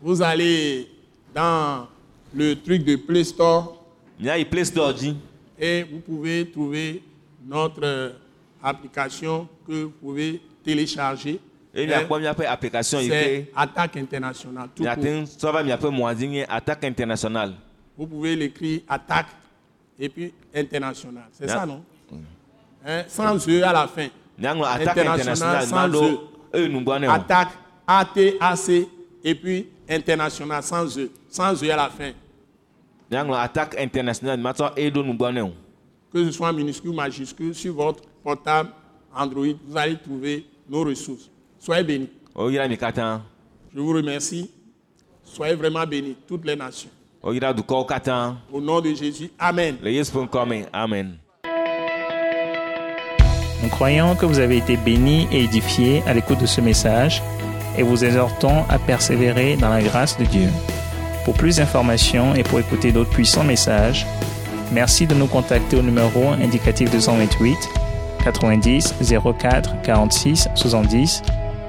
vous 0.00 0.22
allez 0.22 0.88
dans 1.34 1.86
le 2.34 2.54
truc 2.56 2.82
de 2.84 2.96
Play 2.96 3.24
Store 3.24 3.76
play 4.50 4.64
store 4.64 4.94
et 5.58 5.82
vous 5.84 5.98
pouvez 6.00 6.50
trouver 6.50 7.02
notre 7.46 7.80
euh, 7.84 8.10
application 8.62 9.46
que 9.66 9.82
vous 9.84 9.90
pouvez 9.90 10.40
télécharger. 10.64 11.38
Eye 11.74 11.84
Hein, 11.84 11.86
miakpɔ 11.86 12.20
miaƒe 12.20 12.46
application 12.46 12.98
C'est 13.00 13.50
Attaque 13.56 13.96
Internationale. 13.96 14.68
tout 14.74 14.84
attaque 14.84 16.84
international 16.84 17.54
Vous 17.96 18.06
pouvez 18.06 18.36
l'écrire 18.36 18.80
Attaque 18.88 19.26
et 19.98 20.08
puis 20.08 20.32
International. 20.54 21.24
C'est 21.32 21.48
ça, 21.48 21.66
non? 21.66 21.82
Hein, 22.84 23.04
Sans 23.08 23.36
E 23.48 23.62
à 23.62 23.72
la 23.72 23.86
fin. 23.86 24.08
attaque 24.42 24.98
International 24.98 25.62
international 25.62 25.92
sans 25.92 26.12
E. 26.54 26.68
o 26.74 27.10
Attaque, 27.10 27.48
A-T-A-C, 27.86 28.88
et 29.24 29.34
puis 29.34 29.68
International 29.88 30.62
sans 30.62 30.98
E. 30.98 31.10
Sans 31.30 31.62
E 31.62 31.70
à 31.70 31.76
la 31.76 31.88
fin. 31.90 32.12
attaque 33.10 33.76
international 33.78 34.38
ma 34.40 34.52
tsɔ 34.52 34.72
eye 34.76 34.90
ɖo 34.90 35.02
nugbɔ 35.04 35.32
ne 35.32 35.42
o 35.42 35.52
Que 36.12 36.24
ce 36.24 36.30
soit 36.32 36.52
minuscule 36.52 36.90
ou 36.90 36.94
majuscule, 36.94 37.54
sur 37.54 37.72
votre 37.74 38.02
portable 38.22 38.70
Android, 39.14 39.54
vous 39.66 39.76
allez 39.76 39.96
trouver 39.96 40.46
nos 40.68 40.84
ressources. 40.84 41.30
Soyez 41.64 41.84
bénis. 41.84 42.08
Je 43.72 43.80
vous 43.80 43.92
remercie. 43.92 44.50
Soyez 45.22 45.54
vraiment 45.54 45.86
bénis, 45.86 46.16
toutes 46.26 46.44
les 46.44 46.56
nations. 46.56 46.90
Au 48.52 48.60
nom 48.60 48.80
de 48.80 48.92
Jésus, 48.92 49.30
Amen. 49.38 49.76
amen. 50.72 51.18
Nous 53.62 53.68
croyons 53.68 54.16
que 54.16 54.26
vous 54.26 54.40
avez 54.40 54.56
été 54.56 54.76
bénis 54.76 55.28
et 55.30 55.44
édifiés 55.44 56.02
à 56.04 56.14
l'écoute 56.14 56.40
de 56.40 56.46
ce 56.46 56.60
message 56.60 57.22
et 57.78 57.84
vous 57.84 58.04
exhortons 58.04 58.64
à 58.68 58.80
persévérer 58.80 59.56
dans 59.56 59.68
la 59.68 59.82
grâce 59.82 60.18
de 60.18 60.24
Dieu. 60.24 60.48
Pour 61.24 61.34
plus 61.34 61.58
d'informations 61.58 62.34
et 62.34 62.42
pour 62.42 62.58
écouter 62.58 62.90
d'autres 62.90 63.10
puissants 63.10 63.44
messages, 63.44 64.04
merci 64.72 65.06
de 65.06 65.14
nous 65.14 65.28
contacter 65.28 65.76
au 65.76 65.82
numéro 65.82 66.30
indicatif 66.30 66.90
228 66.90 67.56
90 68.24 68.94
04 69.38 69.82
46 69.82 70.48
70 70.56 71.22